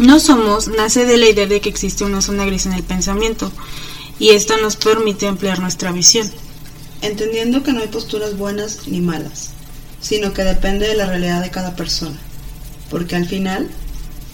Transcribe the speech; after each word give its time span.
No 0.00 0.18
somos 0.18 0.66
nace 0.68 1.04
de 1.04 1.18
la 1.18 1.28
idea 1.28 1.46
de 1.46 1.60
que 1.60 1.68
existe 1.68 2.04
una 2.04 2.22
zona 2.22 2.46
gris 2.46 2.64
en 2.64 2.72
el 2.72 2.82
pensamiento 2.82 3.52
y 4.18 4.30
esta 4.30 4.56
nos 4.56 4.76
permite 4.76 5.28
ampliar 5.28 5.60
nuestra 5.60 5.92
visión. 5.92 6.26
Entendiendo 7.02 7.62
que 7.62 7.74
no 7.74 7.80
hay 7.80 7.88
posturas 7.88 8.38
buenas 8.38 8.88
ni 8.88 9.02
malas, 9.02 9.50
sino 10.00 10.32
que 10.32 10.42
depende 10.42 10.88
de 10.88 10.94
la 10.94 11.04
realidad 11.04 11.42
de 11.42 11.50
cada 11.50 11.76
persona, 11.76 12.16
porque 12.88 13.14
al 13.14 13.26
final 13.26 13.68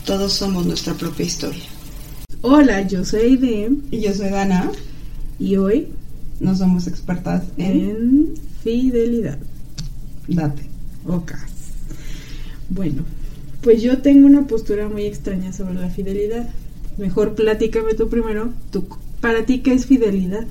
todos 0.04 0.34
somos 0.34 0.66
nuestra 0.66 0.94
propia 0.94 1.26
historia. 1.26 1.64
Hola, 2.42 2.82
yo 2.82 3.04
soy 3.04 3.22
Aide 3.22 3.72
Y 3.90 4.02
yo 4.02 4.14
soy 4.14 4.28
Dana 4.28 4.70
y 5.40 5.56
hoy 5.56 5.88
no 6.38 6.54
somos 6.56 6.86
expertas 6.86 7.42
en 7.56 7.80
en 7.80 8.34
fidelidad. 8.62 9.38
date. 10.28 10.62
Ok. 11.08 11.32
Bueno, 12.68 13.04
pues 13.66 13.82
yo 13.82 13.98
tengo 13.98 14.28
una 14.28 14.46
postura 14.46 14.88
muy 14.88 15.06
extraña 15.06 15.52
sobre 15.52 15.74
la 15.74 15.90
fidelidad. 15.90 16.48
Mejor 16.98 17.34
platícame 17.34 17.94
tú 17.94 18.08
primero. 18.08 18.52
Tú, 18.70 18.86
¿Para 19.20 19.44
ti 19.44 19.58
qué 19.58 19.72
es 19.74 19.86
fidelidad? 19.86 20.46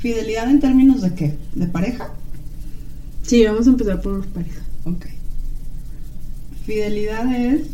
¿Fidelidad 0.00 0.50
en 0.50 0.58
términos 0.58 1.02
de 1.02 1.14
qué? 1.14 1.38
¿De 1.54 1.68
pareja? 1.68 2.10
Sí, 3.22 3.44
vamos 3.44 3.68
a 3.68 3.70
empezar 3.70 4.00
por 4.00 4.26
pareja. 4.26 4.60
Ok. 4.86 5.06
Fidelidad 6.66 7.32
es 7.32 7.68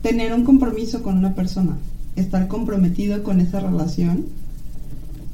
tener 0.00 0.32
un 0.32 0.44
compromiso 0.44 1.02
con 1.02 1.18
una 1.18 1.34
persona, 1.34 1.76
estar 2.16 2.48
comprometido 2.48 3.22
con 3.22 3.40
esa 3.40 3.60
relación. 3.60 4.24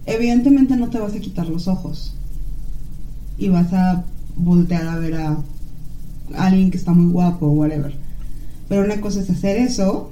Evidentemente 0.05 0.75
no 0.77 0.91
te 0.91 0.99
vas 0.99 1.15
a 1.15 1.21
quitar 1.21 1.49
los 1.49 1.69
ojos 1.69 2.15
y 3.39 3.51
vas 3.51 3.73
a 3.73 4.05
voltear 4.35 4.89
a 4.89 4.99
ver 4.99 5.15
a 5.15 5.39
alguien 6.35 6.71
que 6.71 6.77
está 6.77 6.93
muy 6.93 7.13
guapo 7.13 7.47
o 7.47 7.53
whatever. 7.53 7.95
Pero 8.69 8.85
una 8.85 9.01
cosa 9.01 9.21
es 9.21 9.31
hacer 9.31 9.57
eso 9.57 10.11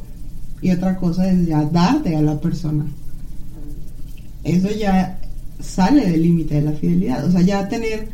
y 0.60 0.70
otra 0.70 0.96
cosa 0.96 1.30
es 1.30 1.46
ya 1.46 1.62
darte 1.64 2.16
a 2.16 2.22
la 2.22 2.40
persona. 2.40 2.86
Eso 4.44 4.70
ya 4.70 5.18
sale 5.60 6.10
del 6.10 6.22
límite 6.22 6.56
de 6.56 6.62
la 6.62 6.72
fidelidad. 6.72 7.24
O 7.26 7.30
sea, 7.30 7.40
ya 7.40 7.68
tener 7.68 8.08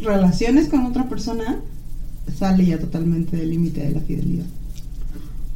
relaciones 0.00 0.68
con 0.68 0.84
otra 0.86 1.08
persona 1.08 1.60
sale 2.36 2.66
ya 2.66 2.78
totalmente 2.78 3.36
del 3.36 3.50
límite 3.50 3.86
de 3.86 3.92
la 3.92 4.00
fidelidad. 4.00 4.46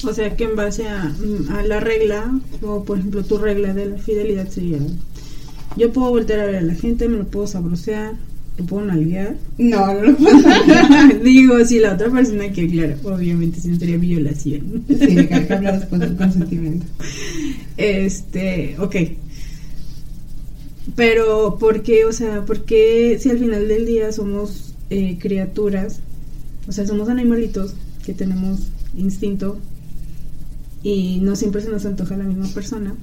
O 0.04 0.14
sea 0.14 0.34
que 0.34 0.44
en 0.44 0.56
base 0.56 0.88
a, 0.88 1.12
la 1.66 1.80
regla, 1.80 2.40
o 2.62 2.84
por 2.84 2.98
ejemplo 2.98 3.22
tu 3.22 3.36
regla 3.36 3.74
de 3.74 3.86
la 3.86 3.98
fidelidad 3.98 4.48
sería, 4.48 4.78
yo 5.76 5.92
puedo 5.92 6.10
voltear 6.10 6.40
a 6.40 6.46
ver 6.46 6.56
a 6.56 6.62
la 6.62 6.74
gente, 6.74 7.08
me 7.08 7.18
lo 7.18 7.26
puedo 7.26 7.46
sabrosear, 7.46 8.14
lo 8.58 8.66
puedo 8.66 8.86
nalguear. 8.86 9.36
No, 9.58 9.94
no 9.94 10.02
lo 10.02 10.16
puedo 10.16 10.36
hacer. 10.36 11.22
Digo, 11.24 11.64
si 11.64 11.78
la 11.78 11.94
otra 11.94 12.10
persona 12.10 12.50
que, 12.52 12.68
claro, 12.68 12.96
obviamente 13.04 13.60
si 13.60 13.68
no 13.68 13.78
sería 13.78 13.96
violación. 13.96 14.84
Sí, 14.88 15.18
hay 15.18 15.46
que 15.46 15.54
hablar 15.54 15.80
después 15.80 16.00
del 16.00 16.16
consentimiento. 16.16 16.86
Este, 17.76 18.76
ok. 18.78 18.96
Pero, 20.96 21.56
¿por 21.58 21.82
qué? 21.82 22.04
O 22.04 22.12
sea, 22.12 22.44
¿por 22.44 22.64
qué 22.64 23.18
si 23.20 23.30
al 23.30 23.38
final 23.38 23.68
del 23.68 23.86
día 23.86 24.12
somos 24.12 24.74
eh, 24.90 25.18
criaturas, 25.18 26.00
o 26.68 26.72
sea, 26.72 26.86
somos 26.86 27.08
animalitos 27.08 27.74
que 28.04 28.12
tenemos 28.12 28.60
instinto 28.96 29.58
y 30.82 31.18
no 31.20 31.36
siempre 31.36 31.62
se 31.62 31.70
nos 31.70 31.86
antoja 31.86 32.16
la 32.16 32.24
misma 32.24 32.48
persona? 32.48 32.94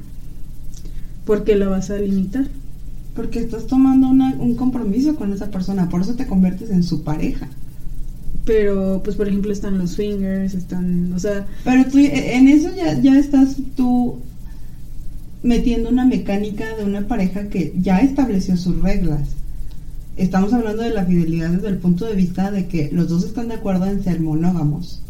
¿Por 1.26 1.44
qué 1.44 1.56
la 1.56 1.68
vas 1.68 1.90
a 1.90 1.98
limitar? 1.98 2.48
Porque 3.18 3.40
estás 3.40 3.66
tomando 3.68 4.08
una- 4.08 4.36
un 4.36 4.56
compromiso 4.56 5.16
con 5.16 5.34
esa 5.34 5.48
persona, 5.52 5.90
por 5.90 6.02
eso 6.02 6.14
te 6.14 6.28
conviertes 6.28 6.70
en 6.70 6.84
su 6.84 7.04
pareja. 7.04 7.48
Pero, 8.46 9.02
pues, 9.04 9.16
por 9.18 9.28
ejemplo, 9.28 9.52
están 9.52 9.78
los 9.78 9.92
swingers, 9.92 10.54
están, 10.54 11.12
o 11.12 11.20
sea, 11.20 11.46
Pero 11.66 11.84
tú, 11.90 11.98
eh, 11.98 12.36
en 12.38 12.48
eso 12.48 12.70
ya, 12.76 12.98
ya 13.02 13.18
estás 13.20 13.58
tú 13.76 14.20
metiendo 15.44 15.90
una 15.90 16.06
mecánica 16.06 16.76
de 16.78 16.86
una 16.86 17.08
pareja 17.08 17.50
que 17.50 17.74
ya 17.82 18.00
estableció 18.00 18.56
sus 18.56 18.82
reglas. 18.82 19.22
Estamos 20.16 20.54
hablando 20.54 20.84
de 20.84 20.92
la 20.92 21.06
fidelidad 21.06 21.50
desde 21.50 21.68
el 21.70 21.78
punto 21.78 22.06
de 22.06 22.16
vista 22.16 22.52
de 22.52 22.68
que 22.68 22.90
los 22.92 23.10
dos 23.10 23.24
están 23.24 23.48
de 23.50 23.56
acuerdo 23.56 23.86
en 23.88 24.04
ser 24.04 24.20
monógamos. 24.22 25.02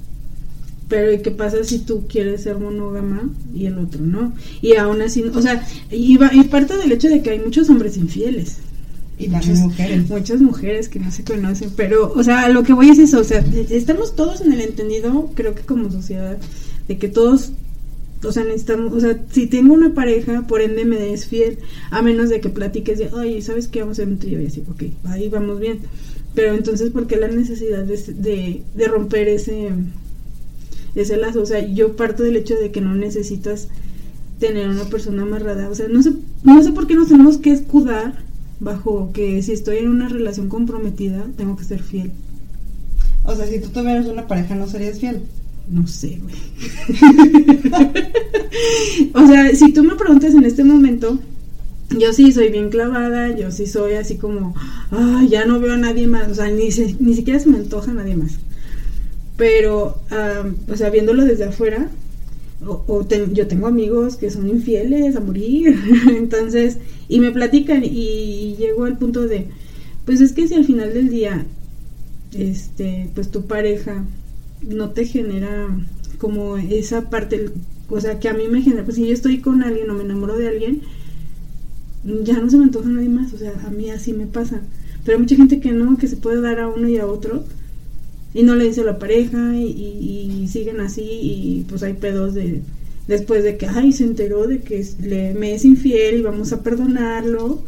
Pero 0.90 1.12
¿y 1.12 1.20
qué 1.22 1.32
pasa 1.32 1.64
si 1.64 1.80
tú 1.80 2.06
quieres 2.08 2.44
ser 2.44 2.58
monógama 2.60 3.30
y 3.54 3.66
el 3.66 3.78
otro 3.78 4.02
no? 4.06 4.34
Y 4.62 4.76
aún 4.76 5.02
así, 5.02 5.22
o 5.24 5.42
sea, 5.42 5.68
y, 5.92 6.16
va- 6.18 6.32
y 6.34 6.44
parte 6.46 6.78
del 6.78 6.92
hecho 6.94 7.10
de 7.10 7.22
que 7.22 7.32
hay 7.32 7.40
muchos 7.40 7.70
hombres 7.70 7.98
infieles. 7.98 8.58
Y 9.20 9.28
Muchas- 9.30 9.60
mujeres. 9.60 10.10
Muchas 10.10 10.40
mujeres 10.42 10.88
que 10.90 11.00
no 11.00 11.12
se 11.12 11.24
conocen, 11.24 11.72
pero, 11.76 12.14
o 12.16 12.24
sea, 12.24 12.48
lo 12.50 12.64
que 12.64 12.72
voy 12.74 12.90
es 12.90 13.00
eso, 13.00 13.20
o 13.20 13.24
sea, 13.24 13.44
estamos 13.70 14.16
todos 14.16 14.42
en 14.42 14.54
el 14.54 14.62
entendido, 14.62 15.32
creo 15.36 15.56
que 15.56 15.64
como 15.64 15.92
sociedad, 15.92 16.38
de 16.88 16.98
que 17.00 17.08
todos, 17.10 17.52
o 18.24 18.32
sea, 18.32 18.44
necesitamos, 18.44 18.94
o 18.94 19.00
sea, 19.00 19.20
si 19.32 19.48
tengo 19.48 19.74
una 19.74 19.94
pareja, 19.94 20.46
por 20.48 20.62
ende 20.62 20.86
me 20.86 21.12
es 21.14 21.26
fiel, 21.26 21.58
a 21.90 22.02
menos 22.04 22.30
de 22.30 22.40
que 22.40 22.50
platiques 22.50 23.00
de, 23.00 23.08
oye, 23.12 23.42
¿sabes 23.42 23.68
qué? 23.68 23.82
Vamos 23.82 23.98
a 24.00 24.04
hacer 24.04 24.14
un 24.14 24.20
trío 24.20 24.40
y 24.42 24.46
así, 24.46 24.64
ok, 24.70 24.84
ahí 25.06 25.28
vamos 25.30 25.60
bien. 25.60 25.80
Pero 26.36 26.54
entonces, 26.54 26.92
¿por 26.92 27.08
qué 27.08 27.18
la 27.18 27.28
necesidad 27.28 27.84
de, 27.84 27.98
de, 27.98 28.62
de 28.76 28.88
romper 28.88 29.28
ese, 29.30 29.70
ese 31.02 31.18
lazo? 31.18 31.42
O 31.42 31.46
sea, 31.46 31.66
yo 31.66 31.96
parto 31.96 32.24
del 32.24 32.38
hecho 32.38 32.56
de 32.56 32.72
que 32.72 32.82
no 32.82 32.96
necesitas 32.96 33.68
tener 34.40 34.68
una 34.70 34.86
persona 34.86 35.24
amarrada, 35.24 35.70
o 35.70 35.76
sea, 35.76 35.88
no 35.88 36.04
sé, 36.04 36.12
no 36.44 36.62
sé 36.62 36.72
por 36.72 36.86
qué 36.88 36.96
nos 36.96 37.08
tenemos 37.08 37.38
que 37.38 37.52
escudar 37.52 38.14
bajo 38.60 39.12
que 39.14 39.42
si 39.42 39.52
estoy 39.52 39.78
en 39.78 39.90
una 39.90 40.10
relación 40.10 40.48
comprometida, 40.50 41.26
tengo 41.38 41.56
que 41.58 41.64
ser 41.64 41.82
fiel. 41.82 42.12
O 43.24 43.36
sea, 43.36 43.48
si 43.48 43.60
tú 43.60 43.70
tuvieras 43.70 44.06
una 44.08 44.28
pareja, 44.28 44.56
¿no 44.56 44.68
serías 44.68 45.00
fiel? 45.00 45.22
No 45.70 45.86
sé, 45.88 46.20
güey. 46.22 46.36
o 49.14 49.28
sea, 49.28 49.56
si 49.56 49.74
tú 49.74 49.84
me 49.84 49.96
preguntas 49.96 50.34
en 50.34 50.44
este 50.46 50.64
momento, 50.64 51.20
yo 51.98 52.14
sí 52.14 52.32
soy 52.32 52.50
bien 52.50 52.70
clavada, 52.70 53.36
yo 53.36 53.52
sí 53.52 53.66
soy 53.66 53.94
así 53.94 54.16
como, 54.18 54.56
ah, 54.92 55.24
ya 55.30 55.46
no 55.46 55.60
veo 55.60 55.74
a 55.74 55.78
nadie 55.78 56.08
más, 56.08 56.30
o 56.30 56.36
sea, 56.36 56.50
ni, 56.50 56.72
se- 56.72 56.96
ni 57.00 57.16
siquiera 57.16 57.40
se 57.40 57.50
me 57.50 57.58
antoja 57.58 57.92
a 57.92 57.96
nadie 57.96 58.16
más. 58.16 58.34
Pero, 59.38 59.98
ah, 60.12 60.44
o 60.72 60.76
sea, 60.76 60.90
viéndolo 60.90 61.24
desde 61.26 61.46
afuera, 61.46 61.90
o, 62.66 62.84
o 62.88 63.06
ten- 63.06 63.34
yo 63.36 63.48
tengo 63.48 63.68
amigos 63.68 64.18
que 64.18 64.32
son 64.32 64.50
infieles 64.50 65.16
a 65.16 65.22
morir, 65.22 65.76
entonces, 66.10 66.78
y 67.08 67.20
me 67.20 67.32
platican 67.32 67.84
y 67.86 68.56
llego 68.58 68.86
al 68.86 68.98
punto 68.98 69.28
de, 69.28 69.48
pues 70.06 70.22
es 70.22 70.34
que 70.34 70.48
si 70.48 70.56
al 70.56 70.66
final 70.66 70.94
del 70.94 71.10
día, 71.10 71.46
este, 72.34 73.10
pues 73.16 73.30
tu 73.32 73.48
pareja 73.48 74.06
no 74.64 74.92
te 74.92 75.06
genera 75.06 75.68
como 76.20 76.58
esa 76.58 77.10
parte, 77.10 77.52
o 77.90 78.02
sea, 78.02 78.20
que 78.20 78.30
a 78.30 78.34
mí 78.34 78.48
me 78.50 78.62
genera, 78.62 78.84
pues 78.86 78.96
si 78.98 79.08
yo 79.08 79.14
estoy 79.14 79.40
con 79.42 79.64
alguien 79.64 79.90
o 79.92 79.94
me 79.96 80.04
enamoro 80.04 80.38
de 80.38 80.48
alguien, 80.50 80.82
ya 82.24 82.40
no 82.40 82.50
se 82.50 82.58
me 82.58 82.66
antoja 82.66 82.90
nadie 82.90 83.10
más, 83.10 83.34
o 83.34 83.38
sea, 83.38 83.54
a 83.66 83.70
mí 83.70 83.90
así 83.90 84.14
me 84.14 84.28
pasa. 84.28 84.62
Pero 85.04 85.18
hay 85.18 85.22
mucha 85.24 85.36
gente 85.36 85.60
que 85.60 85.72
no, 85.72 85.98
que 85.98 86.08
se 86.08 86.18
puede 86.18 86.42
dar 86.42 86.60
a 86.60 86.68
uno 86.68 86.88
y 86.88 86.98
a 86.98 87.06
otro 87.08 87.44
y 88.38 88.44
no 88.44 88.56
le 88.56 88.66
dice 88.66 88.82
a 88.82 88.86
la 88.86 89.00
pareja 89.00 89.56
y, 89.58 90.48
siguen 90.48 90.80
así 90.80 91.02
y 91.02 91.66
pues 91.68 91.84
hay 91.84 91.94
pedos 91.94 92.36
de 92.36 92.62
después 93.08 93.44
de 93.44 93.58
que, 93.58 93.66
ay, 93.66 93.92
se 93.92 94.04
enteró 94.04 94.48
de 94.48 94.60
que 94.60 94.86
le, 95.02 95.34
me 95.34 95.56
es 95.56 95.66
infiel 95.66 96.20
y 96.20 96.22
vamos 96.22 96.54
a 96.54 96.62
perdonarlo 96.62 97.64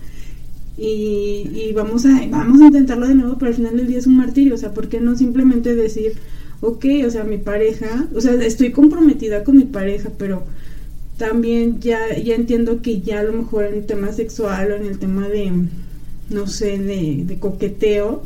y, 0.78 1.50
y 1.54 1.74
vamos 1.74 2.06
a 2.06 2.10
vamos 2.30 2.62
a 2.62 2.68
intentarlo 2.68 3.08
de 3.08 3.16
nuevo, 3.16 3.38
pero 3.40 3.50
al 3.50 3.56
final 3.56 3.78
del 3.78 3.88
día 3.88 3.98
es 3.98 4.06
un 4.06 4.18
martirio, 4.18 4.54
o 4.54 4.58
sea, 4.58 4.72
¿por 4.72 4.90
qué 4.90 5.02
no 5.02 5.18
simplemente 5.18 5.76
decir, 5.76 6.14
ok, 6.62 6.86
o 7.06 7.10
sea, 7.10 7.24
mi 7.24 7.38
pareja, 7.38 8.08
o 8.14 8.22
sea, 8.22 8.34
estoy 8.34 8.72
comprometida 8.72 9.44
con 9.44 9.58
mi 9.58 9.66
pareja, 9.66 10.12
pero 10.20 10.44
también 11.18 11.80
ya, 11.80 12.16
ya 12.16 12.36
entiendo 12.36 12.82
que 12.84 13.02
ya 13.02 13.22
a 13.22 13.24
lo 13.24 13.34
mejor 13.34 13.66
en 13.66 13.74
el 13.74 13.86
tema 13.88 14.14
sexual 14.14 14.72
o 14.72 14.76
en 14.76 14.86
el 14.86 15.00
tema 15.00 15.28
de, 15.28 15.52
no 16.30 16.48
sé, 16.48 16.78
de 16.78 17.38
coqueteo, 17.40 18.24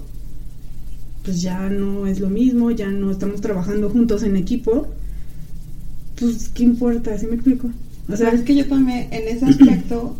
pues 1.23 1.41
ya 1.41 1.69
no 1.69 2.05
es 2.05 2.19
lo 2.19 2.29
mismo, 2.29 2.71
ya 2.71 2.89
no 2.89 3.11
estamos 3.11 3.41
trabajando 3.41 3.89
juntos 3.89 4.23
en 4.23 4.35
equipo, 4.35 4.87
pues 6.19 6.49
qué 6.49 6.63
importa, 6.63 7.17
¿sí 7.17 7.27
me 7.27 7.35
explico? 7.35 7.69
O 8.09 8.17
sea, 8.17 8.29
es 8.29 8.41
que 8.41 8.55
yo 8.55 8.67
también, 8.67 9.07
en 9.11 9.27
ese 9.27 9.45
aspecto, 9.45 10.17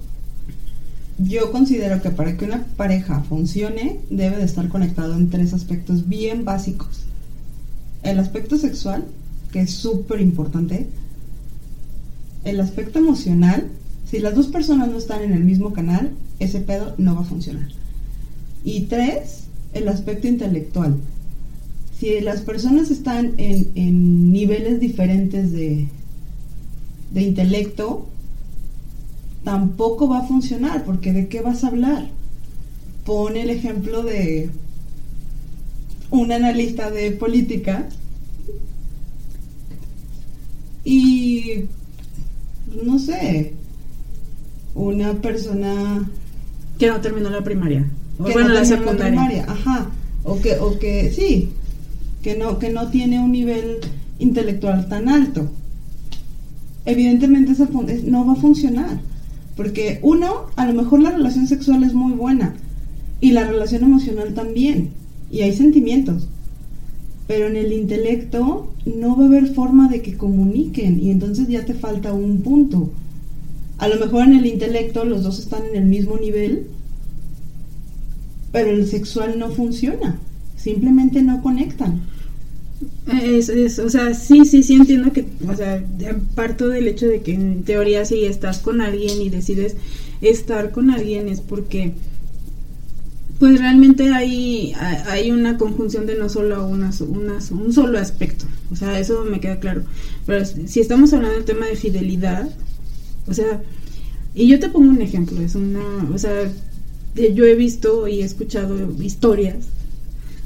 yo 1.17 1.51
considero 1.51 2.01
que 2.01 2.09
para 2.09 2.37
que 2.37 2.45
una 2.45 2.63
pareja 2.77 3.21
funcione, 3.23 3.99
debe 4.09 4.37
de 4.37 4.45
estar 4.45 4.69
conectado 4.69 5.15
en 5.15 5.29
tres 5.29 5.53
aspectos 5.53 6.07
bien 6.07 6.45
básicos. 6.45 7.03
El 8.03 8.19
aspecto 8.19 8.57
sexual, 8.57 9.05
que 9.51 9.61
es 9.61 9.71
súper 9.71 10.21
importante. 10.21 10.87
El 12.45 12.59
aspecto 12.59 12.99
emocional, 12.99 13.67
si 14.09 14.19
las 14.19 14.35
dos 14.35 14.47
personas 14.47 14.89
no 14.89 14.97
están 14.97 15.21
en 15.21 15.33
el 15.33 15.43
mismo 15.43 15.73
canal, 15.73 16.11
ese 16.39 16.59
pedo 16.59 16.95
no 16.97 17.15
va 17.15 17.21
a 17.21 17.25
funcionar. 17.25 17.67
Y 18.65 18.81
tres, 18.81 19.42
el 19.73 19.87
aspecto 19.87 20.27
intelectual. 20.27 20.97
Si 21.99 22.19
las 22.21 22.41
personas 22.41 22.91
están 22.91 23.33
en, 23.37 23.71
en 23.75 24.31
niveles 24.31 24.79
diferentes 24.79 25.51
de, 25.51 25.87
de 27.11 27.21
intelecto, 27.21 28.07
tampoco 29.43 30.07
va 30.07 30.19
a 30.19 30.27
funcionar, 30.27 30.83
porque 30.85 31.13
¿de 31.13 31.27
qué 31.27 31.41
vas 31.41 31.63
a 31.63 31.67
hablar? 31.67 32.09
Pone 33.05 33.41
el 33.41 33.49
ejemplo 33.49 34.03
de 34.03 34.49
un 36.09 36.31
analista 36.31 36.91
de 36.91 37.11
política 37.11 37.87
Y 40.83 41.65
no 42.83 42.99
sé, 42.99 43.53
una 44.75 45.13
persona 45.21 46.09
que 46.77 46.87
no 46.87 46.99
terminó 46.99 47.29
la 47.29 47.43
primaria. 47.43 47.89
Que 48.23 48.33
bueno, 48.33 48.49
no 48.49 48.53
la 48.55 48.65
secundaria. 48.65 49.07
primaria, 49.07 49.45
ajá, 49.47 49.89
o 50.23 50.39
que 50.39 50.57
o 50.59 50.77
que 50.79 51.11
sí, 51.11 51.49
que 52.21 52.35
no 52.35 52.59
que 52.59 52.69
no 52.69 52.89
tiene 52.89 53.19
un 53.19 53.31
nivel 53.31 53.79
intelectual 54.19 54.87
tan 54.87 55.09
alto. 55.09 55.49
Evidentemente 56.85 57.53
esa 57.53 57.67
no 58.05 58.25
va 58.25 58.33
a 58.33 58.37
funcionar, 58.37 58.99
porque 59.55 59.99
uno, 60.01 60.47
a 60.55 60.65
lo 60.65 60.73
mejor 60.73 61.01
la 61.01 61.11
relación 61.11 61.47
sexual 61.47 61.83
es 61.83 61.93
muy 61.93 62.13
buena 62.13 62.55
y 63.21 63.31
la 63.31 63.45
relación 63.45 63.83
emocional 63.83 64.33
también, 64.33 64.89
y 65.31 65.41
hay 65.41 65.53
sentimientos. 65.53 66.27
Pero 67.25 67.47
en 67.47 67.55
el 67.55 67.71
intelecto 67.71 68.73
no 68.85 69.15
va 69.15 69.23
a 69.23 69.27
haber 69.27 69.53
forma 69.53 69.87
de 69.87 70.01
que 70.01 70.17
comuniquen 70.17 71.01
y 71.01 71.09
entonces 71.09 71.47
ya 71.47 71.63
te 71.63 71.73
falta 71.73 72.11
un 72.11 72.41
punto. 72.41 72.91
A 73.77 73.87
lo 73.87 73.97
mejor 73.97 74.23
en 74.23 74.33
el 74.33 74.45
intelecto 74.45 75.05
los 75.05 75.23
dos 75.23 75.39
están 75.39 75.65
en 75.65 75.75
el 75.75 75.85
mismo 75.85 76.17
nivel, 76.17 76.67
pero 78.53 78.71
el 78.71 78.87
sexual 78.87 79.39
no 79.39 79.51
funciona. 79.51 80.19
Simplemente 80.57 81.23
no 81.23 81.41
conectan. 81.43 82.01
Es, 83.21 83.49
es, 83.49 83.79
o 83.79 83.89
sea, 83.89 84.13
sí, 84.13 84.45
sí, 84.45 84.63
sí 84.63 84.75
entiendo 84.75 85.11
que, 85.11 85.25
o 85.47 85.55
sea, 85.55 85.83
parto 86.35 86.69
del 86.69 86.87
hecho 86.87 87.07
de 87.07 87.21
que 87.21 87.33
en 87.33 87.63
teoría 87.63 88.05
si 88.05 88.25
estás 88.25 88.59
con 88.59 88.81
alguien 88.81 89.21
y 89.21 89.29
decides 89.29 89.75
estar 90.21 90.71
con 90.71 90.89
alguien 90.89 91.27
es 91.29 91.41
porque, 91.41 91.93
pues 93.39 93.59
realmente 93.59 94.13
hay, 94.13 94.73
hay 95.07 95.31
una 95.31 95.57
conjunción 95.57 96.05
de 96.05 96.15
no 96.15 96.29
solo 96.29 96.65
una, 96.67 96.91
una- 97.09 97.39
un 97.51 97.73
solo 97.73 97.99
aspecto, 97.99 98.45
o 98.71 98.75
sea, 98.75 98.99
eso 98.99 99.25
me 99.25 99.39
queda 99.39 99.59
claro. 99.59 99.83
Pero 100.25 100.45
si 100.45 100.79
estamos 100.79 101.11
hablando 101.13 101.35
del 101.35 101.45
tema 101.45 101.65
de 101.65 101.75
fidelidad, 101.75 102.49
o 103.27 103.33
sea, 103.33 103.61
y 104.35 104.47
yo 104.47 104.59
te 104.59 104.69
pongo 104.69 104.89
un 104.89 105.01
ejemplo, 105.01 105.41
es 105.41 105.55
una, 105.55 105.81
o 106.13 106.17
sea, 106.17 106.51
yo 107.15 107.45
he 107.45 107.55
visto 107.55 108.07
y 108.07 108.21
he 108.21 108.25
escuchado 108.25 108.75
historias 109.01 109.67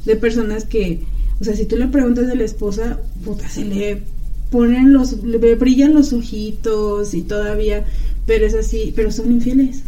de 0.06 0.16
personas 0.16 0.66
que, 0.66 1.02
o 1.40 1.44
sea, 1.44 1.56
si 1.56 1.66
tú 1.66 1.78
le 1.78 1.88
preguntas 1.88 2.28
de 2.28 2.36
la 2.36 2.44
esposa, 2.44 3.00
puta, 3.24 3.48
se 3.50 3.66
le 3.66 4.04
ponen 4.52 4.94
los, 4.94 5.24
le 5.24 5.56
brillan 5.56 5.94
los 5.94 6.14
ojitos 6.14 7.14
y 7.14 7.22
todavía, 7.22 7.86
pero 8.26 8.46
es 8.46 8.54
así, 8.54 8.94
pero 8.96 9.12
son 9.12 9.32
infieles. 9.32 9.84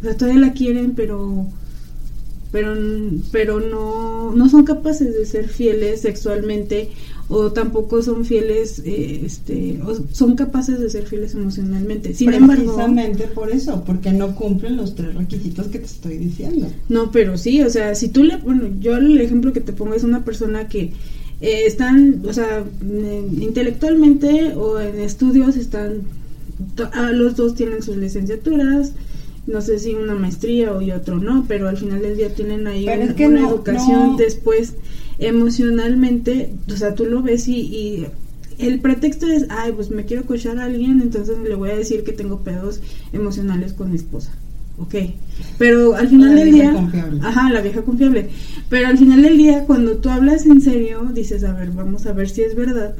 O 0.00 0.04
sea, 0.04 0.16
todavía 0.16 0.40
la 0.40 0.52
quieren, 0.52 0.94
pero, 0.94 1.46
pero, 2.52 2.74
pero 3.32 3.60
no, 3.60 4.34
no 4.34 4.48
son 4.48 4.64
capaces 4.64 5.14
de 5.14 5.26
ser 5.26 5.48
fieles 5.48 6.02
sexualmente 6.02 6.90
o 7.36 7.52
tampoco 7.52 8.00
son 8.02 8.24
fieles, 8.24 8.80
eh, 8.84 9.22
este, 9.26 9.80
o 9.84 9.96
son 10.12 10.36
capaces 10.36 10.78
de 10.78 10.88
ser 10.88 11.04
fieles 11.06 11.34
emocionalmente. 11.34 12.14
Sin 12.14 12.32
embargo, 12.32 12.62
Precisamente 12.74 13.24
por 13.28 13.50
eso, 13.50 13.82
porque 13.84 14.12
no 14.12 14.34
cumplen 14.36 14.76
los 14.76 14.94
tres 14.94 15.14
requisitos 15.14 15.66
que 15.68 15.78
te 15.80 15.86
estoy 15.86 16.16
diciendo. 16.18 16.68
No, 16.88 17.10
pero 17.10 17.36
sí, 17.36 17.60
o 17.62 17.70
sea, 17.70 17.94
si 17.94 18.08
tú 18.08 18.22
le, 18.22 18.36
bueno, 18.36 18.68
yo 18.80 18.96
el 18.96 19.20
ejemplo 19.20 19.52
que 19.52 19.60
te 19.60 19.72
pongo 19.72 19.94
es 19.94 20.04
una 20.04 20.24
persona 20.24 20.68
que 20.68 20.92
eh, 21.40 21.62
están, 21.66 22.22
o 22.28 22.32
sea, 22.32 22.64
intelectualmente 23.40 24.54
o 24.54 24.80
en 24.80 25.00
estudios 25.00 25.56
están, 25.56 26.02
to- 26.76 26.88
ah, 26.92 27.10
los 27.12 27.36
dos 27.36 27.54
tienen 27.54 27.82
sus 27.82 27.96
licenciaturas, 27.96 28.92
no 29.46 29.60
sé 29.60 29.78
si 29.78 29.92
una 29.94 30.14
maestría 30.14 30.72
o 30.72 30.80
y 30.80 30.90
otro 30.92 31.18
no, 31.18 31.44
pero 31.46 31.68
al 31.68 31.76
final 31.76 32.00
del 32.00 32.16
día 32.16 32.34
tienen 32.34 32.66
ahí 32.66 32.86
Pero 32.86 33.02
un- 33.02 33.08
es 33.08 33.14
que 33.14 33.26
una 33.26 33.40
no- 33.42 33.50
educación 33.50 34.12
no. 34.12 34.16
después 34.16 34.74
emocionalmente, 35.18 36.52
o 36.72 36.76
sea, 36.76 36.94
tú 36.94 37.04
lo 37.06 37.22
ves 37.22 37.48
y, 37.48 37.60
y 37.60 38.06
el 38.58 38.80
pretexto 38.80 39.26
es, 39.26 39.46
ay, 39.48 39.72
pues 39.72 39.90
me 39.90 40.04
quiero 40.04 40.24
cochar 40.24 40.58
a 40.58 40.64
alguien, 40.64 41.00
entonces 41.00 41.38
le 41.38 41.54
voy 41.54 41.70
a 41.70 41.76
decir 41.76 42.04
que 42.04 42.12
tengo 42.12 42.40
pedos 42.40 42.80
emocionales 43.12 43.72
con 43.72 43.90
mi 43.90 43.96
esposa. 43.96 44.32
Ok, 44.76 44.94
pero 45.56 45.94
al 45.94 46.08
final 46.08 46.34
La 46.34 46.40
del 46.44 46.52
día, 46.52 46.72
confiable. 46.72 47.20
ajá, 47.22 47.48
la 47.52 47.60
vieja 47.60 47.82
confiable. 47.82 48.28
Pero 48.68 48.88
al 48.88 48.98
final 48.98 49.22
del 49.22 49.36
día, 49.38 49.64
cuando 49.66 49.98
tú 49.98 50.08
hablas 50.08 50.46
en 50.46 50.60
serio, 50.60 51.08
dices, 51.14 51.44
a 51.44 51.52
ver, 51.52 51.70
vamos 51.70 52.06
a 52.06 52.12
ver 52.12 52.28
si 52.28 52.42
es 52.42 52.56
verdad. 52.56 52.94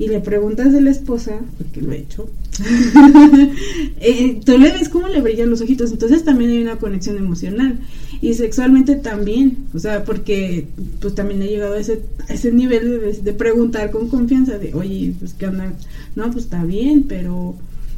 Y 0.00 0.08
le 0.08 0.18
preguntas 0.20 0.72
de 0.72 0.80
la 0.80 0.90
esposa, 0.90 1.38
porque 1.58 1.82
lo 1.82 1.92
he 1.92 1.98
hecho, 1.98 2.28
eh, 4.00 4.40
tú 4.44 4.58
le 4.58 4.72
ves 4.72 4.88
cómo 4.88 5.08
le 5.08 5.20
brillan 5.20 5.50
los 5.50 5.60
ojitos. 5.60 5.92
Entonces 5.92 6.24
también 6.24 6.50
hay 6.50 6.62
una 6.62 6.76
conexión 6.76 7.16
emocional. 7.16 7.78
Y 8.22 8.34
sexualmente 8.34 8.96
también, 8.96 9.66
o 9.72 9.78
sea, 9.78 10.04
porque 10.04 10.66
pues 11.00 11.14
también 11.14 11.40
he 11.42 11.48
llegado 11.48 11.74
a 11.74 11.78
ese, 11.78 12.02
a 12.28 12.34
ese 12.34 12.52
nivel 12.52 13.00
de, 13.00 13.12
de 13.14 13.32
preguntar 13.32 13.90
con 13.90 14.08
confianza 14.08 14.58
de, 14.58 14.74
oye, 14.74 15.14
pues 15.18 15.32
qué 15.32 15.46
onda, 15.46 15.72
no, 16.16 16.30
pues 16.30 16.44
está 16.44 16.62
bien, 16.64 17.04
pero, 17.08 17.56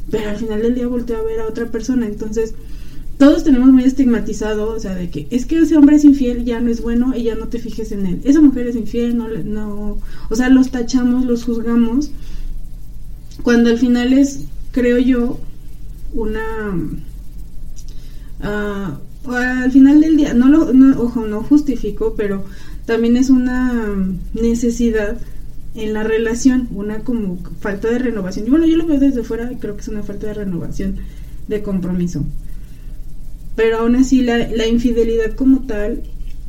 pero 0.09 0.29
al 0.29 0.37
final 0.37 0.61
del 0.61 0.75
día 0.75 0.87
volteo 0.87 1.17
a 1.17 1.23
ver 1.23 1.41
a 1.41 1.47
otra 1.47 1.65
persona. 1.67 2.05
Entonces, 2.05 2.53
todos 3.17 3.43
tenemos 3.43 3.69
muy 3.69 3.83
estigmatizado, 3.83 4.69
o 4.69 4.79
sea, 4.79 4.95
de 4.95 5.09
que 5.09 5.27
es 5.29 5.45
que 5.45 5.57
ese 5.59 5.77
hombre 5.77 5.97
es 5.97 6.03
infiel, 6.03 6.45
ya 6.45 6.59
no 6.59 6.69
es 6.69 6.81
bueno 6.81 7.13
y 7.15 7.23
ya 7.23 7.35
no 7.35 7.47
te 7.47 7.59
fijes 7.59 7.91
en 7.91 8.05
él. 8.05 8.21
Esa 8.23 8.41
mujer 8.41 8.67
es 8.67 8.75
infiel, 8.75 9.17
no, 9.17 9.27
no, 9.27 9.97
o 10.29 10.35
sea, 10.35 10.49
los 10.49 10.71
tachamos, 10.71 11.25
los 11.25 11.43
juzgamos, 11.43 12.11
cuando 13.43 13.69
al 13.69 13.77
final 13.77 14.13
es, 14.13 14.45
creo 14.71 14.97
yo, 14.97 15.39
una, 16.13 16.41
ah, 18.41 18.99
al 19.31 19.71
final 19.71 20.01
del 20.01 20.17
día, 20.17 20.33
no 20.33 20.47
lo, 20.49 20.73
no, 20.73 20.99
ojo, 21.01 21.25
no 21.25 21.43
justifico, 21.43 22.13
pero 22.17 22.43
también 22.85 23.15
es 23.17 23.29
una 23.29 23.73
necesidad 24.33 25.17
en 25.75 25.93
la 25.93 26.03
relación, 26.03 26.67
una 26.71 26.99
como 26.99 27.37
falta 27.59 27.89
de 27.89 27.99
renovación. 27.99 28.45
Y 28.47 28.49
bueno, 28.49 28.65
yo 28.67 28.75
lo 28.77 28.85
veo 28.85 28.99
desde 28.99 29.23
fuera 29.23 29.51
y 29.51 29.55
creo 29.55 29.75
que 29.75 29.81
es 29.81 29.87
una 29.87 30.03
falta 30.03 30.27
de 30.27 30.33
renovación 30.33 30.97
de 31.47 31.61
compromiso 31.61 32.23
pero 33.55 33.77
aún 33.79 33.95
así 33.95 34.21
la, 34.23 34.37
la 34.49 34.65
infidelidad 34.67 35.35
como 35.35 35.59
tal, 35.67 36.01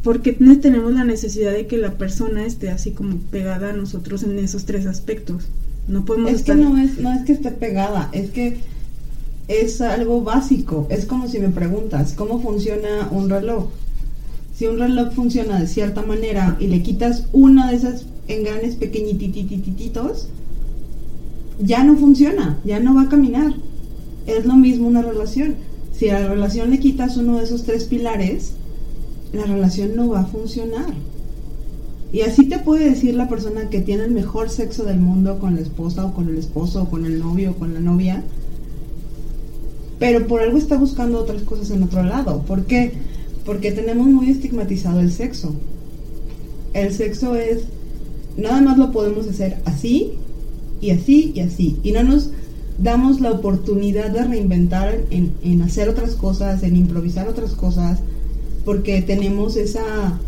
porque 0.03 0.37
ne- 0.41 0.57
tenemos 0.57 0.93
la 0.95 1.05
necesidad 1.05 1.53
de 1.53 1.67
que 1.67 1.77
la 1.77 1.93
persona 1.99 2.47
esté 2.47 2.71
así 2.71 2.93
como 2.93 3.19
pegada 3.31 3.71
a 3.71 3.73
nosotros 3.75 4.23
en 4.23 4.39
esos 4.39 4.65
tres 4.65 4.87
aspectos. 4.87 5.49
No 5.87 6.05
podemos 6.07 6.33
Es 6.33 6.43
que 6.43 6.55
no 6.55 6.79
es, 6.79 6.99
no 6.99 7.13
es 7.13 7.23
que 7.25 7.33
esté 7.33 7.51
pegada, 7.51 8.09
es 8.13 8.31
que 8.31 8.57
es 9.49 9.81
algo 9.81 10.23
básico. 10.23 10.87
Es 10.91 11.07
como 11.07 11.29
si 11.29 11.39
me 11.39 11.49
preguntas, 11.49 12.15
¿cómo 12.15 12.41
funciona 12.41 13.09
un 13.11 13.29
reloj? 13.29 13.67
Si 14.55 14.67
un 14.67 14.79
reloj 14.79 15.13
funciona 15.13 15.59
de 15.59 15.67
cierta 15.67 16.03
manera 16.03 16.57
y 16.61 16.69
le 16.69 16.83
quitas 16.83 17.27
una 17.33 17.71
de 17.71 17.77
esas 17.77 18.07
engranes 18.29 18.77
pequeñitititititos, 18.77 20.29
ya 21.59 21.85
no 21.85 21.97
funciona, 21.97 22.59
ya 22.65 22.81
no 22.81 22.95
va 22.95 23.03
a 23.03 23.09
caminar. 23.09 23.55
Es 24.27 24.47
lo 24.47 24.55
mismo 24.55 24.89
una 24.89 25.03
relación. 25.03 25.57
Si 25.93 26.09
a 26.09 26.21
la 26.21 26.29
relación 26.29 26.71
le 26.71 26.81
quitas 26.81 27.17
uno 27.17 27.39
de 27.39 27.45
esos 27.45 27.65
tres 27.65 27.85
pilares, 27.85 28.53
la 29.33 29.45
relación 29.45 29.97
no 29.97 30.09
va 30.09 30.21
a 30.21 30.27
funcionar. 30.27 30.95
Y 32.13 32.21
así 32.21 32.47
te 32.47 32.61
puede 32.61 32.91
decir 32.91 33.15
la 33.15 33.29
persona 33.29 33.69
que 33.71 33.81
tiene 33.81 34.05
el 34.05 34.13
mejor 34.13 34.49
sexo 34.49 34.85
del 34.85 35.01
mundo 35.01 35.41
con 35.41 35.57
la 35.57 35.61
esposa 35.61 36.07
o 36.07 36.15
con 36.15 36.29
el 36.29 36.39
esposo 36.39 36.85
o 36.85 36.89
con 36.89 37.07
el 37.07 37.19
novio 37.19 37.51
o 37.51 37.55
con 37.55 37.75
la 37.75 37.81
novia, 37.81 38.23
pero 40.05 40.27
por 40.27 40.43
algo 40.43 40.59
está 40.59 40.77
buscando 40.77 41.19
otras 41.19 41.41
cosas 41.45 41.71
en 41.71 41.83
otro 41.83 42.03
lado. 42.03 42.43
¿Por 42.43 42.67
qué? 42.67 42.93
Porque 43.47 43.73
tenemos 43.73 44.07
muy 44.07 44.29
estigmatizado 44.29 45.01
el 45.01 45.11
sexo. 45.11 45.55
El 46.75 46.93
sexo 46.93 47.35
es, 47.37 47.63
nada 48.37 48.61
más 48.61 48.77
lo 48.77 48.93
podemos 48.93 49.27
hacer 49.27 49.57
así 49.65 50.13
y 50.83 50.91
así 50.91 51.33
y 51.35 51.41
así. 51.41 51.79
Y 51.83 51.93
no 51.93 52.03
nos 52.03 52.29
damos 52.79 53.23
la 53.23 53.33
oportunidad 53.33 54.11
de 54.11 54.25
reinventar 54.25 54.95
en, 55.09 55.33
en 55.43 55.63
hacer 55.63 55.89
otras 55.89 56.17
cosas, 56.17 56.63
en 56.65 56.77
improvisar 56.77 57.27
otras 57.27 57.53
cosas, 57.53 58.01
porque 58.67 59.01
tenemos 59.01 59.57
esa 59.57 60.21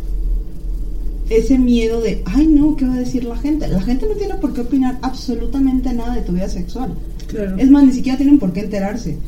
ese 1.28 1.58
miedo 1.58 2.00
de, 2.00 2.22
ay 2.24 2.46
no, 2.46 2.76
¿qué 2.76 2.86
va 2.86 2.94
a 2.94 2.98
decir 2.98 3.24
la 3.24 3.36
gente? 3.36 3.68
La 3.68 3.82
gente 3.82 4.06
no 4.08 4.14
tiene 4.14 4.36
por 4.36 4.54
qué 4.54 4.62
opinar 4.62 4.98
absolutamente 5.02 5.92
nada 5.92 6.14
de 6.14 6.22
tu 6.22 6.32
vida 6.32 6.48
sexual. 6.48 6.94
Claro. 7.26 7.58
Es 7.58 7.70
más, 7.70 7.84
ni 7.84 7.92
siquiera 7.92 8.16
tienen 8.16 8.38
por 8.38 8.54
qué 8.54 8.60
enterarse. 8.60 9.18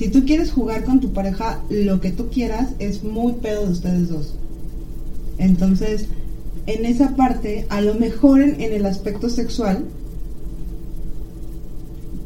Si 0.00 0.08
tú 0.08 0.24
quieres 0.24 0.50
jugar 0.50 0.84
con 0.86 0.98
tu 0.98 1.12
pareja, 1.12 1.60
lo 1.68 2.00
que 2.00 2.10
tú 2.10 2.30
quieras 2.30 2.70
es 2.78 3.04
muy 3.04 3.34
pedo 3.34 3.66
de 3.66 3.72
ustedes 3.72 4.08
dos. 4.08 4.32
Entonces, 5.36 6.06
en 6.64 6.86
esa 6.86 7.16
parte, 7.16 7.66
a 7.68 7.82
lo 7.82 7.92
mejor 7.96 8.40
en, 8.40 8.62
el 8.62 8.86
aspecto 8.86 9.28
sexual, 9.28 9.84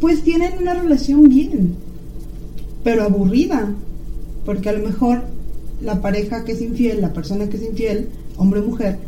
pues 0.00 0.22
tienen 0.22 0.52
una 0.60 0.74
relación 0.74 1.28
bien, 1.28 1.74
pero 2.84 3.02
aburrida. 3.02 3.74
Porque 4.44 4.68
a 4.68 4.74
lo 4.74 4.86
mejor 4.86 5.24
la 5.82 6.00
pareja 6.00 6.44
que 6.44 6.52
es 6.52 6.62
infiel, 6.62 7.00
la 7.00 7.12
persona 7.12 7.48
que 7.48 7.56
es 7.56 7.64
infiel, 7.64 8.08
hombre 8.36 8.60
o 8.60 8.66
mujer, 8.66 9.00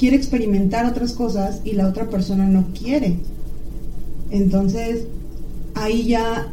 quiere 0.00 0.16
experimentar 0.16 0.84
otras 0.84 1.12
cosas 1.12 1.60
y 1.64 1.74
la 1.74 1.86
otra 1.86 2.10
persona 2.10 2.48
no 2.48 2.66
quiere. 2.76 3.18
Entonces, 4.32 5.04
ahí 5.76 6.08
ya, 6.08 6.52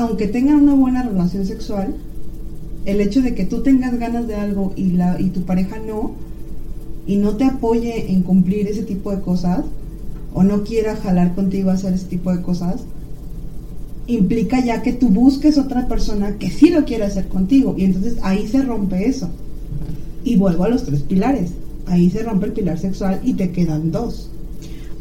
aunque 0.00 0.28
tengan 0.28 0.62
una 0.62 0.74
buena 0.74 1.02
relación 1.02 1.44
sexual, 1.44 1.94
el 2.86 3.00
hecho 3.00 3.20
de 3.20 3.34
que 3.34 3.44
tú 3.44 3.62
tengas 3.62 3.98
ganas 3.98 4.26
de 4.26 4.34
algo 4.34 4.72
y, 4.74 4.92
la, 4.92 5.20
y 5.20 5.28
tu 5.28 5.42
pareja 5.42 5.76
no, 5.78 6.12
y 7.06 7.16
no 7.16 7.36
te 7.36 7.44
apoye 7.44 8.10
en 8.10 8.22
cumplir 8.22 8.66
ese 8.66 8.82
tipo 8.82 9.10
de 9.14 9.20
cosas, 9.20 9.64
o 10.32 10.42
no 10.42 10.64
quiera 10.64 10.96
jalar 10.96 11.34
contigo 11.34 11.70
a 11.70 11.74
hacer 11.74 11.92
ese 11.92 12.06
tipo 12.06 12.34
de 12.34 12.40
cosas, 12.40 12.82
implica 14.06 14.64
ya 14.64 14.82
que 14.82 14.92
tú 14.92 15.10
busques 15.10 15.58
otra 15.58 15.86
persona 15.86 16.36
que 16.38 16.50
sí 16.50 16.70
lo 16.70 16.84
quiere 16.84 17.04
hacer 17.04 17.28
contigo. 17.28 17.74
Y 17.76 17.84
entonces 17.84 18.16
ahí 18.22 18.48
se 18.48 18.62
rompe 18.62 19.06
eso. 19.06 19.28
Y 20.24 20.36
vuelvo 20.36 20.64
a 20.64 20.68
los 20.68 20.84
tres 20.84 21.02
pilares. 21.02 21.50
Ahí 21.86 22.08
se 22.10 22.22
rompe 22.22 22.46
el 22.46 22.52
pilar 22.52 22.78
sexual 22.78 23.20
y 23.22 23.34
te 23.34 23.50
quedan 23.50 23.90
dos. 23.90 24.30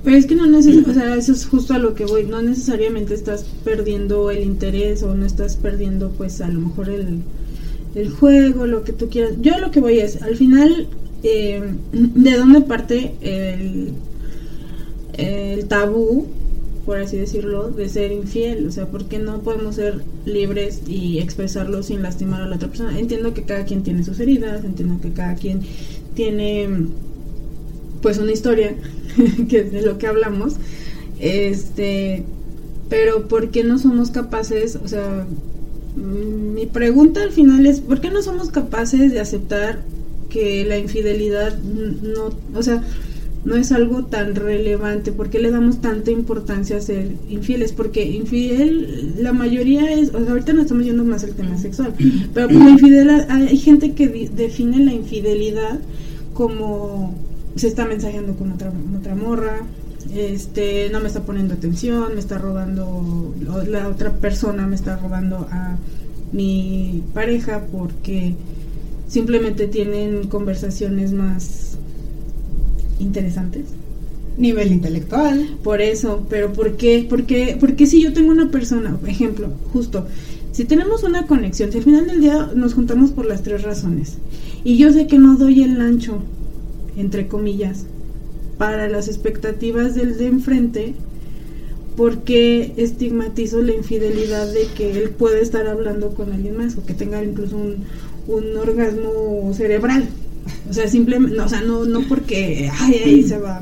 Pero 0.03 0.15
es 0.15 0.25
que 0.25 0.36
no 0.36 0.46
necesariamente, 0.48 0.91
o 0.91 0.94
sea, 0.94 1.15
eso 1.15 1.34
es 1.34 1.46
justo 1.46 1.74
a 1.74 1.77
lo 1.77 1.94
que 1.94 2.06
voy, 2.06 2.24
no 2.24 2.41
necesariamente 2.41 3.13
estás 3.13 3.46
perdiendo 3.63 4.32
el 4.32 4.44
interés 4.44 5.03
o 5.03 5.13
no 5.13 5.25
estás 5.25 5.58
perdiendo 5.58 6.12
pues 6.12 6.39
a 6.39 6.48
lo 6.48 6.62
mejor 6.62 6.89
el, 6.89 7.22
el 7.96 8.10
juego, 8.10 8.65
lo 8.65 8.84
que 8.84 8.94
tú 8.94 9.10
quieras. 9.10 9.34
Yo 9.41 9.58
lo 9.60 9.72
que 9.72 9.82
voy 9.82 10.00
es, 10.00 10.22
al 10.22 10.36
final, 10.38 10.88
eh, 11.24 11.62
¿de 11.91 12.38
dónde 12.38 12.62
parte 12.62 13.13
el, 13.22 13.94
el 15.18 15.65
tabú, 15.65 16.27
por 16.86 16.98
así 16.98 17.18
decirlo, 17.18 17.70
de 17.70 17.89
ser 17.89 18.13
infiel? 18.13 18.68
O 18.68 18.72
sea, 18.72 18.86
¿por 18.88 19.06
qué 19.06 19.20
no 19.20 19.41
podemos 19.41 19.75
ser 19.75 20.01
libres 20.25 20.82
y 20.88 21.20
expresarlo 21.20 21.84
sin 21.84 22.01
lastimar 22.01 22.41
a 22.41 22.48
la 22.48 22.56
otra 22.56 22.70
persona? 22.70 22.98
Entiendo 22.98 23.34
que 23.34 23.44
cada 23.44 23.65
quien 23.65 23.84
tiene 23.84 24.06
sus 24.06 24.20
heridas, 24.22 24.63
entiendo 24.63 25.00
que 25.01 25.12
cada 25.12 25.36
quien 25.36 25.62
tiene 26.15 26.70
pues 28.01 28.18
una 28.18 28.32
historia 28.32 28.75
que 29.50 29.60
es 29.60 29.72
de 29.72 29.82
lo 29.82 29.98
que 29.98 30.08
hablamos 30.08 30.56
este 31.20 32.24
pero 32.89 33.27
por 33.27 33.50
qué 33.51 33.63
no 33.63 33.77
somos 33.77 34.12
capaces 34.12 34.77
o 34.84 34.88
sea 34.88 35.25
mm, 35.96 36.53
mi 36.53 36.65
pregunta 36.65 37.24
al 37.24 37.32
final 37.32 37.65
es 37.65 37.82
por 37.82 38.01
qué 38.01 38.10
no 38.10 38.22
somos 38.22 38.50
capaces 38.50 39.12
de 39.12 39.20
aceptar 39.20 39.79
que 40.29 40.65
la 40.65 40.77
infidelidad 40.77 41.58
no 41.60 42.32
o 42.53 42.63
sea 42.63 42.84
no 43.46 43.56
es 43.56 43.72
algo 43.72 44.03
tan 44.06 44.36
relevante, 44.36 45.12
¿por 45.12 45.29
qué 45.29 45.39
le 45.39 45.50
damos 45.50 45.79
tanta 45.79 46.12
importancia 46.12 46.77
a 46.77 46.82
ser 46.82 47.13
infieles? 47.29 47.72
Porque 47.72 48.06
infiel, 48.06 49.15
la 49.18 49.32
mayoría 49.32 49.91
es, 49.94 50.13
o 50.13 50.20
sea, 50.20 50.32
ahorita 50.32 50.53
no 50.53 50.62
estamos 50.62 50.84
yendo 50.84 51.06
más 51.06 51.24
al 51.24 51.34
tema 51.34 51.58
sexual, 51.58 51.94
pero 52.34 52.48
como 52.48 52.70
infiel, 52.70 53.10
hay 53.29 53.58
gente 53.58 53.94
que 53.94 54.29
define 54.36 54.84
la 54.84 54.94
infidelidad 54.94 55.79
como 56.34 57.15
se 57.56 57.68
está 57.68 57.86
mensajeando 57.86 58.36
con 58.36 58.51
otra, 58.51 58.72
otra 58.98 59.15
morra, 59.15 59.62
este, 60.13 60.89
no 60.91 61.00
me 61.00 61.08
está 61.08 61.22
poniendo 61.22 61.53
atención, 61.53 62.13
me 62.13 62.20
está 62.20 62.38
robando, 62.38 63.34
la 63.68 63.88
otra 63.88 64.13
persona 64.13 64.65
me 64.65 64.75
está 64.75 64.98
robando 64.98 65.48
a 65.51 65.77
mi 66.32 67.03
pareja 67.13 67.65
porque 67.72 68.36
simplemente 69.08 69.68
tienen 69.68 70.27
conversaciones 70.27 71.12
más 71.12 71.77
interesantes. 73.00 73.65
Nivel 74.38 74.72
intelectual. 74.72 75.58
Por 75.63 75.82
eso, 75.82 76.25
pero 76.29 76.53
¿por 76.53 76.77
qué? 76.77 77.06
Porque, 77.10 77.58
porque 77.60 77.86
si 77.86 78.01
yo 78.01 78.13
tengo 78.13 78.32
una 78.32 78.50
persona, 78.50 78.98
ejemplo, 79.06 79.50
justo, 79.74 80.08
si 80.51 80.65
tenemos 80.65 81.03
una 81.03 81.27
conexión, 81.27 81.72
si 81.72 81.79
al 81.79 81.84
final 81.84 82.08
del 82.08 82.22
día 82.22 82.51
nos 82.56 82.74
juntamos 82.74 83.12
por 83.12 83.25
las 83.25 83.44
tres 83.44 83.63
razones, 83.63 84.18
y 84.63 84.77
yo 84.77 84.94
sé 84.94 85.08
que 85.08 85.18
no 85.18 85.36
doy 85.36 85.63
el 85.63 85.82
ancho 85.82 86.22
entre 87.00 87.27
comillas, 87.27 87.86
para 88.58 88.89
las 88.89 89.08
expectativas 89.08 89.96
del 89.96 90.18
de 90.18 90.27
enfrente, 90.27 90.94
porque 91.96 92.74
estigmatizo 92.77 93.62
la 93.62 93.74
infidelidad 93.74 94.51
de 94.51 94.68
que 94.75 94.91
él 95.01 95.10
puede 95.10 95.41
estar 95.41 95.68
hablando 95.68 96.13
con 96.13 96.32
alguien 96.32 96.58
más 96.58 96.77
o 96.77 96.86
que 96.86 96.94
tenga 96.94 97.24
incluso 97.24 97.58
un, 97.58 97.86
un 98.27 98.56
orgasmo 98.58 99.51
cerebral. 99.53 100.08
O 100.70 100.74
sea, 100.74 100.88
simplemente, 100.88 101.39
o 101.39 101.50
sea, 101.50 101.62
no, 101.62 101.86
no 101.86 102.08
porque 102.08 102.70
ay, 102.79 103.01
ahí 103.03 103.24
se 103.24 103.38
va, 103.38 103.62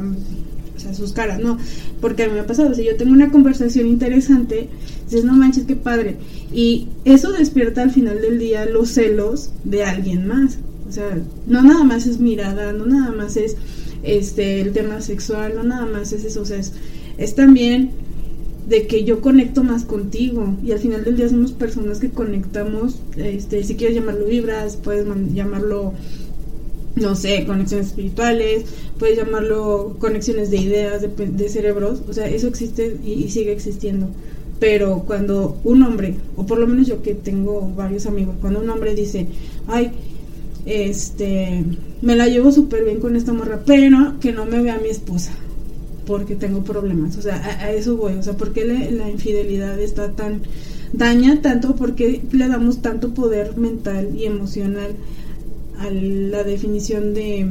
o 0.76 0.80
sea, 0.80 0.94
sus 0.94 1.14
caras, 1.14 1.40
no, 1.40 1.58
porque 2.02 2.24
a 2.24 2.28
mí 2.28 2.34
me 2.34 2.42
ha 2.42 2.48
pasado, 2.48 2.74
si 2.74 2.86
yo 2.86 2.96
tengo 2.96 3.12
una 3.12 3.32
conversación 3.32 3.88
interesante, 3.88 4.70
dices, 5.06 5.26
no 5.26 5.34
manches, 5.34 5.66
qué 5.66 5.76
padre, 5.76 6.18
y 6.54 6.88
eso 7.06 7.32
despierta 7.32 7.82
al 7.82 7.92
final 7.92 8.22
del 8.22 8.40
día 8.40 8.66
los 8.66 8.90
celos 8.90 9.50
de 9.64 9.84
alguien 9.84 10.28
más. 10.28 10.60
O 10.88 10.92
sea, 10.92 11.18
no 11.46 11.62
nada 11.62 11.84
más 11.84 12.08
es 12.08 12.20
mirada, 12.20 12.72
no 12.74 12.86
nada 12.86 13.12
más 13.12 13.38
es 13.38 13.56
este 14.04 14.62
el 14.62 14.72
tema 14.74 15.02
sexual, 15.02 15.54
no 15.56 15.64
nada 15.64 15.86
más 15.86 16.14
es 16.14 16.24
eso, 16.24 16.42
o 16.42 16.46
sea, 16.46 16.60
es, 17.18 17.36
también 17.36 17.92
de 18.68 18.86
que 18.86 19.04
yo 19.04 19.22
conecto 19.22 19.64
más 19.64 19.84
contigo 19.84 20.56
y 20.64 20.72
al 20.72 20.80
final 20.80 21.04
del 21.04 21.18
día 21.18 21.30
somos 21.30 21.52
personas 21.52 22.00
que 22.00 22.10
conectamos, 22.10 23.00
este, 23.16 23.64
si 23.64 23.76
quieres 23.76 23.96
llamarlo 23.96 24.26
vibras, 24.26 24.78
puedes 24.78 25.06
llamarlo 25.34 25.94
no 26.96 27.16
sé, 27.16 27.46
conexiones 27.46 27.88
espirituales, 27.88 28.66
puedes 28.98 29.18
llamarlo 29.18 29.96
conexiones 30.00 30.50
de 30.50 30.58
ideas, 30.58 31.02
de, 31.02 31.50
cerebros, 31.50 32.02
o 32.10 32.14
sea, 32.14 32.28
eso 32.28 32.48
existe 32.48 32.98
y, 33.04 33.14
y, 33.14 33.30
sigue 33.30 33.52
existiendo. 33.52 34.08
Pero 34.60 35.04
cuando 35.06 35.60
un 35.64 35.84
hombre, 35.84 36.16
o 36.36 36.46
por 36.48 36.58
lo 36.58 36.66
menos 36.66 36.88
yo 36.88 37.04
que 37.04 37.14
tengo 37.14 37.72
varios 37.76 38.08
amigos, 38.08 38.36
cuando 38.42 38.60
un 38.60 38.70
hombre 38.72 38.96
dice, 38.96 39.28
ay, 39.68 39.92
este, 40.68 41.64
me 42.02 42.16
la 42.16 42.28
llevo 42.28 42.52
súper 42.52 42.84
bien 42.84 43.00
con 43.00 43.16
esta 43.16 43.34
morra, 43.34 43.62
pero 43.66 44.20
que 44.20 44.32
no 44.32 44.46
me 44.46 44.62
vea 44.62 44.80
mi 44.82 44.90
esposa, 44.90 45.32
porque 46.06 46.36
tengo 46.36 46.64
problemas, 46.64 47.18
o 47.18 47.22
sea, 47.22 47.36
a, 47.36 47.72
eso 47.72 47.98
voy, 47.98 48.14
o 48.14 48.24
sea, 48.24 48.34
¿por 48.34 48.54
qué 48.54 48.66
la 48.66 49.10
infidelidad 49.10 49.80
está 49.80 50.12
tan, 50.12 50.42
daña 50.94 51.42
tanto, 51.42 51.76
porque 51.76 52.22
le 52.32 52.48
damos 52.48 52.82
tanto 52.82 53.14
poder 53.14 53.58
mental 53.58 54.10
y 54.16 54.26
emocional 54.26 54.92
a 55.80 55.90
la 55.90 56.44
definición 56.44 57.14
de 57.14 57.48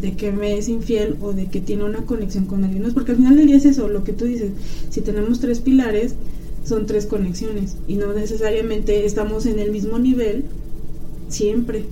de 0.00 0.14
que 0.14 0.32
me 0.32 0.58
es 0.58 0.68
infiel 0.68 1.16
o 1.20 1.32
de 1.32 1.46
que 1.46 1.60
tiene 1.60 1.84
una 1.84 2.04
conexión 2.04 2.46
con 2.46 2.64
alguien. 2.64 2.84
Porque 2.92 3.12
al 3.12 3.16
final 3.16 3.36
del 3.36 3.46
día 3.46 3.56
es 3.56 3.64
eso, 3.64 3.88
lo 3.88 4.04
que 4.04 4.12
tú 4.12 4.26
dices. 4.26 4.50
Si 4.90 5.00
tenemos 5.00 5.40
tres 5.40 5.60
pilares, 5.60 6.14
son 6.64 6.86
tres 6.86 7.06
conexiones 7.06 7.76
y 7.86 7.94
no 7.94 8.12
necesariamente 8.12 9.06
estamos 9.06 9.46
en 9.46 9.58
el 9.58 9.70
mismo 9.70 9.98
nivel 9.98 10.44
siempre. 11.28 11.84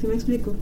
¿Sí 0.00 0.06
me 0.06 0.14
explico? 0.14 0.54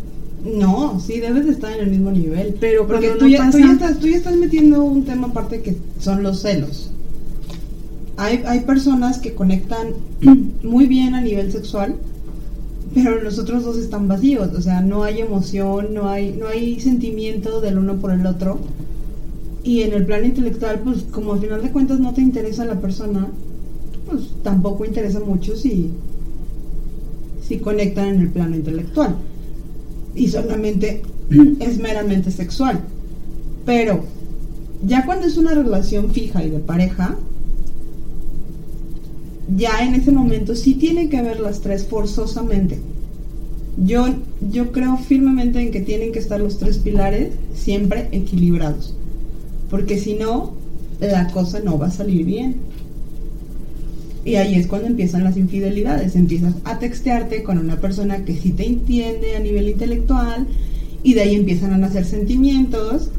No, 0.44 1.00
sí, 1.00 1.20
debes 1.20 1.46
de 1.46 1.52
estar 1.52 1.72
en 1.72 1.80
el 1.80 1.90
mismo 1.90 2.10
nivel. 2.10 2.56
Pero 2.60 2.86
porque 2.86 3.08
tú, 3.18 3.26
ya, 3.26 3.50
tú, 3.50 3.58
ya 3.58 3.72
estás, 3.72 3.98
tú 3.98 4.08
ya 4.08 4.18
estás 4.18 4.36
metiendo 4.36 4.84
un 4.84 5.04
tema 5.04 5.28
aparte 5.28 5.62
que 5.62 5.76
son 5.98 6.22
los 6.22 6.42
celos. 6.42 6.90
Hay, 8.16 8.42
hay 8.46 8.60
personas 8.60 9.18
que 9.18 9.34
conectan 9.34 9.94
muy 10.62 10.86
bien 10.86 11.14
a 11.14 11.22
nivel 11.22 11.50
sexual, 11.50 11.96
pero 12.92 13.20
los 13.22 13.38
otros 13.38 13.64
dos 13.64 13.78
están 13.78 14.06
vacíos. 14.06 14.50
O 14.54 14.60
sea, 14.60 14.82
no 14.82 15.02
hay 15.02 15.20
emoción, 15.20 15.94
no 15.94 16.10
hay, 16.10 16.32
no 16.32 16.46
hay 16.48 16.78
sentimiento 16.78 17.60
del 17.62 17.78
uno 17.78 17.96
por 17.96 18.12
el 18.12 18.26
otro. 18.26 18.58
Y 19.62 19.80
en 19.80 19.94
el 19.94 20.04
plan 20.04 20.26
intelectual, 20.26 20.80
pues 20.80 21.04
como 21.10 21.32
al 21.32 21.40
final 21.40 21.62
de 21.62 21.70
cuentas 21.70 21.98
no 21.98 22.12
te 22.12 22.20
interesa 22.20 22.66
la 22.66 22.78
persona, 22.80 23.28
pues 24.06 24.28
tampoco 24.42 24.84
interesa 24.84 25.20
mucho 25.20 25.56
si 25.56 25.90
si 27.46 27.58
conectan 27.58 28.08
en 28.08 28.20
el 28.20 28.28
plano 28.28 28.56
intelectual. 28.56 29.16
Y 30.14 30.28
solamente 30.28 31.02
es 31.60 31.78
meramente 31.78 32.30
sexual. 32.30 32.80
Pero 33.64 34.04
ya 34.86 35.04
cuando 35.06 35.26
es 35.26 35.36
una 35.36 35.54
relación 35.54 36.10
fija 36.10 36.44
y 36.44 36.50
de 36.50 36.58
pareja, 36.58 37.16
ya 39.56 39.84
en 39.84 39.94
ese 39.94 40.10
momento 40.10 40.54
sí 40.54 40.74
tienen 40.74 41.08
que 41.08 41.18
haber 41.18 41.40
las 41.40 41.60
tres 41.60 41.84
forzosamente. 41.84 42.78
Yo, 43.76 44.06
yo 44.50 44.72
creo 44.72 44.96
firmemente 44.98 45.60
en 45.60 45.70
que 45.70 45.80
tienen 45.80 46.12
que 46.12 46.18
estar 46.18 46.40
los 46.40 46.58
tres 46.58 46.78
pilares 46.78 47.32
siempre 47.54 48.08
equilibrados. 48.12 48.94
Porque 49.70 49.98
si 49.98 50.14
no, 50.14 50.52
la 51.00 51.30
cosa 51.30 51.60
no 51.60 51.78
va 51.78 51.86
a 51.86 51.90
salir 51.90 52.24
bien. 52.24 52.56
Y 54.24 54.36
ahí 54.36 54.54
es 54.54 54.66
cuando 54.66 54.86
empiezan 54.88 55.24
las 55.24 55.36
infidelidades. 55.36 56.16
Empiezas 56.16 56.54
a 56.64 56.78
textearte 56.78 57.42
con 57.42 57.58
una 57.58 57.80
persona 57.80 58.24
que 58.24 58.36
sí 58.36 58.52
te 58.52 58.66
entiende 58.66 59.36
a 59.36 59.40
nivel 59.40 59.68
intelectual 59.68 60.46
y 61.02 61.14
de 61.14 61.20
ahí 61.20 61.34
empiezan 61.34 61.72
a 61.74 61.78
nacer 61.78 62.06
sentimientos 62.06 63.10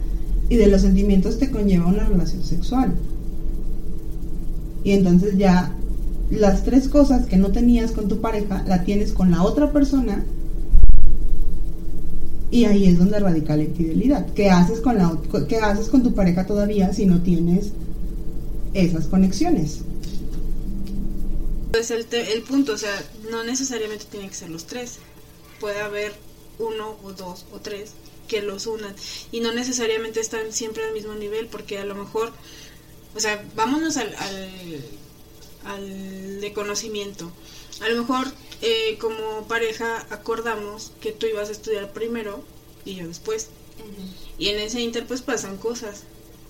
y 0.50 0.56
de 0.56 0.68
los 0.68 0.82
sentimientos 0.82 1.38
te 1.38 1.52
conlleva 1.52 1.88
una 1.88 2.06
relación 2.06 2.44
sexual. 2.44 2.94
Y 4.84 4.92
entonces 4.92 5.38
ya 5.38 5.74
las 6.32 6.64
tres 6.64 6.90
cosas 6.90 7.28
que 7.28 7.38
no 7.38 7.52
tenías 7.52 7.92
con 7.92 8.08
tu 8.08 8.20
pareja 8.20 8.64
la 8.68 8.84
tienes 8.84 9.12
con 9.12 9.32
la 9.32 9.44
otra 9.44 9.72
persona 9.72 10.24
y 12.52 12.66
ahí 12.66 12.86
es 12.86 12.98
donde 12.98 13.20
radica 13.20 13.56
la 13.56 13.64
infidelidad. 13.64 14.26
¿Qué 14.34 14.50
haces 14.50 14.80
con 14.80 14.98
la 14.98 15.16
qué 15.48 15.58
haces 15.58 15.90
con 15.90 16.04
tu 16.04 16.14
pareja 16.14 16.46
todavía 16.46 16.94
si 16.94 17.06
no 17.06 17.22
tienes 17.22 17.72
esas 18.74 19.06
conexiones? 19.08 19.82
Es 21.78 21.92
el, 21.92 22.08
el 22.12 22.42
punto, 22.44 22.74
o 22.74 22.78
sea, 22.78 23.04
no 23.30 23.44
necesariamente 23.44 24.06
tienen 24.06 24.30
que 24.30 24.36
ser 24.36 24.50
los 24.50 24.66
tres. 24.66 25.00
Puede 25.60 25.82
haber 25.82 26.14
uno 26.60 26.98
o 27.04 27.12
dos 27.12 27.46
o 27.52 27.60
tres 27.60 27.92
que 28.28 28.42
los 28.42 28.68
unan 28.68 28.96
y 29.32 29.40
no 29.40 29.54
necesariamente 29.54 30.20
están 30.20 30.52
siempre 30.52 30.84
al 30.84 30.94
mismo 30.94 31.14
nivel 31.14 31.48
porque 31.48 31.78
a 31.78 31.86
lo 31.86 31.96
mejor, 31.96 32.32
o 33.16 33.20
sea, 33.20 33.44
vámonos 33.56 33.98
al, 33.98 34.16
al, 35.66 36.42
de 36.42 36.54
conocimiento. 36.54 37.32
A 37.82 37.90
lo 37.90 38.02
mejor 38.02 38.28
eh, 38.62 38.98
como 39.00 39.48
pareja 39.48 40.08
acordamos 40.10 40.92
que 41.02 41.12
tú 41.12 41.26
ibas 41.28 41.50
a 41.50 41.54
estudiar 41.54 41.92
primero 41.94 42.44
y 42.84 42.96
yo 42.96 43.08
después. 43.08 43.50
Y 44.38 44.50
en 44.50 44.60
ese 44.60 44.82
inter 44.82 45.06
pues 45.06 45.22
pasan 45.22 45.58
cosas. 45.58 46.04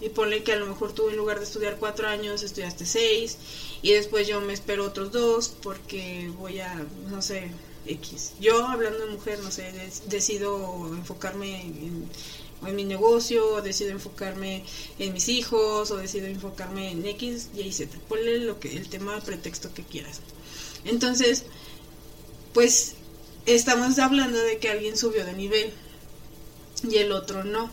Y 0.05 0.09
ponle 0.09 0.43
que 0.43 0.53
a 0.53 0.57
lo 0.57 0.67
mejor 0.67 0.93
tú 0.93 1.09
en 1.09 1.17
lugar 1.17 1.39
de 1.39 1.45
estudiar 1.45 1.77
cuatro 1.77 2.07
años 2.07 2.43
estudiaste 2.43 2.85
seis 2.85 3.39
y 3.81 3.93
después 3.93 4.27
yo 4.27 4.39
me 4.39 4.53
espero 4.53 4.85
otros 4.85 5.11
dos 5.11 5.49
porque 5.63 6.31
voy 6.37 6.59
a, 6.59 6.85
no 7.09 7.23
sé, 7.23 7.49
X. 7.87 8.33
Yo 8.39 8.67
hablando 8.67 8.99
de 8.99 9.11
mujer, 9.11 9.39
no 9.39 9.49
sé, 9.49 9.73
decido 10.07 10.93
enfocarme 10.95 11.61
en, 11.61 12.75
mi 12.75 12.83
negocio, 12.83 13.47
o 13.55 13.61
decido 13.61 13.91
enfocarme 13.91 14.63
en 14.97 15.13
mis 15.13 15.27
hijos, 15.27 15.89
o 15.89 15.97
decido 15.97 16.27
enfocarme 16.27 16.91
en 16.91 17.05
X, 17.05 17.49
Y, 17.55 17.71
Z. 17.71 17.97
Ponle 18.07 18.39
lo 18.39 18.59
que, 18.59 18.75
el 18.75 18.89
tema 18.89 19.19
pretexto 19.21 19.73
que 19.73 19.83
quieras. 19.83 20.21
Entonces, 20.83 21.45
pues 22.53 22.93
estamos 23.47 23.97
hablando 23.99 24.39
de 24.39 24.57
que 24.59 24.69
alguien 24.69 24.97
subió 24.97 25.25
de 25.25 25.33
nivel 25.33 25.71
y 26.87 26.97
el 26.97 27.11
otro 27.11 27.43
no. 27.43 27.71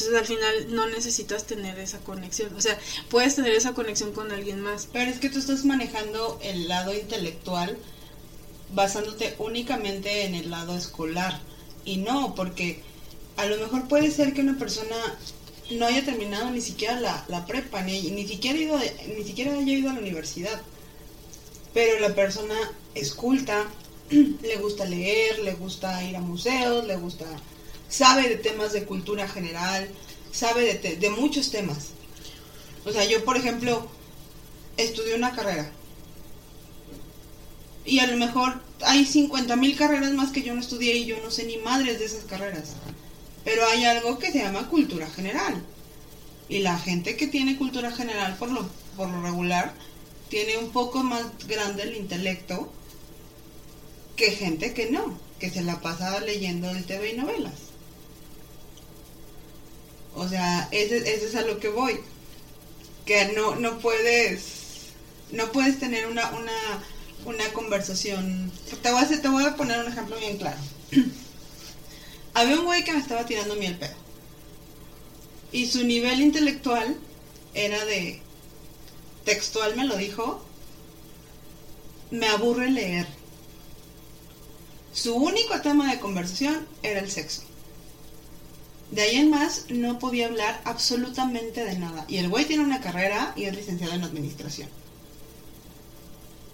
Entonces 0.00 0.20
al 0.20 0.26
final 0.26 0.74
no 0.74 0.86
necesitas 0.86 1.46
tener 1.46 1.78
esa 1.78 1.98
conexión. 1.98 2.54
O 2.56 2.60
sea, 2.60 2.78
puedes 3.08 3.36
tener 3.36 3.52
esa 3.52 3.74
conexión 3.74 4.12
con 4.12 4.32
alguien 4.32 4.60
más. 4.60 4.88
Pero 4.92 5.10
es 5.10 5.18
que 5.18 5.28
tú 5.28 5.38
estás 5.38 5.64
manejando 5.64 6.38
el 6.42 6.68
lado 6.68 6.94
intelectual 6.94 7.76
basándote 8.72 9.34
únicamente 9.38 10.24
en 10.24 10.34
el 10.34 10.50
lado 10.50 10.76
escolar. 10.76 11.40
Y 11.84 11.98
no, 11.98 12.34
porque 12.34 12.82
a 13.36 13.46
lo 13.46 13.58
mejor 13.58 13.88
puede 13.88 14.10
ser 14.10 14.32
que 14.32 14.40
una 14.40 14.58
persona 14.58 14.96
no 15.70 15.86
haya 15.86 16.04
terminado 16.04 16.50
ni 16.50 16.60
siquiera 16.60 16.98
la, 16.98 17.24
la 17.28 17.46
prepa, 17.46 17.82
ni, 17.82 18.10
ni, 18.10 18.26
siquiera 18.26 18.58
ido 18.58 18.78
ni 19.16 19.24
siquiera 19.24 19.52
haya 19.52 19.72
ido 19.72 19.90
a 19.90 19.94
la 19.94 20.00
universidad. 20.00 20.60
Pero 21.74 22.00
la 22.00 22.14
persona 22.14 22.54
es 22.94 23.12
culta, 23.12 23.66
le 24.10 24.56
gusta 24.56 24.84
leer, 24.84 25.38
le 25.40 25.54
gusta 25.54 26.02
ir 26.04 26.16
a 26.16 26.20
museos, 26.20 26.86
le 26.86 26.96
gusta 26.96 27.26
sabe 27.90 28.28
de 28.28 28.36
temas 28.36 28.72
de 28.72 28.84
cultura 28.84 29.28
general, 29.28 29.90
sabe 30.32 30.74
de, 30.74 31.10
muchos 31.10 31.50
temas. 31.50 31.90
O 32.84 32.92
sea, 32.92 33.04
yo, 33.04 33.24
por 33.24 33.36
ejemplo, 33.36 33.86
estudié 34.76 35.14
una 35.14 35.34
carrera. 35.34 35.70
Y 37.84 37.98
a 37.98 38.06
lo 38.06 38.16
mejor 38.16 38.62
hay 38.82 39.04
50 39.04 39.56
mil 39.56 39.76
carreras 39.76 40.12
más 40.12 40.30
que 40.30 40.42
yo 40.42 40.54
no 40.54 40.60
estudié 40.60 40.96
y 40.96 41.06
yo 41.06 41.16
no 41.22 41.30
sé 41.30 41.44
ni 41.44 41.58
madres 41.58 41.98
de 41.98 42.06
esas 42.06 42.24
carreras. 42.24 42.74
Pero 43.44 43.66
hay 43.66 43.84
algo 43.84 44.18
que 44.18 44.30
se 44.30 44.38
llama 44.38 44.68
cultura 44.68 45.10
general. 45.10 45.62
Y 46.48 46.60
la 46.60 46.78
gente 46.78 47.16
que 47.16 47.26
tiene 47.26 47.56
cultura 47.56 47.90
general, 47.90 48.36
por 48.36 48.50
lo, 48.50 48.68
por 48.96 49.08
lo 49.08 49.22
regular, 49.22 49.74
tiene 50.28 50.58
un 50.58 50.70
poco 50.70 51.02
más 51.02 51.26
grande 51.46 51.82
el 51.82 51.96
intelecto 51.96 52.72
que 54.16 54.30
gente 54.32 54.74
que 54.74 54.90
no, 54.90 55.18
que 55.38 55.50
se 55.50 55.62
la 55.62 55.80
pasa 55.80 56.20
leyendo 56.20 56.70
el 56.70 56.84
TV 56.84 57.14
y 57.14 57.16
novelas. 57.16 57.69
O 60.14 60.28
sea, 60.28 60.68
ese 60.70 60.98
es 61.14 61.34
a 61.34 61.42
lo 61.42 61.58
que 61.58 61.68
voy. 61.68 62.00
Que 63.06 63.32
no, 63.32 63.56
no 63.56 63.78
puedes, 63.78 64.90
no 65.32 65.50
puedes 65.52 65.78
tener 65.78 66.06
una, 66.06 66.30
una, 66.30 66.52
una 67.24 67.52
conversación. 67.52 68.52
Te 68.82 68.90
voy, 68.90 69.02
a 69.02 69.08
te 69.08 69.28
voy 69.28 69.44
a 69.44 69.56
poner 69.56 69.80
un 69.80 69.92
ejemplo 69.92 70.16
bien 70.18 70.36
claro. 70.36 70.58
Había 72.34 72.58
un 72.58 72.64
güey 72.64 72.84
que 72.84 72.92
me 72.92 73.00
estaba 73.00 73.26
tirando 73.26 73.56
miel 73.56 73.76
pedo. 73.76 73.94
Y 75.52 75.66
su 75.66 75.84
nivel 75.84 76.20
intelectual 76.20 76.96
era 77.54 77.84
de, 77.84 78.22
textual 79.24 79.76
me 79.76 79.84
lo 79.84 79.96
dijo, 79.96 80.42
me 82.10 82.26
aburre 82.28 82.70
leer. 82.70 83.06
Su 84.92 85.14
único 85.14 85.60
tema 85.60 85.90
de 85.90 86.00
conversación 86.00 86.66
era 86.82 87.00
el 87.00 87.10
sexo. 87.10 87.42
De 88.90 89.02
ahí 89.02 89.16
en 89.16 89.30
más 89.30 89.66
no 89.68 89.98
podía 89.98 90.26
hablar 90.26 90.60
absolutamente 90.64 91.64
de 91.64 91.78
nada. 91.78 92.04
Y 92.08 92.16
el 92.16 92.28
güey 92.28 92.44
tiene 92.44 92.64
una 92.64 92.80
carrera 92.80 93.32
y 93.36 93.44
es 93.44 93.54
licenciado 93.54 93.94
en 93.94 94.02
administración. 94.02 94.68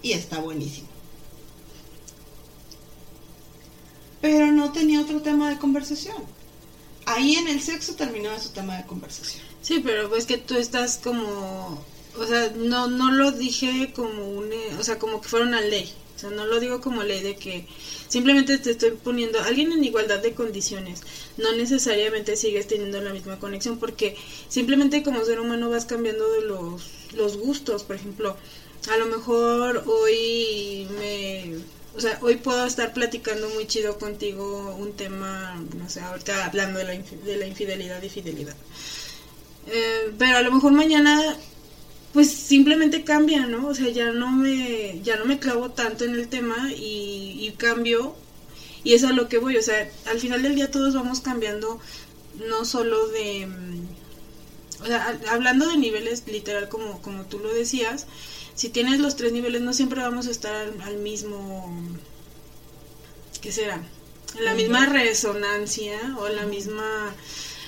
Y 0.03 0.11
está 0.11 0.39
buenísimo. 0.39 0.87
Pero 4.21 4.51
no 4.51 4.71
tenía 4.71 5.01
otro 5.01 5.21
tema 5.21 5.49
de 5.49 5.57
conversación. 5.57 6.17
Ahí 7.05 7.35
en 7.35 7.47
el 7.47 7.61
sexo 7.61 7.95
terminaba 7.95 8.39
su 8.39 8.49
tema 8.49 8.77
de 8.77 8.85
conversación. 8.85 9.43
Sí, 9.61 9.81
pero 9.83 10.09
pues 10.09 10.25
que 10.25 10.37
tú 10.37 10.55
estás 10.55 10.97
como... 10.97 11.83
O 12.19 12.25
sea, 12.25 12.51
no, 12.55 12.87
no 12.87 13.11
lo 13.11 13.31
dije 13.31 13.93
como 13.95 14.27
un... 14.27 14.49
O 14.79 14.83
sea, 14.83 14.99
como 14.99 15.21
que 15.21 15.29
fuera 15.29 15.45
una 15.45 15.61
ley. 15.61 15.91
O 16.17 16.19
sea, 16.19 16.31
no 16.31 16.47
lo 16.47 16.59
digo 16.59 16.81
como 16.81 17.03
ley 17.03 17.21
de 17.21 17.35
que 17.35 17.67
simplemente 18.07 18.57
te 18.57 18.71
estoy 18.71 18.89
poniendo 18.91 19.39
a 19.39 19.45
alguien 19.45 19.71
en 19.71 19.83
igualdad 19.83 20.19
de 20.19 20.33
condiciones. 20.33 21.03
No 21.37 21.51
necesariamente 21.51 22.35
sigues 22.35 22.65
teniendo 22.65 22.99
la 23.01 23.13
misma 23.13 23.37
conexión 23.37 23.77
porque 23.77 24.17
simplemente 24.49 25.03
como 25.03 25.23
ser 25.23 25.39
humano 25.39 25.69
vas 25.69 25.85
cambiando 25.85 26.27
de 26.31 26.41
los, 26.41 26.81
los 27.13 27.37
gustos. 27.37 27.83
Por 27.83 27.97
ejemplo, 27.97 28.35
a 28.89 28.97
lo 28.97 29.05
mejor 29.05 29.83
hoy 29.85 30.87
me... 30.97 31.53
O 31.95 32.01
sea, 32.01 32.17
hoy 32.23 32.37
puedo 32.37 32.65
estar 32.65 32.93
platicando 32.93 33.47
muy 33.49 33.67
chido 33.67 33.99
contigo 33.99 34.75
un 34.75 34.93
tema, 34.93 35.63
no 35.77 35.87
sé, 35.87 35.99
ahorita 35.99 36.45
hablando 36.45 36.79
de 36.79 36.85
la, 36.85 36.93
de 36.93 37.37
la 37.37 37.45
infidelidad 37.45 38.01
y 38.01 38.09
fidelidad. 38.09 38.55
Eh, 39.67 40.13
pero 40.17 40.37
a 40.37 40.41
lo 40.41 40.51
mejor 40.51 40.71
mañana 40.71 41.37
pues 42.13 42.31
simplemente 42.31 43.03
cambia, 43.03 43.45
¿no? 43.45 43.67
O 43.67 43.75
sea, 43.75 43.89
ya 43.89 44.11
no 44.11 44.31
me, 44.31 45.01
ya 45.03 45.17
no 45.17 45.25
me 45.25 45.39
clavo 45.39 45.71
tanto 45.71 46.05
en 46.05 46.15
el 46.15 46.27
tema 46.27 46.71
y, 46.75 47.53
cambio 47.57 48.15
y 48.83 48.93
es 48.93 49.03
a 49.03 49.11
lo 49.11 49.27
que 49.27 49.39
voy, 49.39 49.57
o 49.57 49.61
sea, 49.61 49.89
al 50.05 50.19
final 50.19 50.43
del 50.43 50.55
día 50.55 50.69
todos 50.69 50.93
vamos 50.93 51.21
cambiando, 51.21 51.79
no 52.47 52.65
solo 52.65 53.07
de, 53.07 53.47
mm, 53.47 54.83
o 54.83 54.85
sea, 54.85 55.19
hablando 55.29 55.67
de 55.67 55.77
niveles 55.77 56.23
literal 56.27 56.69
como, 56.69 57.01
como 57.01 57.25
tú 57.25 57.39
lo 57.39 57.53
decías, 57.53 58.05
si 58.55 58.69
tienes 58.69 58.99
los 58.99 59.15
tres 59.15 59.31
niveles 59.33 59.61
no 59.61 59.73
siempre 59.73 60.01
vamos 60.01 60.27
a 60.27 60.31
estar 60.31 60.55
al, 60.55 60.81
al 60.81 60.97
mismo, 60.97 61.71
¿qué 63.41 63.51
será? 63.51 63.81
En 64.37 64.45
la 64.45 64.53
misma 64.53 64.85
resonancia 64.85 65.99
o 66.19 66.27
en 66.27 66.35
la 66.35 66.45
misma 66.45 67.15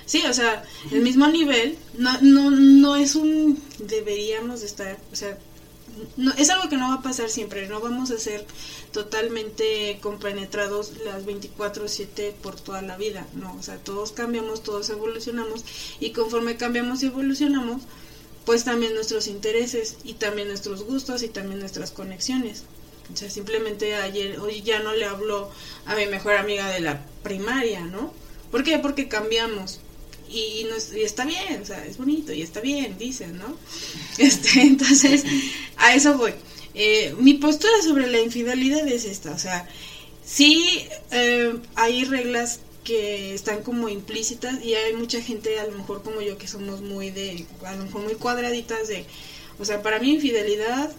Sí, 0.09 0.23
o 0.27 0.33
sea, 0.33 0.63
el 0.89 1.01
mismo 1.01 1.27
nivel, 1.27 1.77
no, 1.95 2.19
no, 2.21 2.49
no 2.49 2.95
es 2.95 3.13
un 3.13 3.61
deberíamos 3.77 4.63
estar, 4.63 4.97
o 5.13 5.15
sea, 5.15 5.37
no, 6.17 6.33
es 6.33 6.49
algo 6.49 6.67
que 6.67 6.77
no 6.77 6.89
va 6.89 6.95
a 6.95 7.01
pasar 7.03 7.29
siempre, 7.29 7.67
no 7.67 7.79
vamos 7.79 8.09
a 8.09 8.17
ser 8.17 8.43
totalmente 8.91 9.99
compenetrados 10.01 10.93
las 11.05 11.27
24/7 11.27 12.33
por 12.41 12.59
toda 12.59 12.81
la 12.81 12.97
vida, 12.97 13.27
no, 13.35 13.53
o 13.53 13.61
sea, 13.61 13.77
todos 13.77 14.11
cambiamos, 14.11 14.63
todos 14.63 14.89
evolucionamos 14.89 15.63
y 15.99 16.09
conforme 16.09 16.57
cambiamos 16.57 17.03
y 17.03 17.05
evolucionamos, 17.05 17.83
pues 18.45 18.63
también 18.63 18.95
nuestros 18.95 19.27
intereses 19.27 19.97
y 20.03 20.15
también 20.15 20.47
nuestros 20.47 20.85
gustos 20.85 21.21
y 21.21 21.27
también 21.27 21.59
nuestras 21.59 21.91
conexiones. 21.91 22.63
O 23.13 23.15
sea, 23.15 23.29
simplemente 23.29 23.93
ayer, 23.93 24.39
hoy 24.39 24.63
ya 24.63 24.79
no 24.79 24.95
le 24.95 25.05
hablo 25.05 25.51
a 25.85 25.93
mi 25.93 26.07
mejor 26.07 26.33
amiga 26.33 26.67
de 26.71 26.79
la 26.79 27.05
primaria, 27.21 27.81
¿no? 27.81 28.11
¿Por 28.49 28.63
qué? 28.63 28.79
Porque 28.79 29.07
cambiamos 29.07 29.81
y, 30.29 30.67
está 31.01 31.25
bien, 31.25 31.61
o 31.61 31.65
sea, 31.65 31.85
es 31.85 31.97
bonito 31.97 32.31
y 32.31 32.41
está 32.41 32.61
bien, 32.61 32.97
dicen, 32.97 33.37
¿no? 33.37 33.57
Este, 34.17 34.61
entonces, 34.61 35.23
a 35.77 35.95
eso 35.95 36.17
voy. 36.17 36.33
Eh, 36.73 37.15
mi 37.19 37.33
postura 37.35 37.73
sobre 37.83 38.07
la 38.07 38.19
infidelidad 38.19 38.87
es 38.87 39.05
esta, 39.05 39.31
o 39.31 39.39
sea, 39.39 39.67
sí 40.23 40.87
eh, 41.11 41.55
hay 41.75 42.05
reglas 42.05 42.59
que 42.83 43.33
están 43.33 43.63
como 43.63 43.89
implícitas 43.89 44.63
y 44.63 44.75
hay 44.75 44.93
mucha 44.93 45.21
gente, 45.21 45.59
a 45.59 45.65
lo 45.65 45.73
mejor 45.73 46.03
como 46.03 46.21
yo, 46.21 46.37
que 46.37 46.47
somos 46.47 46.81
muy 46.81 47.09
de, 47.09 47.45
a 47.65 47.75
lo 47.75 47.85
mejor 47.85 48.03
muy 48.03 48.15
cuadraditas 48.15 48.87
de, 48.87 49.05
o 49.59 49.65
sea, 49.65 49.81
para 49.81 49.99
mí 49.99 50.11
infidelidad 50.13 50.91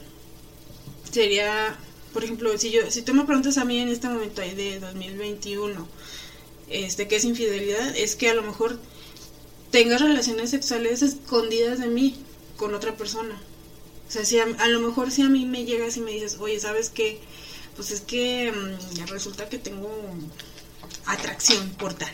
sería, 1.11 1.79
por 2.13 2.25
ejemplo, 2.25 2.57
si 2.59 2.71
yo, 2.71 2.91
si 2.91 3.03
tú 3.03 3.15
me 3.15 3.25
preguntas 3.25 3.59
a 3.59 3.65
mí 3.65 3.79
en 3.79 3.89
este 3.89 4.09
momento 4.09 4.43
ahí 4.43 4.55
de 4.55 4.81
2021, 4.81 5.89
este, 6.69 7.09
¿qué 7.09 7.17
es 7.17 7.25
infidelidad? 7.25 7.97
Es 7.97 8.17
que 8.17 8.29
a 8.29 8.35
lo 8.35 8.43
mejor 8.43 8.79
tengas 9.71 10.01
relaciones 10.01 10.51
sexuales 10.51 11.03
escondidas 11.03 11.79
de 11.79 11.87
mí 11.87 12.17
con 12.57 12.75
otra 12.75 12.97
persona. 12.97 13.41
O 14.09 14.13
sea, 14.13 14.25
si 14.25 14.39
a, 14.39 14.47
lo 14.47 14.81
mejor 14.81 15.11
si 15.11 15.23
a 15.23 15.29
mí 15.29 15.47
me 15.47 15.65
llegas 15.65 15.97
y 15.97 16.01
me 16.01 16.11
dices, 16.11 16.39
oye, 16.41 16.59
¿sabes 16.59 16.91
qué? 16.91 17.21
Pues 17.77 17.91
es 17.93 18.01
que 18.01 18.53
mm, 18.53 19.07
resulta 19.07 19.49
que 19.49 19.59
tengo 19.59 19.91
atracción 21.07 21.71
por 21.71 21.97
Dana. 21.97 22.13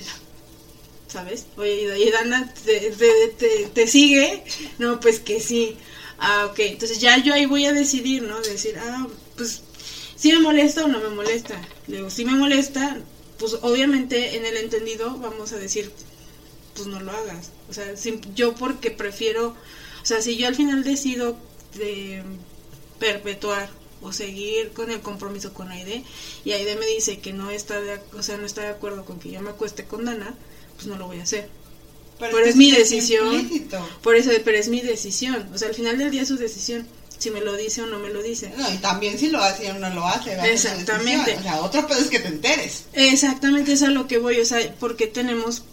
¿Sabes? 1.09 1.47
Oye, 1.57 1.99
y 1.99 2.11
Dana 2.11 2.53
te, 2.65 2.91
te, 2.91 3.67
te, 3.73 3.87
sigue. 3.87 4.45
No, 4.79 5.01
pues 5.01 5.21
que 5.21 5.41
sí. 5.41 5.77
Ah, 6.19 6.49
ok. 6.51 6.59
Entonces 6.59 7.01
ya 7.01 7.17
yo 7.19 7.33
ahí 7.33 7.47
voy 7.47 7.65
a 7.65 7.73
decidir, 7.73 8.23
¿no? 8.23 8.41
Decir, 8.41 8.79
ah, 8.79 9.07
pues 9.37 9.63
si 10.17 10.33
me 10.33 10.41
molesta 10.41 10.85
o 10.85 10.89
no 10.89 11.01
me 11.01 11.11
molesta. 11.11 11.61
Le 11.87 11.97
digo, 11.97 12.11
si 12.11 12.25
me 12.25 12.33
molesta, 12.33 12.99
pues 13.39 13.55
obviamente 13.63 14.37
en 14.37 14.45
el 14.45 14.57
entendido 14.59 15.17
vamos 15.19 15.53
a 15.53 15.59
decir, 15.59 15.91
pues 16.77 16.87
no 16.87 17.01
lo 17.01 17.11
hagas. 17.11 17.51
O 17.69 17.73
sea, 17.73 17.93
yo 18.35 18.55
porque 18.55 18.91
prefiero, 18.91 19.49
o 19.49 20.07
sea, 20.07 20.21
si 20.21 20.37
yo 20.37 20.47
al 20.47 20.55
final 20.55 20.85
decido 20.85 21.37
de 21.75 22.23
perpetuar 22.99 23.69
o 24.03 24.13
seguir 24.13 24.73
con 24.73 24.91
el 24.91 25.01
compromiso 25.01 25.53
con 25.53 25.71
Aide 25.71 26.05
y 26.45 26.53
Aide 26.53 26.77
me 26.77 26.87
dice 26.87 27.19
que 27.19 27.33
no 27.33 27.51
está 27.51 27.81
de, 27.81 27.99
o 28.17 28.23
sea, 28.23 28.37
no 28.37 28.47
está 28.47 28.63
de 28.63 28.69
acuerdo 28.69 29.05
con 29.05 29.19
que 29.19 29.31
yo 29.31 29.41
me 29.41 29.51
acueste 29.51 29.85
con 29.85 30.05
Dana, 30.05 30.35
pues 30.75 30.87
no 30.87 30.97
lo 30.97 31.07
voy 31.07 31.21
a 31.21 31.25
hacer. 31.25 31.49
Pero, 32.19 32.39
es, 32.39 32.57
mi 32.57 32.71
decisión. 32.71 33.51
Por 34.03 34.17
eso, 34.17 34.31
pero 34.45 34.57
es 34.57 34.69
mi 34.69 34.81
decisión. 34.81 35.51
O 35.53 35.59
sea, 35.59 35.69
al 35.69 35.75
final 35.75 35.99
del 35.99 36.11
día 36.11 36.23
es 36.23 36.29
su 36.29 36.37
decisión. 36.37 36.87
Si 37.19 37.31
me 37.31 37.41
lo 37.41 37.57
dice 37.57 37.83
o 37.83 37.87
no 37.87 37.99
me 37.99 38.11
lo 38.11 38.23
dice. 38.23 38.53
No, 38.57 38.73
y 38.73 38.79
también 38.79 39.19
si 39.19 39.29
lo 39.29 39.43
hace 39.43 39.71
o 39.71 39.75
no 39.75 39.91
lo 39.91 40.07
hace. 40.07 40.33
Exactamente. 40.51 41.37
O 41.37 41.43
sea, 41.43 41.61
otro 41.61 41.87
pedo 41.87 41.99
es 41.99 42.09
que 42.09 42.21
te 42.21 42.29
enteres. 42.29 42.85
Exactamente, 42.93 43.73
es 43.73 43.83
a 43.83 43.89
lo 43.89 44.07
que 44.07 44.19
voy. 44.19 44.41
O 44.41 44.45
sea, 44.45 44.75
porque 44.79 45.07
tenemos. 45.07 45.65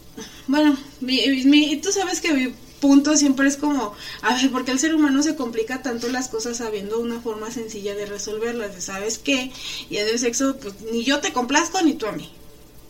Bueno, 0.48 0.78
mi, 1.02 1.44
mi, 1.46 1.78
tú 1.78 1.92
sabes 1.92 2.22
que 2.22 2.34
mi 2.34 2.54
punto 2.80 3.16
siempre 3.16 3.48
es 3.48 3.56
como, 3.56 3.96
a 4.22 4.36
ver, 4.36 4.52
porque 4.52 4.72
el 4.72 4.80
ser 4.80 4.94
humano 4.94 5.24
se 5.24 5.36
complica 5.36 5.82
tanto 5.82 6.10
las 6.10 6.28
cosas 6.28 6.58
sabiendo 6.58 7.00
una 7.00 7.22
forma 7.22 7.50
sencilla 7.50 7.96
de 7.96 8.06
resolverlas, 8.06 8.84
¿sabes 8.84 9.18
qué? 9.18 9.52
Y 9.90 9.98
el 9.98 10.20
sexo, 10.20 10.58
pues 10.58 10.82
ni 10.92 11.04
yo 11.04 11.22
te 11.22 11.32
complazco 11.32 11.82
ni 11.82 11.94
tú 11.94 12.08
a 12.08 12.12
mí. 12.12 12.30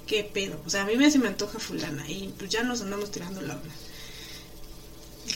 ¿Qué 0.08 0.24
pedo? 0.24 0.60
O 0.66 0.70
sea, 0.70 0.82
a 0.82 0.86
mí 0.86 0.96
me 0.96 1.12
se 1.12 1.20
me 1.20 1.28
antoja 1.28 1.60
fulana 1.60 2.10
y 2.10 2.34
pues 2.38 2.50
ya 2.50 2.64
nos 2.64 2.82
andamos 2.82 3.12
tirando 3.12 3.42
la 3.42 3.54
hora. 3.54 3.72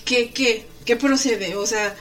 ¿Qué, 0.04 0.32
qué, 0.32 0.66
qué 0.86 0.96
procede? 0.96 1.56
O 1.56 1.66
sea, 1.68 1.96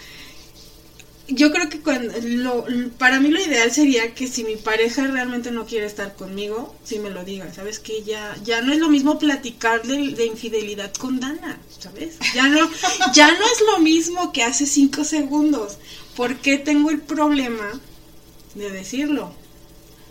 yo 1.28 1.50
creo 1.50 1.68
que 1.68 1.80
cuando 1.80 2.14
lo, 2.22 2.64
para 2.98 3.20
mí 3.20 3.30
lo 3.30 3.40
ideal 3.40 3.70
sería 3.72 4.14
que 4.14 4.28
si 4.28 4.44
mi 4.44 4.56
pareja 4.56 5.06
realmente 5.06 5.50
no 5.50 5.66
quiere 5.66 5.86
estar 5.86 6.14
conmigo, 6.14 6.74
si 6.84 6.98
me 6.98 7.10
lo 7.10 7.24
diga, 7.24 7.52
¿sabes? 7.52 7.78
Que 7.78 8.02
ya, 8.02 8.36
ya 8.44 8.60
no 8.62 8.72
es 8.72 8.78
lo 8.78 8.88
mismo 8.88 9.18
platicar 9.18 9.82
de, 9.82 10.24
infidelidad 10.24 10.92
con 10.94 11.18
Dana, 11.18 11.58
¿sabes? 11.78 12.16
Ya 12.34 12.48
no, 12.48 12.70
ya 13.12 13.30
no 13.30 13.44
es 13.44 13.60
lo 13.72 13.78
mismo 13.80 14.32
que 14.32 14.44
hace 14.44 14.66
cinco 14.66 15.04
segundos. 15.04 15.78
¿Por 16.14 16.36
qué 16.36 16.58
tengo 16.58 16.90
el 16.90 17.00
problema 17.00 17.80
de 18.54 18.70
decirlo? 18.70 19.32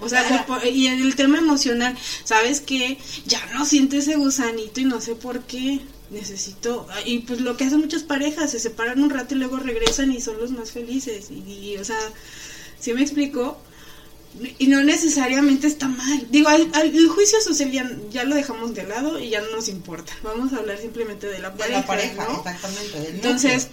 O 0.02 0.10
sea, 0.10 0.46
y 0.66 0.88
en 0.88 1.02
el 1.02 1.16
tema 1.16 1.38
emocional, 1.38 1.98
¿sabes 2.24 2.62
qué? 2.62 2.98
Ya 3.26 3.44
no 3.54 3.66
siente 3.66 3.98
ese 3.98 4.16
gusanito 4.16 4.82
y 4.82 4.86
no 4.86 5.02
sé 5.02 5.16
por 5.16 5.42
qué. 5.44 5.80
Necesito 6.12 6.88
y 7.04 7.20
pues 7.20 7.42
lo 7.42 7.58
que 7.58 7.64
hacen 7.64 7.80
muchas 7.80 8.04
parejas 8.04 8.52
se 8.52 8.60
separan 8.60 9.02
un 9.02 9.10
rato 9.10 9.34
y 9.34 9.40
luego 9.40 9.58
regresan 9.58 10.12
y 10.12 10.22
son 10.22 10.38
los 10.38 10.52
más 10.52 10.72
felices. 10.72 11.32
Y, 11.32 11.78
o 11.78 11.84
sea 11.84 11.98
si 12.80 12.94
me 12.94 13.02
explico 13.02 13.58
y 14.60 14.68
no 14.68 14.84
necesariamente 14.84 15.66
está 15.66 15.88
mal. 15.88 16.28
Digo 16.30 16.50
el 16.52 17.08
juicio 17.10 17.42
social 17.42 17.72
ya, 18.12 18.24
lo 18.24 18.36
dejamos 18.36 18.76
de 18.76 18.84
lado 18.84 19.20
y 19.20 19.30
ya 19.30 19.42
no 19.42 19.50
nos 19.52 19.68
importa. 19.68 20.14
Vamos 20.22 20.54
a 20.54 20.58
hablar 20.58 20.78
simplemente 20.78 21.28
de 21.28 21.40
la 21.40 21.56
pareja, 21.56 21.80
la 21.80 21.88
pareja 21.88 22.28
exactamente 22.38 23.10
entonces 23.10 23.70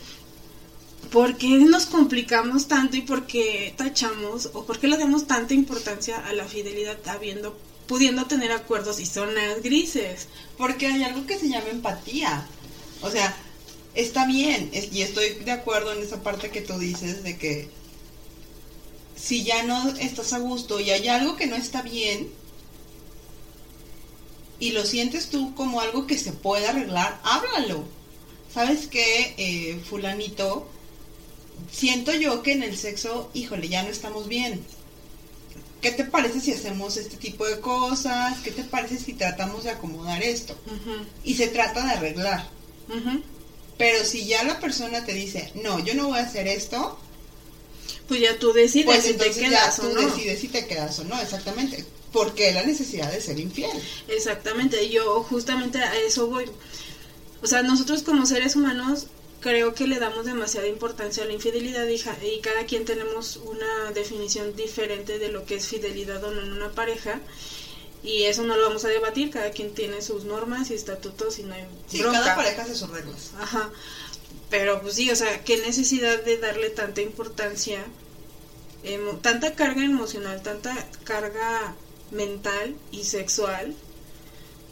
¿por 1.12 1.36
qué 1.36 1.48
nos 1.48 1.86
complicamos 1.86 2.68
tanto 2.68 2.96
y 2.96 3.02
por 3.02 3.26
qué 3.26 3.74
tachamos 3.76 4.50
o 4.54 4.64
por 4.64 4.80
qué 4.80 4.88
le 4.88 4.96
damos 4.96 5.26
tanta 5.26 5.54
importancia 5.54 6.16
a 6.26 6.32
la 6.32 6.46
fidelidad 6.46 6.98
pudiendo 7.86 8.26
tener 8.26 8.52
acuerdos 8.52 9.00
y 9.00 9.06
zonas 9.06 9.62
grises. 9.62 10.28
Porque 10.56 10.86
hay 10.86 11.04
algo 11.04 11.26
que 11.26 11.38
se 11.38 11.48
llama 11.48 11.68
empatía. 11.68 12.46
O 13.02 13.10
sea, 13.10 13.36
está 13.94 14.26
bien, 14.26 14.70
y 14.72 15.02
estoy 15.02 15.34
de 15.44 15.50
acuerdo 15.50 15.92
en 15.92 16.02
esa 16.02 16.22
parte 16.22 16.50
que 16.50 16.62
tú 16.62 16.78
dices 16.78 17.22
de 17.22 17.36
que 17.36 17.68
si 19.14 19.44
ya 19.44 19.62
no 19.64 19.90
estás 19.96 20.32
a 20.32 20.38
gusto 20.38 20.80
y 20.80 20.90
hay 20.90 21.08
algo 21.08 21.36
que 21.36 21.46
no 21.46 21.56
está 21.56 21.82
bien 21.82 22.30
y 24.58 24.70
lo 24.70 24.84
sientes 24.86 25.28
tú 25.28 25.54
como 25.54 25.80
algo 25.80 26.06
que 26.06 26.16
se 26.16 26.32
puede 26.32 26.66
arreglar, 26.66 27.20
háblalo. 27.24 27.84
¿Sabes 28.52 28.86
qué, 28.86 29.34
eh, 29.36 29.82
fulanito? 29.88 30.68
Siento 31.70 32.12
yo 32.12 32.42
que 32.42 32.52
en 32.52 32.62
el 32.62 32.76
sexo, 32.76 33.30
híjole, 33.34 33.68
ya 33.68 33.82
no 33.82 33.90
estamos 33.90 34.28
bien 34.28 34.64
¿qué 35.82 35.90
te 35.90 36.04
parece 36.04 36.40
si 36.40 36.52
hacemos 36.52 36.96
este 36.96 37.16
tipo 37.16 37.44
de 37.44 37.60
cosas? 37.60 38.38
¿Qué 38.38 38.52
te 38.52 38.62
parece 38.62 38.98
si 38.98 39.12
tratamos 39.14 39.64
de 39.64 39.70
acomodar 39.70 40.22
esto? 40.22 40.56
Y 41.24 41.34
se 41.34 41.48
trata 41.48 41.84
de 41.84 41.92
arreglar. 41.92 42.48
Pero 43.76 44.04
si 44.04 44.24
ya 44.24 44.44
la 44.44 44.60
persona 44.60 45.04
te 45.04 45.12
dice, 45.12 45.52
no, 45.56 45.84
yo 45.84 45.94
no 45.94 46.08
voy 46.08 46.18
a 46.18 46.22
hacer 46.22 46.46
esto, 46.46 46.98
pues 48.06 48.20
ya 48.20 48.38
tú 48.38 48.52
decides 48.52 48.86
pues 48.86 49.04
si 49.04 49.14
te 49.14 49.30
quedas 49.30 49.76
ya 49.76 49.82
tú 49.82 49.88
decides 49.94 50.40
si 50.40 50.48
te 50.48 50.66
quedas 50.66 50.98
o 51.00 51.04
no, 51.04 51.20
exactamente. 51.20 51.84
Porque 52.12 52.52
la 52.52 52.62
necesidad 52.62 53.10
de 53.10 53.20
ser 53.20 53.40
infiel. 53.40 53.70
Exactamente, 54.08 54.88
yo 54.88 55.22
justamente 55.24 55.78
a 55.78 55.96
eso 55.96 56.28
voy. 56.28 56.44
O 57.42 57.46
sea, 57.46 57.62
nosotros 57.62 58.02
como 58.02 58.24
seres 58.26 58.54
humanos 58.54 59.06
creo 59.42 59.74
que 59.74 59.86
le 59.86 59.98
damos 59.98 60.24
demasiada 60.24 60.68
importancia 60.68 61.24
a 61.24 61.26
la 61.26 61.32
infidelidad 61.32 61.86
y, 61.86 62.40
cada 62.40 62.64
quien 62.64 62.84
tenemos 62.84 63.36
una 63.36 63.90
definición 63.92 64.56
diferente 64.56 65.18
de 65.18 65.28
lo 65.28 65.44
que 65.44 65.56
es 65.56 65.66
fidelidad 65.66 66.22
o 66.24 66.30
no 66.30 66.40
en 66.40 66.52
una 66.52 66.70
pareja 66.70 67.20
y 68.02 68.24
eso 68.24 68.44
no 68.44 68.56
lo 68.56 68.68
vamos 68.68 68.84
a 68.84 68.88
debatir, 68.88 69.30
cada 69.30 69.50
quien 69.50 69.74
tiene 69.74 70.00
sus 70.00 70.24
normas 70.24 70.70
y 70.70 70.74
estatutos 70.74 71.38
y 71.38 71.42
no 71.42 71.54
hay 71.54 71.66
sí, 71.88 72.00
cada 72.00 72.34
pareja 72.34 72.62
hace 72.62 72.74
sus 72.74 72.90
reglas. 72.90 73.32
Ajá. 73.38 73.70
Pero 74.48 74.80
pues 74.80 74.94
sí, 74.94 75.10
o 75.10 75.16
sea, 75.16 75.44
qué 75.44 75.58
necesidad 75.58 76.22
de 76.22 76.38
darle 76.38 76.70
tanta 76.70 77.00
importancia, 77.00 77.84
tanta 79.22 79.54
carga 79.54 79.84
emocional, 79.84 80.42
tanta 80.42 80.74
carga 81.04 81.74
mental 82.10 82.76
y 82.90 83.04
sexual 83.04 83.74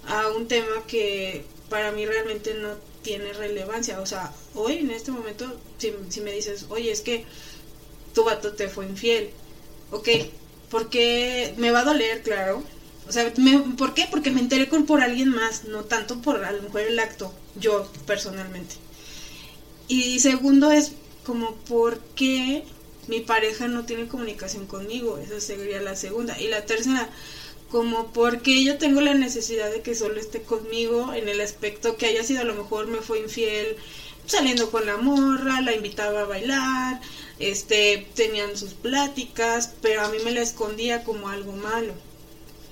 a 0.06 0.28
un 0.28 0.48
tema 0.48 0.84
que 0.86 1.44
para 1.70 1.92
mí 1.92 2.04
realmente 2.04 2.52
no 2.54 2.74
tiene 3.02 3.32
relevancia. 3.32 4.00
O 4.00 4.06
sea, 4.06 4.34
hoy 4.54 4.78
en 4.78 4.90
este 4.90 5.10
momento, 5.10 5.58
si, 5.78 6.20
me 6.20 6.32
dices, 6.32 6.66
oye, 6.68 6.90
es 6.90 7.00
que 7.00 7.24
tu 8.12 8.24
vato 8.24 8.52
te 8.52 8.68
fue 8.68 8.84
infiel, 8.86 9.30
ok, 9.92 10.08
porque 10.68 11.54
me 11.56 11.70
va 11.70 11.80
a 11.80 11.84
doler, 11.84 12.22
claro. 12.22 12.62
O 13.08 13.12
sea, 13.12 13.32
¿por 13.78 13.94
qué? 13.94 14.06
Porque 14.10 14.30
me 14.30 14.40
enteré 14.40 14.66
por 14.66 15.00
alguien 15.00 15.30
más, 15.30 15.64
no 15.64 15.84
tanto 15.84 16.20
por 16.20 16.44
a 16.44 16.52
lo 16.52 16.62
mejor 16.62 16.82
el 16.82 16.98
acto, 16.98 17.32
yo 17.56 17.90
personalmente. 18.06 18.74
Y 19.88 20.20
segundo 20.20 20.70
es 20.70 20.92
como, 21.24 21.54
¿por 21.56 21.98
qué 22.14 22.64
mi 23.08 23.20
pareja 23.20 23.66
no 23.66 23.84
tiene 23.84 24.06
comunicación 24.06 24.66
conmigo? 24.66 25.18
Esa 25.18 25.40
sería 25.40 25.80
la 25.80 25.96
segunda. 25.96 26.38
Y 26.40 26.48
la 26.48 26.66
tercera, 26.66 27.08
como 27.70 28.12
porque 28.12 28.64
yo 28.64 28.78
tengo 28.78 29.00
la 29.00 29.14
necesidad 29.14 29.70
de 29.70 29.82
que 29.82 29.94
solo 29.94 30.20
esté 30.20 30.42
conmigo 30.42 31.12
en 31.14 31.28
el 31.28 31.40
aspecto 31.40 31.96
que 31.96 32.06
haya 32.06 32.24
sido 32.24 32.40
a 32.40 32.44
lo 32.44 32.54
mejor 32.54 32.86
me 32.88 32.98
fue 32.98 33.20
infiel 33.20 33.76
saliendo 34.26 34.70
con 34.70 34.86
la 34.86 34.96
morra, 34.96 35.60
la 35.60 35.74
invitaba 35.74 36.22
a 36.22 36.24
bailar, 36.24 37.00
este, 37.38 38.06
tenían 38.14 38.56
sus 38.56 38.74
pláticas, 38.74 39.72
pero 39.82 40.02
a 40.02 40.08
mí 40.08 40.18
me 40.24 40.30
la 40.30 40.42
escondía 40.42 41.02
como 41.04 41.28
algo 41.28 41.52
malo. 41.52 41.94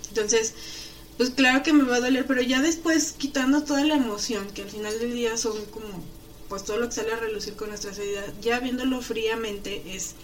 Entonces, 0.08 0.54
pues 1.16 1.30
claro 1.30 1.62
que 1.64 1.72
me 1.72 1.84
va 1.84 1.96
a 1.96 2.00
doler, 2.00 2.26
pero 2.26 2.42
ya 2.42 2.62
después 2.62 3.12
quitando 3.12 3.64
toda 3.64 3.84
la 3.84 3.96
emoción, 3.96 4.48
que 4.52 4.62
al 4.62 4.70
final 4.70 4.98
del 5.00 5.14
día 5.14 5.37
son 5.37 5.64
como, 5.66 6.04
pues 6.48 6.64
todo 6.64 6.78
lo 6.78 6.87
que 6.88 6.94
sale 6.94 7.12
a 7.12 7.16
relucir 7.16 7.56
con 7.56 7.70
nuestra 7.70 7.90
vida, 7.90 8.24
ya 8.40 8.61
viéndolo 8.61 9.00
fríamente 9.00 9.82
es 9.87 10.14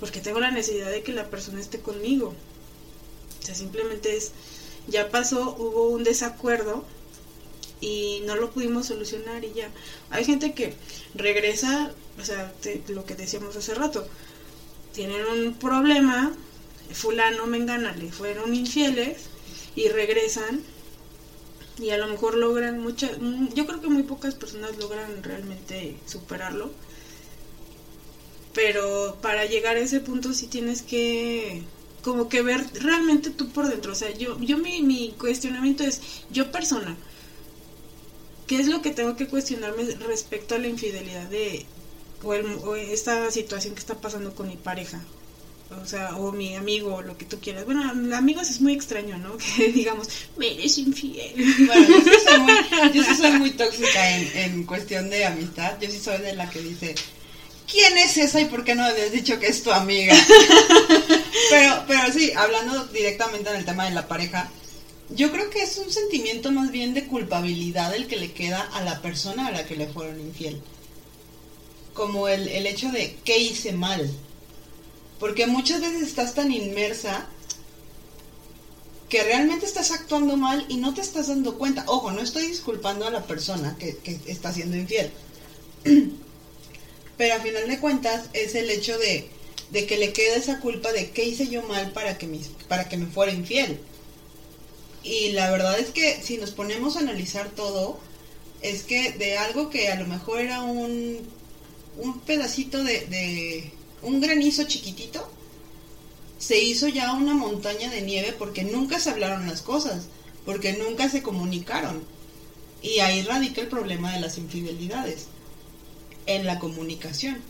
porque 0.00 0.20
tengo 0.20 0.40
la 0.40 0.50
necesidad 0.50 0.90
de 0.90 1.02
que 1.02 1.12
la 1.12 1.28
persona 1.28 1.60
esté 1.60 1.80
conmigo. 1.80 2.34
O 3.40 3.42
sea, 3.42 3.54
simplemente 3.54 4.16
es, 4.16 4.32
ya 4.86 5.10
pasó, 5.10 5.56
hubo 5.58 5.88
un 5.88 6.04
desacuerdo 6.04 6.84
y 7.80 8.22
no 8.26 8.36
lo 8.36 8.50
pudimos 8.50 8.86
solucionar 8.86 9.44
y 9.44 9.52
ya. 9.52 9.70
Hay 10.10 10.24
gente 10.24 10.52
que 10.54 10.74
regresa, 11.14 11.92
o 12.20 12.24
sea, 12.24 12.52
lo 12.88 13.04
que 13.04 13.14
decíamos 13.14 13.56
hace 13.56 13.74
rato, 13.74 14.06
tienen 14.92 15.24
un 15.26 15.54
problema, 15.54 16.32
fulano, 16.92 17.46
mengana, 17.46 17.94
le 17.96 18.12
fueron 18.12 18.54
infieles 18.54 19.28
y 19.74 19.88
regresan 19.88 20.62
y 21.78 21.90
a 21.90 21.98
lo 21.98 22.08
mejor 22.08 22.36
logran 22.36 22.80
muchas, 22.80 23.12
yo 23.54 23.66
creo 23.66 23.80
que 23.80 23.88
muy 23.88 24.02
pocas 24.02 24.34
personas 24.34 24.76
logran 24.76 25.22
realmente 25.22 25.96
superarlo. 26.06 26.70
Pero 28.52 29.16
para 29.22 29.46
llegar 29.46 29.76
a 29.76 29.80
ese 29.80 30.00
punto 30.00 30.32
sí 30.34 30.48
tienes 30.48 30.82
que 30.82 31.62
como 32.02 32.28
que 32.28 32.42
ver 32.42 32.64
realmente 32.74 33.30
tú 33.30 33.50
por 33.50 33.68
dentro. 33.68 33.92
O 33.92 33.94
sea, 33.94 34.10
yo, 34.16 34.38
yo 34.40 34.58
mi, 34.58 34.82
mi 34.82 35.12
cuestionamiento 35.18 35.84
es, 35.84 36.00
yo 36.30 36.50
persona, 36.50 36.96
¿qué 38.46 38.56
es 38.60 38.68
lo 38.68 38.82
que 38.82 38.90
tengo 38.90 39.16
que 39.16 39.28
cuestionarme 39.28 39.84
respecto 40.06 40.54
a 40.54 40.58
la 40.58 40.68
infidelidad 40.68 41.28
de, 41.28 41.66
o, 42.22 42.30
o 42.30 42.76
esta 42.76 43.30
situación 43.30 43.74
que 43.74 43.80
está 43.80 44.00
pasando 44.00 44.34
con 44.34 44.48
mi 44.48 44.56
pareja? 44.56 45.00
o 45.82 45.86
sea, 45.86 46.16
o 46.16 46.32
mi 46.32 46.56
amigo, 46.56 46.96
o 46.96 47.02
lo 47.02 47.16
que 47.16 47.24
tú 47.24 47.38
quieras. 47.40 47.64
Bueno, 47.64 47.82
amigos 48.14 48.50
es 48.50 48.60
muy 48.60 48.72
extraño, 48.72 49.18
¿no? 49.18 49.36
Que 49.56 49.70
digamos, 49.72 50.08
me 50.36 50.52
eres 50.54 50.78
infiel. 50.78 51.34
Bueno, 51.66 51.88
yo 51.88 52.04
sí 52.04 52.10
soy 52.26 52.40
muy, 52.40 52.54
yo 52.92 53.04
sí 53.04 53.14
soy 53.14 53.30
muy 53.32 53.50
tóxica 53.52 54.16
en, 54.16 54.38
en 54.38 54.64
cuestión 54.64 55.10
de 55.10 55.24
amistad. 55.24 55.78
Yo 55.80 55.88
sí 55.88 55.98
soy 55.98 56.18
de 56.18 56.34
la 56.34 56.50
que 56.50 56.60
dice, 56.60 56.94
¿quién 57.70 57.96
es 57.98 58.16
esa 58.16 58.40
y 58.40 58.46
por 58.46 58.64
qué 58.64 58.74
no 58.74 58.84
habías 58.84 59.12
dicho 59.12 59.38
que 59.38 59.46
es 59.46 59.62
tu 59.62 59.70
amiga? 59.70 60.14
pero, 61.50 61.84
pero 61.86 62.12
sí, 62.12 62.32
hablando 62.32 62.86
directamente 62.86 63.50
en 63.50 63.56
el 63.56 63.64
tema 63.64 63.84
de 63.84 63.92
la 63.92 64.08
pareja, 64.08 64.50
yo 65.10 65.30
creo 65.32 65.50
que 65.50 65.62
es 65.62 65.78
un 65.78 65.90
sentimiento 65.90 66.52
más 66.52 66.70
bien 66.70 66.94
de 66.94 67.06
culpabilidad 67.06 67.94
el 67.94 68.06
que 68.06 68.16
le 68.16 68.32
queda 68.32 68.60
a 68.72 68.82
la 68.82 69.00
persona 69.00 69.46
a 69.46 69.52
la 69.52 69.66
que 69.66 69.76
le 69.76 69.88
fueron 69.88 70.20
infiel. 70.20 70.60
Como 71.94 72.28
el, 72.28 72.48
el 72.48 72.66
hecho 72.66 72.90
de 72.90 73.16
qué 73.24 73.38
hice 73.38 73.72
mal. 73.72 74.10
Porque 75.18 75.46
muchas 75.46 75.80
veces 75.80 76.02
estás 76.02 76.34
tan 76.34 76.50
inmersa 76.52 77.26
que 79.08 79.24
realmente 79.24 79.66
estás 79.66 79.90
actuando 79.90 80.36
mal 80.36 80.64
y 80.68 80.76
no 80.76 80.94
te 80.94 81.00
estás 81.00 81.26
dando 81.26 81.58
cuenta. 81.58 81.84
Ojo, 81.88 82.12
no 82.12 82.20
estoy 82.20 82.46
disculpando 82.46 83.06
a 83.06 83.10
la 83.10 83.24
persona 83.24 83.76
que, 83.78 83.96
que 83.98 84.20
está 84.26 84.52
siendo 84.52 84.76
infiel. 84.76 85.10
Pero 87.20 87.34
a 87.34 87.40
final 87.40 87.68
de 87.68 87.78
cuentas 87.78 88.30
es 88.32 88.54
el 88.54 88.70
hecho 88.70 88.96
de, 88.96 89.28
de 89.72 89.84
que 89.84 89.98
le 89.98 90.14
queda 90.14 90.36
esa 90.36 90.58
culpa 90.58 90.90
de 90.90 91.10
qué 91.10 91.22
hice 91.22 91.48
yo 91.48 91.62
mal 91.62 91.92
para 91.92 92.16
que, 92.16 92.26
mis, 92.26 92.46
para 92.66 92.88
que 92.88 92.96
me 92.96 93.04
fuera 93.08 93.30
infiel. 93.30 93.78
Y 95.02 95.32
la 95.32 95.50
verdad 95.50 95.78
es 95.78 95.90
que 95.90 96.22
si 96.22 96.38
nos 96.38 96.52
ponemos 96.52 96.96
a 96.96 97.00
analizar 97.00 97.50
todo, 97.50 98.00
es 98.62 98.84
que 98.84 99.12
de 99.12 99.36
algo 99.36 99.68
que 99.68 99.88
a 99.88 99.96
lo 99.96 100.06
mejor 100.06 100.40
era 100.40 100.62
un, 100.62 101.18
un 101.98 102.20
pedacito 102.20 102.82
de, 102.82 103.04
de 103.04 103.70
un 104.00 104.22
granizo 104.22 104.64
chiquitito, 104.64 105.30
se 106.38 106.58
hizo 106.58 106.88
ya 106.88 107.12
una 107.12 107.34
montaña 107.34 107.90
de 107.90 108.00
nieve 108.00 108.34
porque 108.38 108.64
nunca 108.64 108.98
se 108.98 109.10
hablaron 109.10 109.46
las 109.46 109.60
cosas, 109.60 110.06
porque 110.46 110.72
nunca 110.72 111.10
se 111.10 111.22
comunicaron. 111.22 112.02
Y 112.80 113.00
ahí 113.00 113.20
radica 113.20 113.60
el 113.60 113.68
problema 113.68 114.10
de 114.14 114.20
las 114.20 114.38
infidelidades, 114.38 115.26
en 116.36 116.46
la 116.46 116.58
comunicación, 116.58 117.42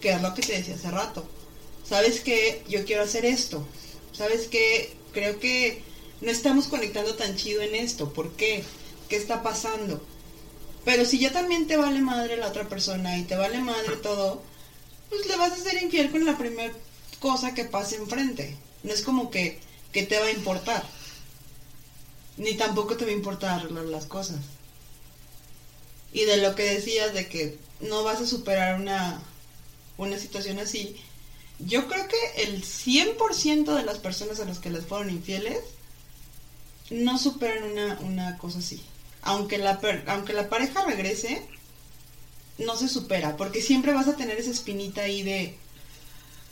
que 0.00 0.10
es 0.10 0.22
lo 0.22 0.34
que 0.34 0.42
te 0.42 0.52
decía 0.54 0.74
hace 0.74 0.90
rato. 0.90 1.26
¿Sabes 1.88 2.20
qué? 2.20 2.62
Yo 2.68 2.84
quiero 2.84 3.02
hacer 3.02 3.24
esto. 3.24 3.66
¿Sabes 4.12 4.48
qué? 4.48 4.94
Creo 5.12 5.38
que 5.38 5.82
no 6.20 6.30
estamos 6.30 6.66
conectando 6.66 7.14
tan 7.14 7.36
chido 7.36 7.62
en 7.62 7.74
esto. 7.74 8.12
¿Por 8.12 8.32
qué? 8.32 8.64
¿Qué 9.08 9.16
está 9.16 9.42
pasando? 9.42 10.04
Pero 10.84 11.04
si 11.04 11.18
ya 11.18 11.32
también 11.32 11.66
te 11.66 11.76
vale 11.76 12.00
madre 12.00 12.36
la 12.36 12.48
otra 12.48 12.68
persona 12.68 13.18
y 13.18 13.22
te 13.22 13.36
vale 13.36 13.60
madre 13.60 13.96
todo, 13.96 14.42
pues 15.08 15.26
le 15.26 15.36
vas 15.36 15.52
a 15.52 15.56
ser 15.56 15.82
infiel 15.82 16.10
con 16.10 16.24
la 16.24 16.36
primera 16.38 16.72
cosa 17.20 17.54
que 17.54 17.64
pase 17.64 17.96
enfrente. 17.96 18.56
No 18.82 18.92
es 18.92 19.02
como 19.02 19.30
que, 19.30 19.60
que 19.92 20.02
te 20.02 20.18
va 20.18 20.26
a 20.26 20.32
importar. 20.32 20.84
Ni 22.36 22.54
tampoco 22.54 22.96
te 22.96 23.04
va 23.04 23.10
a 23.10 23.14
importar 23.14 23.60
arreglar 23.60 23.84
las 23.84 24.06
cosas. 24.06 24.40
Y 26.12 26.24
de 26.24 26.38
lo 26.38 26.54
que 26.54 26.64
decías 26.64 27.14
de 27.14 27.28
que 27.28 27.58
no 27.82 28.02
vas 28.02 28.20
a 28.20 28.26
superar 28.26 28.80
una, 28.80 29.20
una 29.98 30.18
situación 30.18 30.58
así, 30.58 30.96
yo 31.58 31.86
creo 31.86 32.08
que 32.08 32.42
el 32.42 32.62
100% 32.62 33.74
de 33.74 33.84
las 33.84 33.98
personas 33.98 34.40
a 34.40 34.44
las 34.44 34.58
que 34.58 34.70
les 34.70 34.86
fueron 34.86 35.10
infieles 35.10 35.58
no 36.90 37.18
superan 37.18 37.64
una, 37.64 37.98
una 38.00 38.38
cosa 38.38 38.58
así. 38.58 38.82
Aunque 39.22 39.58
la, 39.58 39.80
aunque 40.08 40.32
la 40.32 40.48
pareja 40.48 40.84
regrese, 40.84 41.46
no 42.58 42.76
se 42.76 42.88
supera, 42.88 43.36
porque 43.36 43.62
siempre 43.62 43.92
vas 43.92 44.08
a 44.08 44.16
tener 44.16 44.38
esa 44.38 44.50
espinita 44.50 45.02
ahí 45.02 45.22
de, 45.22 45.56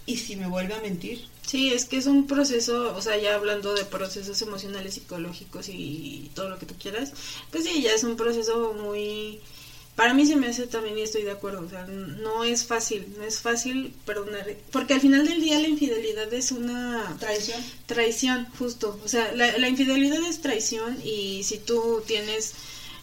¿y 0.07 0.17
si 0.19 0.37
me 0.37 0.47
vuelve 0.47 0.75
a 0.75 0.81
mentir? 0.81 1.29
Sí, 1.45 1.73
es 1.73 1.85
que 1.85 1.97
es 1.97 2.07
un 2.07 2.29
proceso, 2.29 2.95
o 2.95 3.03
sea, 3.03 3.17
ya 3.19 3.35
hablando 3.35 3.75
de 3.75 3.85
procesos 3.85 4.41
emocionales, 4.43 4.95
psicológicos 4.95 5.69
y 5.69 6.31
todo 6.35 6.49
lo 6.49 6.59
que 6.59 6.67
tú 6.67 6.77
quieras, 6.79 7.13
pues 7.51 7.65
sí, 7.65 7.83
ya 7.83 7.93
es 7.93 8.05
un 8.05 8.17
proceso 8.17 8.75
muy... 8.75 9.41
Para 9.97 10.15
mí 10.15 10.25
se 10.25 10.37
me 10.37 10.47
hace 10.47 10.67
también, 10.67 10.97
y 10.97 11.03
estoy 11.03 11.25
de 11.25 11.33
acuerdo, 11.33 11.61
o 11.61 11.69
sea, 11.69 11.85
no 11.87 12.43
es 12.45 12.65
fácil, 12.65 13.07
no 13.19 13.25
es 13.25 13.41
fácil 13.41 13.93
perdonar, 14.07 14.47
porque 14.73 14.95
al 14.95 15.01
final 15.01 15.27
del 15.27 15.43
día 15.43 15.59
la 15.59 15.69
infidelidad 15.69 16.33
es 16.33 16.53
una... 16.53 17.17
Traición. 17.19 17.61
Traición, 17.85 18.47
justo, 18.59 18.99
o 19.05 19.09
sea, 19.09 19.33
la, 19.33 19.59
la 19.59 19.69
infidelidad 19.69 20.21
es 20.27 20.41
traición 20.41 20.99
y 21.05 21.43
si 21.45 21.59
tú 21.59 22.03
tienes 22.07 22.55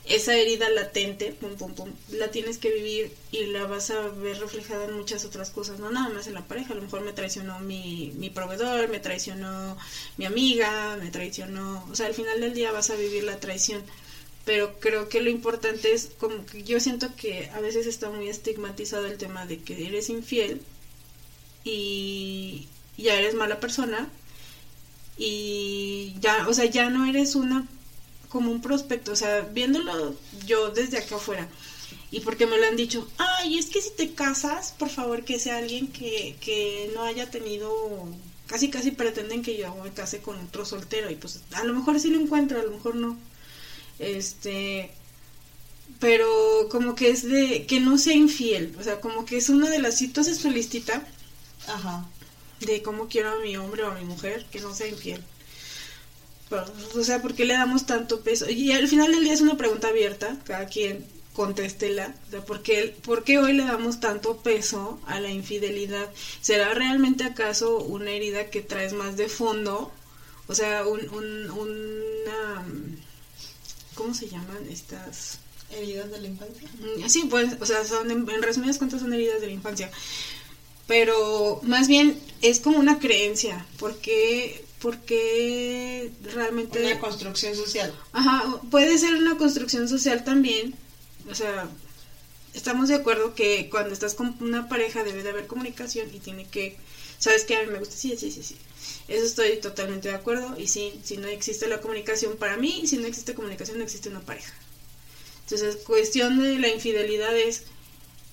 esa 0.10 0.36
herida 0.36 0.69
latente, 0.69 1.34
pum, 1.34 1.56
pum, 1.56 1.73
pum, 1.73 1.89
la 2.12 2.30
tienes 2.32 2.58
que 2.58 2.71
vivir 2.71 3.13
y 3.32 3.47
la 3.47 3.65
vas 3.65 3.91
a 3.91 4.08
ver 4.08 4.39
reflejada 4.39 4.86
en 4.86 4.93
muchas 4.93 5.26
otras 5.26 5.50
cosas, 5.50 5.80
no 5.80 5.91
nada 5.91 6.10
más 6.10 6.28
en 6.28 6.34
la 6.34 6.47
pareja, 6.47 6.73
a 6.73 6.78
lo 6.78 6.82
mejor 6.82 7.02
me 7.02 7.12
traicionó 7.12 7.60
mi, 7.60 8.13
mi 8.15 8.30
proveedor, 8.30 8.88
me 8.89 9.00
traicionó 9.00 9.78
mi 10.17 10.26
amiga, 10.26 10.97
me 11.02 11.12
traicionó, 11.12 11.86
o 11.91 11.95
sea, 11.95 12.08
al 12.08 12.13
final 12.13 12.39
del 12.39 12.54
día 12.54 12.71
vas 12.71 12.89
a 12.89 12.95
vivir 12.95 13.23
la 13.26 13.39
traición, 13.39 13.84
pero 14.47 14.79
creo 14.79 15.10
que 15.10 15.19
lo 15.19 15.29
importante 15.29 15.91
es 15.91 16.10
como 16.17 16.45
que 16.45 16.63
yo 16.63 16.79
siento 16.79 17.13
que 17.17 17.49
a 17.53 17.60
veces 17.60 17.86
está 17.86 18.10
muy 18.10 18.29
estigmatizado 18.29 19.05
el 19.05 19.17
tema 19.17 19.45
de 19.45 19.60
que 19.60 19.86
eres 19.86 20.10
infiel 20.10 20.62
y 21.65 22.69
ya 22.97 23.15
eres 23.15 23.36
mala 23.36 23.60
persona 23.60 24.07
y 25.17 26.15
ya, 26.21 26.47
o 26.47 26.53
sea, 26.53 26.63
ya 26.63 26.89
no 26.89 27.05
eres 27.05 27.36
una 27.36 27.67
como 28.29 28.49
un 28.49 28.62
prospecto, 28.62 29.12
o 29.12 29.15
sea, 29.17 29.41
viéndolo 29.41 30.15
yo 30.45 30.71
desde 30.71 30.99
acá 30.99 31.17
afuera. 31.17 31.49
Y 32.10 32.21
porque 32.21 32.47
me 32.47 32.57
lo 32.57 32.67
han 32.67 32.77
dicho, 32.77 33.05
ay, 33.17 33.57
es 33.57 33.65
que 33.65 33.81
si 33.81 33.89
te 33.97 34.13
casas, 34.13 34.73
por 34.79 34.89
favor 34.89 35.25
que 35.25 35.39
sea 35.39 35.57
alguien 35.57 35.89
que, 35.89 36.38
que 36.39 36.89
no 36.95 37.03
haya 37.03 37.29
tenido, 37.29 37.69
casi 38.45 38.69
casi 38.69 38.91
pretenden 38.91 39.43
que 39.43 39.57
yo 39.57 39.75
me 39.83 39.91
case 39.91 40.19
con 40.21 40.38
otro 40.39 40.63
soltero. 40.63 41.12
Y 41.12 41.15
pues 41.15 41.41
a 41.51 41.65
lo 41.65 41.73
mejor 41.73 41.99
sí 41.99 42.10
lo 42.12 42.21
encuentro, 42.21 42.62
a 42.62 42.63
lo 42.63 42.71
mejor 42.71 42.95
no. 42.95 43.17
Este, 43.99 44.91
pero 45.99 46.67
como 46.69 46.95
que 46.95 47.10
es 47.10 47.23
de 47.23 47.65
que 47.65 47.79
no 47.79 47.97
sea 47.97 48.13
infiel, 48.13 48.75
o 48.79 48.83
sea, 48.83 48.99
como 49.01 49.25
que 49.25 49.38
es 49.38 49.49
una 49.49 49.69
de 49.69 49.79
las, 49.79 49.97
tú 50.13 50.21
haces 50.21 50.39
tu 50.39 50.49
listita, 50.49 51.07
Ajá. 51.67 52.05
de 52.60 52.81
cómo 52.81 53.07
quiero 53.07 53.31
a 53.31 53.39
mi 53.39 53.57
hombre 53.57 53.83
o 53.83 53.91
a 53.91 53.95
mi 53.95 54.05
mujer, 54.05 54.45
que 54.51 54.60
no 54.60 54.73
sea 54.73 54.88
infiel 54.88 55.23
o 56.95 57.03
sea, 57.03 57.21
¿por 57.21 57.36
qué 57.36 57.45
le 57.45 57.53
damos 57.53 57.86
tanto 57.86 58.21
peso? 58.21 58.49
Y 58.49 58.71
al 58.71 58.88
final 58.88 59.12
del 59.12 59.23
día 59.23 59.33
es 59.33 59.41
una 59.41 59.57
pregunta 59.57 59.89
abierta, 59.89 60.38
cada 60.45 60.67
quien 60.67 61.05
contéstela, 61.33 62.15
o 62.36 62.41
¿por 62.45 62.63
qué, 62.63 62.95
¿por 63.03 63.23
qué 63.23 63.38
hoy 63.38 63.53
le 63.53 63.63
damos 63.63 63.99
tanto 63.99 64.38
peso 64.38 64.99
a 65.05 65.19
la 65.19 65.29
infidelidad? 65.29 66.10
¿Será 66.41 66.73
realmente 66.73 67.23
acaso 67.25 67.79
una 67.79 68.12
herida 68.12 68.49
que 68.49 68.62
traes 68.62 68.93
más 68.93 69.17
de 69.17 69.27
fondo? 69.27 69.91
O 70.47 70.55
sea, 70.55 70.86
un, 70.88 71.07
un, 71.10 71.51
una... 71.51 72.65
¿Cómo 73.97 74.13
se 74.13 74.29
llaman 74.29 74.65
estas? 74.69 75.39
¿Heridas 75.71 76.10
de 76.12 76.21
la 76.21 76.27
infancia? 76.27 76.69
Mm, 76.79 77.10
sí, 77.10 77.27
pues, 77.29 77.57
o 77.60 77.65
sea, 77.65 77.83
son, 77.83 78.10
en, 78.10 78.29
en 78.29 78.41
resumidas 78.41 78.77
cuentas 78.77 79.01
son 79.01 79.12
heridas 79.12 79.41
de 79.41 79.47
la 79.47 79.53
infancia. 79.53 79.91
Pero 80.88 81.60
más 81.63 81.89
bien 81.89 82.17
es 82.41 82.62
como 82.62 82.77
una 82.77 82.99
creencia, 82.99 83.65
porque 83.77 84.63
porque 84.79 86.12
realmente... 86.23 86.86
Una 86.86 86.99
construcción 86.99 87.55
social. 87.55 87.93
Ajá, 88.12 88.62
puede 88.69 88.97
ser 88.97 89.15
una 89.15 89.38
construcción 89.38 89.89
social 89.89 90.23
también. 90.23 90.75
O 91.29 91.36
sea, 91.36 91.67
estamos 92.53 92.88
de 92.89 92.95
acuerdo 92.95 93.33
que 93.33 93.69
cuando 93.69 93.93
estás 93.93 94.13
con 94.13 94.36
una 94.39 94.69
pareja 94.69 95.03
debe 95.03 95.23
de 95.23 95.29
haber 95.29 95.47
comunicación 95.47 96.13
y 96.13 96.19
tiene 96.19 96.45
que... 96.45 96.77
¿Sabes 97.17 97.43
qué? 97.43 97.55
A 97.57 97.63
mí 97.63 97.71
me 97.71 97.79
gusta. 97.79 97.95
Sí, 97.95 98.15
sí, 98.17 98.31
sí, 98.31 98.43
sí. 98.43 98.55
Eso 99.07 99.25
estoy 99.25 99.57
totalmente 99.57 100.09
de 100.09 100.15
acuerdo. 100.15 100.59
Y 100.59 100.67
sí, 100.67 100.99
si 101.03 101.17
no 101.17 101.27
existe 101.27 101.67
la 101.67 101.81
comunicación 101.81 102.37
para 102.37 102.57
mí, 102.57 102.83
si 102.87 102.97
no 102.97 103.07
existe 103.07 103.33
comunicación, 103.33 103.77
no 103.77 103.83
existe 103.83 104.09
una 104.09 104.21
pareja. 104.21 104.53
Entonces, 105.43 105.77
cuestión 105.77 106.41
de 106.41 106.59
la 106.59 106.67
infidelidad 106.67 107.35
es 107.37 107.63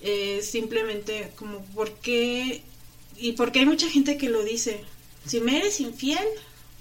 eh, 0.01 0.41
simplemente 0.41 1.31
como 1.35 1.63
por 1.65 1.93
qué... 1.93 2.63
Y 3.17 3.33
porque 3.33 3.59
hay 3.59 3.65
mucha 3.65 3.89
gente 3.89 4.17
que 4.17 4.29
lo 4.29 4.43
dice, 4.43 4.83
si 5.25 5.39
me 5.39 5.57
eres 5.57 5.79
infiel, 5.79 6.27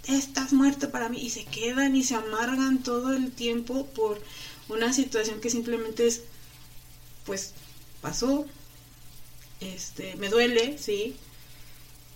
estás 0.09 0.53
muerto 0.53 0.91
para 0.91 1.09
mí. 1.09 1.21
Y 1.21 1.31
se 1.31 1.45
quedan 1.45 1.95
y 1.95 2.03
se 2.03 2.17
amargan 2.17 2.83
todo 2.83 3.15
el 3.15 3.31
tiempo 3.31 3.87
por 3.87 4.21
una 4.69 4.93
situación 4.93 5.41
que 5.41 5.51
simplemente 5.51 6.07
es, 6.07 6.23
pues, 7.25 7.53
pasó, 8.01 8.47
este, 9.61 10.17
me 10.17 10.29
duele, 10.29 10.77
sí, 10.79 11.17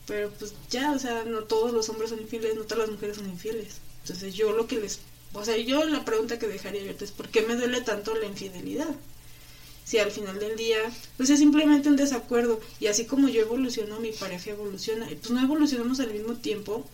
pero 0.09 0.31
pues 0.31 0.55
ya, 0.71 0.91
o 0.93 0.99
sea, 0.99 1.23
no 1.25 1.45
todos 1.45 1.73
los 1.73 1.89
hombres 1.91 2.11
son 2.11 2.21
infieles, 2.21 2.57
no 2.57 2.63
todas 2.63 2.79
las 2.79 2.91
mujeres 2.91 3.19
son 3.19 3.29
infieles. 3.29 3.77
Entonces 4.03 4.35
yo 4.35 4.53
lo 4.53 4.67
que 4.67 4.81
les, 4.81 4.99
o 5.35 5.45
sea, 5.45 5.57
yo 5.57 5.85
la 5.85 6.05
pregunta 6.05 6.39
que 6.39 6.49
dejaría 6.49 6.81
abierta 6.81 7.05
es, 7.05 7.13
¿por 7.13 7.29
qué 7.29 7.43
me 7.43 7.55
duele 7.55 7.83
tanto 7.83 8.17
la 8.17 8.27
infidelidad? 8.27 8.89
si 9.89 9.99
al 9.99 10.11
final 10.11 10.39
del 10.39 10.55
día, 10.55 10.81
pues 11.17 11.31
es 11.31 11.39
simplemente 11.39 11.89
un 11.89 11.97
desacuerdo. 11.97 12.61
Y 12.79 12.89
así 12.89 13.07
como 13.07 13.27
yo 13.29 13.41
evoluciono, 13.41 13.99
mi 14.01 14.13
pareja 14.13 14.51
evoluciona. 14.51 15.07
Pues 15.07 15.31
no 15.31 15.41
evolucionamos 15.41 15.99
al 16.01 16.13
mismo 16.13 16.35
tiempo 16.35 16.87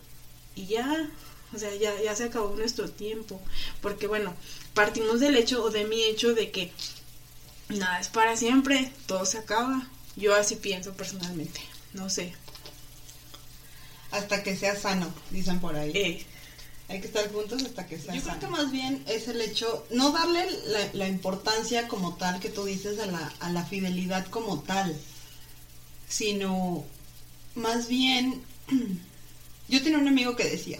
y 0.55 0.67
ya, 0.67 1.09
o 1.53 1.59
sea, 1.59 1.75
ya, 1.75 2.01
ya 2.01 2.15
se 2.15 2.23
acabó 2.23 2.55
nuestro 2.55 2.89
tiempo. 2.89 3.41
Porque 3.81 4.07
bueno, 4.07 4.33
partimos 4.73 5.19
del 5.19 5.35
hecho 5.35 5.61
o 5.61 5.71
de 5.71 5.83
mi 5.83 6.03
hecho 6.03 6.33
de 6.33 6.51
que 6.51 6.71
nada 7.67 7.99
es 7.99 8.07
para 8.07 8.37
siempre, 8.37 8.89
todo 9.07 9.25
se 9.25 9.39
acaba. 9.39 9.89
Yo 10.15 10.33
así 10.33 10.55
pienso 10.55 10.93
personalmente, 10.93 11.59
no 11.91 12.09
sé. 12.09 12.33
Hasta 14.15 14.43
que 14.43 14.55
sea 14.55 14.75
sano, 14.75 15.13
dicen 15.31 15.59
por 15.59 15.75
ahí. 15.75 15.91
Eh, 15.93 16.25
hay 16.87 17.01
que 17.01 17.07
estar 17.07 17.31
juntos 17.31 17.63
hasta 17.63 17.87
que 17.87 17.97
sea 17.97 18.13
Yo 18.13 18.21
creo 18.21 18.39
que 18.39 18.47
más 18.47 18.71
bien 18.71 19.03
es 19.07 19.27
el 19.27 19.41
hecho, 19.41 19.85
no 19.89 20.11
darle 20.11 20.45
la, 20.67 20.93
la, 20.93 21.07
importancia 21.07 21.87
como 21.87 22.15
tal 22.15 22.39
que 22.39 22.49
tú 22.49 22.65
dices 22.65 22.99
a 22.99 23.07
la, 23.07 23.33
a 23.39 23.49
la 23.49 23.65
fidelidad 23.65 24.27
como 24.27 24.59
tal, 24.61 24.95
sino 26.07 26.85
más 27.55 27.87
bien, 27.87 28.43
yo 29.67 29.81
tenía 29.81 29.97
un 29.97 30.07
amigo 30.07 30.35
que 30.35 30.43
decía, 30.43 30.79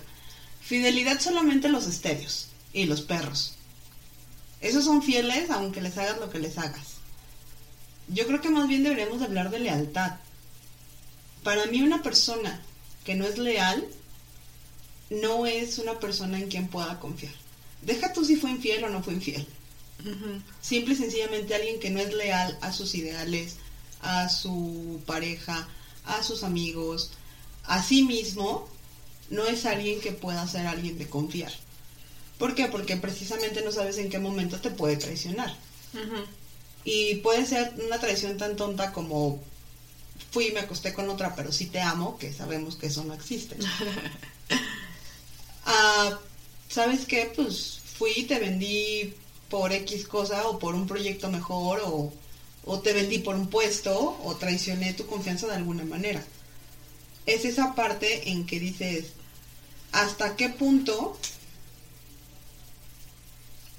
fidelidad 0.62 1.20
solamente 1.20 1.70
los 1.70 1.88
estéreos 1.88 2.50
y 2.72 2.86
los 2.86 3.02
perros. 3.02 3.56
Esos 4.62 4.86
son 4.86 5.02
fieles 5.02 5.50
aunque 5.50 5.82
les 5.82 5.98
hagas 5.98 6.20
lo 6.20 6.30
que 6.30 6.40
les 6.40 6.58
hagas. 6.58 6.96
Yo 8.08 8.28
creo 8.28 8.42
que 8.42 8.50
más 8.50 8.68
bien 8.68 8.84
deberíamos 8.84 9.22
hablar 9.22 9.50
de 9.50 9.60
lealtad. 9.60 10.18
Para 11.44 11.66
mí 11.68 11.82
una 11.82 12.04
persona 12.04 12.62
que 13.06 13.16
no 13.16 13.26
es 13.26 13.38
leal 13.38 13.88
no 15.10 15.46
es 15.46 15.78
una 15.78 16.00
persona 16.00 16.40
en 16.40 16.50
quien 16.50 16.68
pueda 16.68 17.00
confiar. 17.00 17.34
Deja 17.82 18.12
tú 18.12 18.26
si 18.26 18.36
fue 18.36 18.50
infiel 18.50 18.84
o 18.84 18.90
no 18.90 19.04
fue 19.04 19.14
infiel. 19.14 19.48
Simple 20.62 20.94
y 20.94 20.98
sencillamente 20.98 21.56
alguien 21.56 21.80
que 21.80 21.90
no 21.90 22.00
es 22.00 22.14
leal 22.14 22.58
a 22.62 22.72
sus 22.74 22.96
ideales, 22.96 23.58
a 24.02 24.30
su 24.30 25.02
pareja, 25.06 25.68
a 26.04 26.22
sus 26.24 26.44
amigos, 26.44 27.12
a 27.64 27.82
sí 27.82 28.04
mismo, 28.04 28.68
no 29.30 29.46
es 29.46 29.66
alguien 29.66 30.00
que 30.02 30.12
pueda 30.12 30.48
ser 30.48 30.68
alguien 30.68 30.98
de 30.98 31.08
confiar. 31.08 31.52
¿Por 32.38 32.54
qué? 32.54 32.68
Porque 32.68 32.98
precisamente 32.98 33.62
no 33.62 33.72
sabes 33.72 33.98
en 33.98 34.10
qué 34.10 34.20
momento 34.20 34.60
te 34.60 34.70
puede 34.70 34.98
traicionar. 34.98 35.56
Y 36.84 37.16
puede 37.16 37.46
ser 37.46 37.74
una 37.84 38.00
traición 38.00 38.38
tan 38.38 38.56
tonta 38.56 38.92
como 38.92 39.42
fui 40.32 40.48
y 40.48 40.52
me 40.52 40.62
acosté 40.62 40.94
con 40.94 41.10
otra, 41.10 41.36
pero 41.36 41.52
sí 41.52 41.68
te 41.68 41.80
amo, 41.80 42.18
que 42.18 42.34
sabemos 42.34 42.76
que 42.76 42.88
eso 42.88 43.04
no 43.04 43.14
existe. 43.14 43.58
Ah, 45.68 46.20
¿Sabes 46.70 47.08
qué? 47.08 47.32
Pues 47.36 47.80
fui 47.98 48.12
y 48.16 48.24
te 48.26 48.38
vendí 48.38 49.16
por 49.50 49.72
X 49.72 50.06
cosa 50.06 50.48
o 50.48 50.60
por 50.60 50.76
un 50.76 50.86
proyecto 50.86 51.32
mejor 51.32 51.82
o, 51.84 52.14
o 52.66 52.80
te 52.82 52.94
vendí 52.94 53.18
por 53.18 53.36
un 53.36 53.48
puesto 53.48 54.20
o 54.24 54.36
traicioné 54.36 54.94
tu 54.94 55.08
confianza 55.08 55.48
de 55.48 55.56
alguna 55.56 55.84
manera. 55.84 56.24
Es 57.26 57.46
esa 57.46 57.74
parte 57.74 58.30
en 58.30 58.46
que 58.46 58.60
dices, 58.60 59.14
¿hasta 59.92 60.36
qué 60.36 60.50
punto 60.50 61.18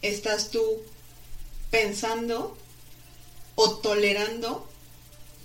estás 0.02 0.50
tú 0.50 0.64
pensando 1.70 2.56
o 3.54 3.78
tolerando 3.78 4.65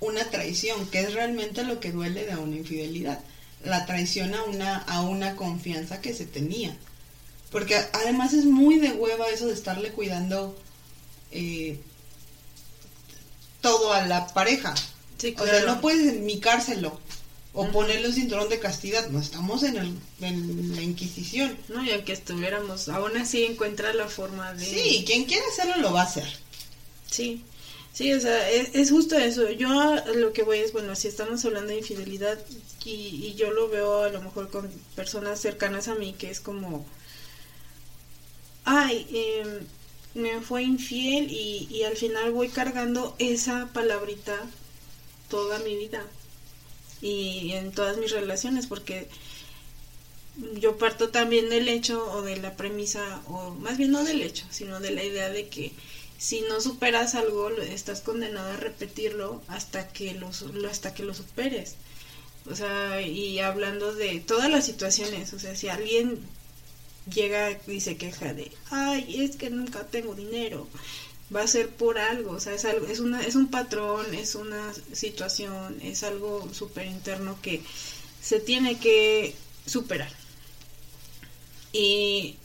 una 0.01 0.25
traición, 0.25 0.87
que 0.87 0.99
es 0.99 1.13
realmente 1.13 1.63
lo 1.63 1.79
que 1.79 1.91
duele 1.91 2.25
de 2.25 2.35
una 2.35 2.57
infidelidad, 2.57 3.19
la 3.63 3.85
traición 3.85 4.33
a 4.35 4.43
una, 4.43 4.77
a 4.77 5.01
una 5.01 5.35
confianza 5.37 6.01
que 6.01 6.13
se 6.13 6.25
tenía. 6.25 6.75
Porque 7.51 7.75
además 7.93 8.33
es 8.33 8.45
muy 8.45 8.79
de 8.79 8.91
hueva 8.91 9.29
eso 9.29 9.47
de 9.47 9.53
estarle 9.53 9.91
cuidando 9.91 10.57
eh, 11.31 11.79
todo 13.61 13.93
a 13.93 14.05
la 14.05 14.27
pareja. 14.33 14.73
O 15.37 15.45
sea, 15.45 15.65
no 15.65 15.81
puedes 15.81 16.15
enmicárselo 16.15 16.99
o 17.53 17.67
ponerle 17.67 18.07
un 18.07 18.13
cinturón 18.13 18.49
de 18.49 18.59
castidad. 18.59 19.07
No 19.09 19.19
estamos 19.19 19.61
en, 19.63 19.77
el, 19.77 19.97
en 20.21 20.75
la 20.75 20.81
Inquisición. 20.81 21.55
No, 21.69 21.83
y 21.83 21.91
aunque 21.91 22.13
estuviéramos, 22.13 22.89
aún 22.89 23.17
así 23.17 23.43
encuentra 23.43 23.93
la 23.93 24.07
forma 24.07 24.53
de. 24.53 24.65
Sí, 24.65 25.03
quien 25.05 25.25
quiera 25.25 25.43
hacerlo 25.51 25.77
lo 25.77 25.93
va 25.93 26.01
a 26.01 26.05
hacer. 26.05 26.27
Sí. 27.09 27.43
Sí, 27.93 28.13
o 28.13 28.19
sea, 28.19 28.49
es, 28.49 28.89
justo 28.89 29.17
eso. 29.17 29.49
Yo 29.51 29.69
lo 30.15 30.33
que 30.33 30.43
voy 30.43 30.59
es, 30.59 30.71
bueno, 30.73 30.95
si 30.95 31.07
estamos 31.07 31.43
hablando 31.45 31.71
de 31.71 31.79
infidelidad 31.79 32.39
y, 32.85 32.91
y, 33.27 33.33
yo 33.35 33.51
lo 33.51 33.69
veo 33.69 34.03
a 34.03 34.09
lo 34.09 34.21
mejor 34.21 34.49
con 34.49 34.69
personas 34.95 35.39
cercanas 35.41 35.87
a 35.87 35.95
mí, 35.95 36.13
que 36.13 36.29
es 36.31 36.39
como, 36.39 36.85
ay, 38.65 39.07
eh, 39.11 39.61
me 40.13 40.41
fue 40.41 40.63
infiel 40.63 41.29
y, 41.31 41.67
y 41.69 41.83
al 41.83 41.97
final 41.97 42.31
voy 42.31 42.49
cargando 42.49 43.15
esa 43.19 43.69
palabrita 43.73 44.35
toda 45.29 45.59
mi 45.59 45.75
vida 45.75 46.05
y 47.01 47.53
en 47.53 47.71
todas 47.71 47.97
mis 47.97 48.11
relaciones, 48.11 48.67
porque 48.67 49.07
yo 50.55 50.77
parto 50.77 51.09
también 51.09 51.49
del 51.49 51.67
hecho 51.69 52.11
o 52.13 52.21
de 52.21 52.37
la 52.37 52.55
premisa, 52.55 53.21
o 53.27 53.51
más 53.51 53.77
bien 53.77 53.91
no 53.91 54.03
del 54.03 54.21
hecho, 54.21 54.45
sino 54.49 54.79
de 54.79 54.91
la 54.91 55.03
idea 55.03 55.29
de 55.29 55.47
que 55.47 55.71
si 56.21 56.41
no 56.41 56.61
superas 56.61 57.15
algo, 57.15 57.49
estás 57.49 58.01
condenado 58.01 58.51
a 58.51 58.57
repetirlo 58.57 59.41
hasta 59.47 59.87
que 59.87 60.13
lo, 60.13 60.29
hasta 60.69 60.93
que 60.93 61.01
lo 61.01 61.15
superes. 61.15 61.73
O 62.45 62.55
sea, 62.55 63.01
y 63.01 63.39
hablando 63.39 63.95
de 63.95 64.19
todas 64.19 64.47
las 64.47 64.63
situaciones, 64.63 65.33
o 65.33 65.39
sea, 65.39 65.55
si 65.55 65.67
alguien 65.69 66.19
llega 67.11 67.59
y 67.65 67.79
se 67.79 67.97
queja 67.97 68.35
de, 68.35 68.51
ay, 68.69 69.23
es 69.23 69.35
que 69.35 69.49
nunca 69.49 69.87
tengo 69.87 70.13
dinero, 70.13 70.67
va 71.35 71.41
a 71.41 71.47
ser 71.47 71.69
por 71.69 71.97
algo, 71.97 72.33
o 72.33 72.39
sea, 72.39 72.53
es, 72.53 72.65
algo, 72.65 72.85
es, 72.85 72.99
una, 72.99 73.23
es 73.23 73.33
un 73.33 73.47
patrón, 73.49 74.13
es 74.13 74.35
una 74.35 74.73
situación, 74.93 75.79
es 75.81 76.03
algo 76.03 76.47
súper 76.53 76.85
interno 76.85 77.41
que 77.41 77.63
se 78.21 78.39
tiene 78.39 78.77
que 78.79 79.33
superar. 79.65 80.11
Y 81.73 82.35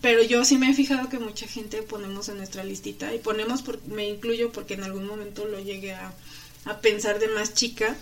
pero 0.00 0.22
yo 0.22 0.44
sí 0.44 0.58
me 0.58 0.70
he 0.70 0.74
fijado 0.74 1.08
que 1.08 1.18
mucha 1.18 1.46
gente 1.46 1.82
ponemos 1.82 2.28
en 2.28 2.38
nuestra 2.38 2.62
listita 2.62 3.14
y 3.14 3.18
ponemos, 3.18 3.62
por, 3.62 3.84
me 3.88 4.08
incluyo 4.08 4.52
porque 4.52 4.74
en 4.74 4.84
algún 4.84 5.06
momento 5.06 5.44
lo 5.44 5.58
llegué 5.60 5.94
a, 5.94 6.14
pensar 6.82 7.18
de 7.18 7.28
más 7.28 7.54
chica, 7.54 7.96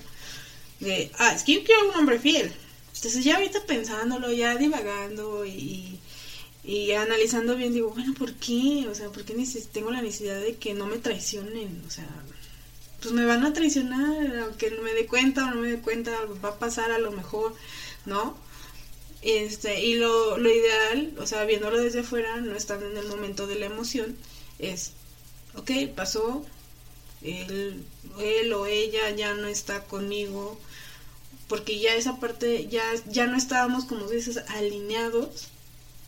de, 0.80 1.10
ah, 1.18 1.32
es 1.32 1.44
que 1.44 1.54
yo 1.54 1.64
quiero 1.64 1.88
un 1.88 1.94
hombre 1.94 2.18
fiel. 2.18 2.52
Entonces 2.94 3.24
ya 3.24 3.36
ahorita 3.36 3.64
pensándolo, 3.64 4.32
ya 4.32 4.56
divagando 4.56 5.46
y, 5.46 6.00
y 6.64 6.92
analizando 6.92 7.54
bien, 7.54 7.72
digo, 7.72 7.90
bueno, 7.90 8.12
¿por 8.14 8.34
qué? 8.34 8.86
O 8.90 8.94
sea, 8.94 9.08
¿por 9.10 9.24
qué 9.24 9.34
tengo 9.72 9.90
la 9.92 10.02
necesidad 10.02 10.40
de 10.40 10.56
que 10.56 10.74
no 10.74 10.86
me 10.86 10.98
traicionen? 10.98 11.82
O 11.86 11.90
sea, 11.90 12.08
pues 13.00 13.14
me 13.14 13.24
van 13.24 13.44
a 13.44 13.52
traicionar, 13.52 14.36
aunque 14.38 14.70
no 14.72 14.82
me 14.82 14.92
dé 14.92 15.06
cuenta 15.06 15.44
o 15.44 15.54
no 15.54 15.60
me 15.60 15.68
dé 15.68 15.78
cuenta, 15.78 16.12
va 16.44 16.50
a 16.50 16.58
pasar 16.58 16.90
a 16.90 16.98
lo 16.98 17.12
mejor, 17.12 17.54
¿no? 18.04 18.36
Este, 19.26 19.84
y 19.84 19.94
lo, 19.94 20.38
lo 20.38 20.48
ideal, 20.48 21.12
o 21.18 21.26
sea, 21.26 21.44
viéndolo 21.44 21.78
desde 21.78 22.00
afuera, 22.00 22.36
no 22.40 22.54
estando 22.54 22.86
en 22.86 22.96
el 22.96 23.08
momento 23.08 23.48
de 23.48 23.56
la 23.56 23.66
emoción, 23.66 24.16
es, 24.60 24.92
ok, 25.56 25.68
pasó, 25.96 26.46
él, 27.22 27.84
él 28.20 28.52
o 28.52 28.66
ella 28.66 29.10
ya 29.10 29.34
no 29.34 29.48
está 29.48 29.82
conmigo, 29.82 30.56
porque 31.48 31.80
ya 31.80 31.96
esa 31.96 32.20
parte, 32.20 32.68
ya, 32.68 32.84
ya 33.10 33.26
no 33.26 33.36
estábamos, 33.36 33.86
como 33.86 34.06
dices, 34.08 34.36
alineados 34.46 35.48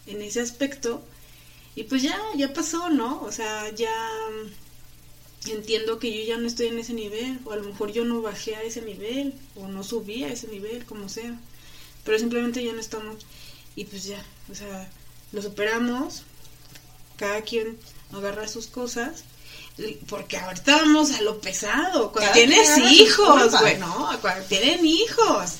en 0.06 0.22
ese 0.22 0.40
aspecto, 0.40 1.02
y 1.74 1.84
pues 1.84 2.02
ya, 2.02 2.20
ya 2.36 2.52
pasó, 2.52 2.88
¿no? 2.88 3.20
O 3.22 3.32
sea, 3.32 3.68
ya 3.74 3.90
entiendo 5.48 5.98
que 5.98 6.16
yo 6.16 6.22
ya 6.24 6.38
no 6.38 6.46
estoy 6.46 6.68
en 6.68 6.78
ese 6.78 6.92
nivel, 6.92 7.40
o 7.44 7.50
a 7.50 7.56
lo 7.56 7.64
mejor 7.64 7.90
yo 7.90 8.04
no 8.04 8.22
bajé 8.22 8.54
a 8.54 8.62
ese 8.62 8.80
nivel, 8.80 9.34
o 9.56 9.66
no 9.66 9.82
subí 9.82 10.22
a 10.22 10.32
ese 10.32 10.46
nivel, 10.46 10.84
como 10.84 11.08
sea 11.08 11.36
pero 12.08 12.18
simplemente 12.18 12.64
ya 12.64 12.72
no 12.72 12.80
estamos. 12.80 13.26
Y 13.76 13.84
pues 13.84 14.04
ya, 14.04 14.24
o 14.50 14.54
sea, 14.54 14.88
lo 15.30 15.42
superamos, 15.42 16.22
cada 17.18 17.42
quien 17.42 17.78
agarra 18.14 18.48
sus 18.48 18.66
cosas, 18.66 19.24
porque 20.08 20.38
ahorita 20.38 20.74
vamos 20.74 21.10
a 21.10 21.20
lo 21.20 21.38
pesado, 21.38 22.10
cuando 22.10 22.32
tienes 22.32 22.78
hijos, 22.78 23.52
bueno, 23.60 24.08
cuando 24.22 24.42
tienen 24.46 24.86
hijos, 24.86 25.56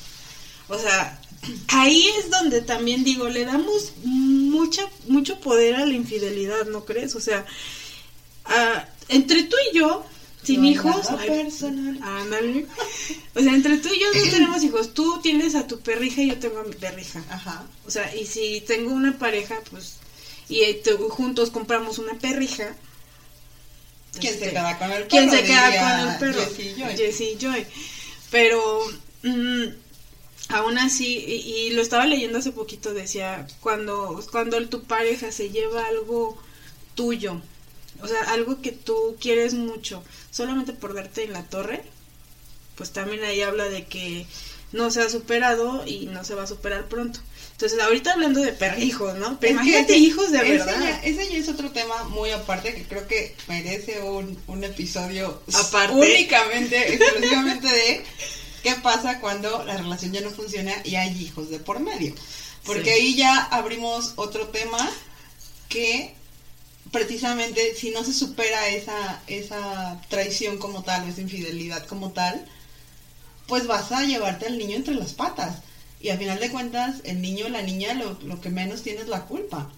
o 0.69 0.79
sea, 0.79 1.21
ahí 1.67 2.07
es 2.17 2.31
donde 2.31 2.61
también 2.61 3.03
digo, 3.03 3.29
le 3.29 3.45
damos 3.45 3.91
mucha, 4.03 4.89
mucho 5.05 5.39
poder 5.39 5.75
a 5.75 5.85
la 5.85 5.93
infidelidad, 5.93 6.65
¿no 6.65 6.83
crees? 6.83 7.13
O 7.13 7.21
sea, 7.21 7.45
entre 9.07 9.43
tú 9.43 9.55
y 9.71 9.77
yo, 9.77 10.03
sin 10.43 10.65
hijos. 10.65 11.07
personal. 11.25 12.67
O 13.35 13.39
sea, 13.41 13.53
entre 13.53 13.77
tú 13.77 13.89
y 13.89 13.99
yo 13.99 14.07
no 14.13 14.21
tenemos 14.31 14.63
hijos. 14.63 14.93
Tú 14.93 15.19
tienes 15.21 15.55
a 15.55 15.67
tu 15.67 15.79
perrija 15.79 16.21
y 16.21 16.29
yo 16.29 16.39
tengo 16.39 16.59
a 16.59 16.63
mi 16.63 16.75
perrija. 16.75 17.23
Ajá. 17.29 17.65
O 17.85 17.91
sea, 17.91 18.13
y 18.15 18.25
si 18.25 18.61
tengo 18.61 18.91
una 18.91 19.17
pareja, 19.17 19.59
pues. 19.71 19.97
Y 20.47 20.61
juntos 21.09 21.51
compramos 21.51 21.99
una 21.99 22.15
perrija. 22.15 22.75
¿Quién 24.19 24.33
se 24.33 24.39
este, 24.39 24.49
queda 24.49 24.77
con 24.79 24.91
el 24.91 24.97
perro? 25.03 25.07
¿Quién 25.09 25.31
se 25.31 25.43
queda 25.43 25.79
con 25.79 26.09
el 26.09 26.17
perro? 26.17 26.55
Jessie 26.95 27.37
Joy. 27.37 27.53
Joy. 27.53 27.67
Pero. 28.31 28.83
Mm, 29.21 29.65
aún 30.49 30.77
así, 30.77 31.17
y, 31.17 31.71
lo 31.71 31.81
estaba 31.81 32.05
leyendo 32.05 32.39
hace 32.39 32.51
poquito, 32.51 32.93
decía, 32.93 33.47
cuando, 33.61 34.23
cuando 34.31 34.67
tu 34.67 34.83
pareja 34.83 35.31
se 35.31 35.49
lleva 35.49 35.85
algo 35.85 36.37
tuyo, 36.95 37.41
o 38.01 38.07
sea, 38.07 38.21
algo 38.31 38.61
que 38.61 38.71
tú 38.71 39.17
quieres 39.19 39.53
mucho, 39.53 40.03
solamente 40.31 40.73
por 40.73 40.93
darte 40.93 41.23
en 41.23 41.33
la 41.33 41.43
torre, 41.43 41.83
pues 42.75 42.91
también 42.91 43.23
ahí 43.23 43.41
habla 43.41 43.65
de 43.65 43.85
que 43.85 44.25
no 44.71 44.91
se 44.91 45.01
ha 45.01 45.09
superado 45.09 45.83
y 45.85 46.05
no 46.05 46.23
se 46.23 46.35
va 46.35 46.43
a 46.43 46.47
superar 46.47 46.87
pronto. 46.87 47.19
Entonces, 47.51 47.79
ahorita 47.79 48.13
hablando 48.13 48.39
de 48.39 48.53
perrijos, 48.53 49.15
¿no? 49.15 49.37
Pero 49.39 49.53
imagínate 49.53 49.97
hijos 49.97 50.31
de 50.31 50.37
verdad. 50.37 51.01
ese 51.03 51.29
ya 51.29 51.37
es 51.37 51.49
otro 51.49 51.71
tema 51.71 52.05
muy 52.05 52.31
aparte 52.31 52.73
que 52.73 52.83
creo 52.83 53.05
que 53.05 53.35
merece 53.47 54.01
un, 54.01 54.37
un 54.47 54.63
episodio 54.63 55.41
aparte. 55.53 55.93
únicamente, 55.93 56.93
exclusivamente 56.93 57.67
de 57.67 58.05
qué 58.63 58.75
pasa 58.75 59.19
cuando 59.19 59.65
la 59.65 59.75
relación 59.75 60.13
ya 60.13 60.21
no 60.21 60.29
funciona 60.29 60.73
y 60.85 60.95
hay 60.95 61.21
hijos 61.21 61.49
de 61.49 61.59
por 61.59 61.81
medio. 61.81 62.15
Porque 62.63 62.91
ahí 62.91 63.15
ya 63.15 63.43
abrimos 63.45 64.13
otro 64.15 64.47
tema 64.47 64.89
que 65.67 66.15
precisamente 66.91 67.75
si 67.75 67.91
no 67.91 68.03
se 68.03 68.13
supera 68.13 68.69
esa, 68.69 69.21
esa 69.27 70.01
traición 70.09 70.57
como 70.57 70.83
tal 70.83 71.05
o 71.05 71.07
esa 71.07 71.21
infidelidad 71.21 71.85
como 71.85 72.11
tal, 72.11 72.45
pues 73.47 73.67
vas 73.67 73.91
a 73.91 74.03
llevarte 74.03 74.47
al 74.47 74.57
niño 74.57 74.75
entre 74.75 74.95
las 74.95 75.13
patas. 75.13 75.57
Y 76.01 76.09
al 76.09 76.17
final 76.17 76.39
de 76.39 76.49
cuentas, 76.49 77.01
el 77.03 77.21
niño 77.21 77.47
o 77.47 77.49
la 77.49 77.61
niña 77.61 77.93
lo, 77.93 78.39
que 78.39 78.49
menos 78.49 78.83
tiene 78.83 79.01
es 79.01 79.07
la 79.07 79.25
culpa. 79.25 79.69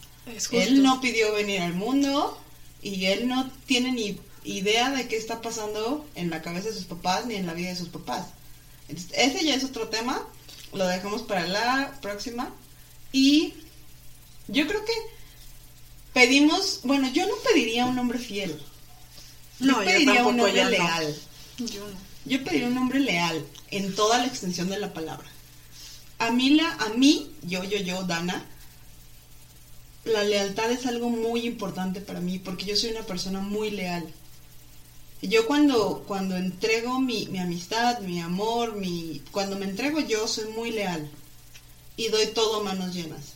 él 0.51 0.83
no 0.83 1.01
pidió 1.01 1.33
venir 1.33 1.61
al 1.61 1.73
mundo 1.73 2.39
y 2.81 3.05
él 3.05 3.27
no 3.27 3.49
tiene 3.65 3.91
ni 3.91 4.19
idea 4.43 4.91
de 4.91 5.07
qué 5.07 5.17
está 5.17 5.41
pasando 5.41 6.05
en 6.15 6.29
la 6.29 6.41
cabeza 6.41 6.69
de 6.69 6.75
sus 6.75 6.85
papás 6.85 7.25
ni 7.25 7.35
en 7.35 7.47
la 7.47 7.53
vida 7.53 7.69
de 7.69 7.75
sus 7.75 7.89
papás. 7.89 8.27
ese 8.87 9.43
ya 9.43 9.55
es 9.55 9.63
otro 9.63 9.87
tema, 9.87 10.27
lo 10.73 10.87
dejamos 10.87 11.23
para 11.23 11.47
la 11.47 11.97
próxima. 12.01 12.53
Y 13.11 13.53
yo 14.47 14.67
creo 14.67 14.85
que 14.85 14.93
pedimos, 16.13 16.81
bueno, 16.83 17.11
yo 17.11 17.27
no 17.27 17.35
pediría 17.43 17.85
un 17.85 17.97
hombre 17.97 18.19
fiel. 18.19 18.59
No, 19.59 19.73
yo 19.73 19.79
yo 19.79 19.85
pediría 19.85 20.25
un 20.25 20.37
tampoco, 20.37 20.45
hombre 20.47 20.53
ya 20.53 20.63
no. 20.63 20.69
leal. 20.69 21.15
Yo 21.59 21.87
no. 21.87 22.11
Yo 22.25 22.43
pediría 22.43 22.67
un 22.67 22.77
hombre 22.77 22.99
leal 22.99 23.45
en 23.71 23.95
toda 23.95 24.19
la 24.19 24.25
extensión 24.27 24.69
de 24.69 24.79
la 24.79 24.93
palabra. 24.93 25.27
A 26.19 26.31
mí, 26.31 26.51
la, 26.51 26.71
a 26.73 26.89
mí, 26.89 27.31
yo, 27.43 27.63
yo, 27.63 27.79
yo, 27.79 28.03
Dana, 28.03 28.45
la 30.03 30.23
lealtad 30.23 30.71
es 30.71 30.85
algo 30.85 31.09
muy 31.09 31.45
importante 31.45 32.01
para 32.01 32.19
mí 32.21 32.39
porque 32.39 32.65
yo 32.65 32.75
soy 32.75 32.91
una 32.91 33.03
persona 33.03 33.39
muy 33.39 33.71
leal. 33.71 34.05
Yo 35.21 35.45
cuando, 35.45 36.03
cuando 36.07 36.35
entrego 36.35 36.99
mi, 36.99 37.27
mi 37.27 37.37
amistad, 37.39 37.99
mi 37.99 38.19
amor, 38.19 38.75
mi, 38.75 39.21
cuando 39.31 39.55
me 39.57 39.65
entrego 39.65 39.99
yo 39.99 40.27
soy 40.27 40.51
muy 40.53 40.71
leal 40.71 41.09
y 41.95 42.07
doy 42.07 42.27
todo 42.27 42.59
a 42.59 42.63
manos 42.63 42.93
llenas. 42.95 43.33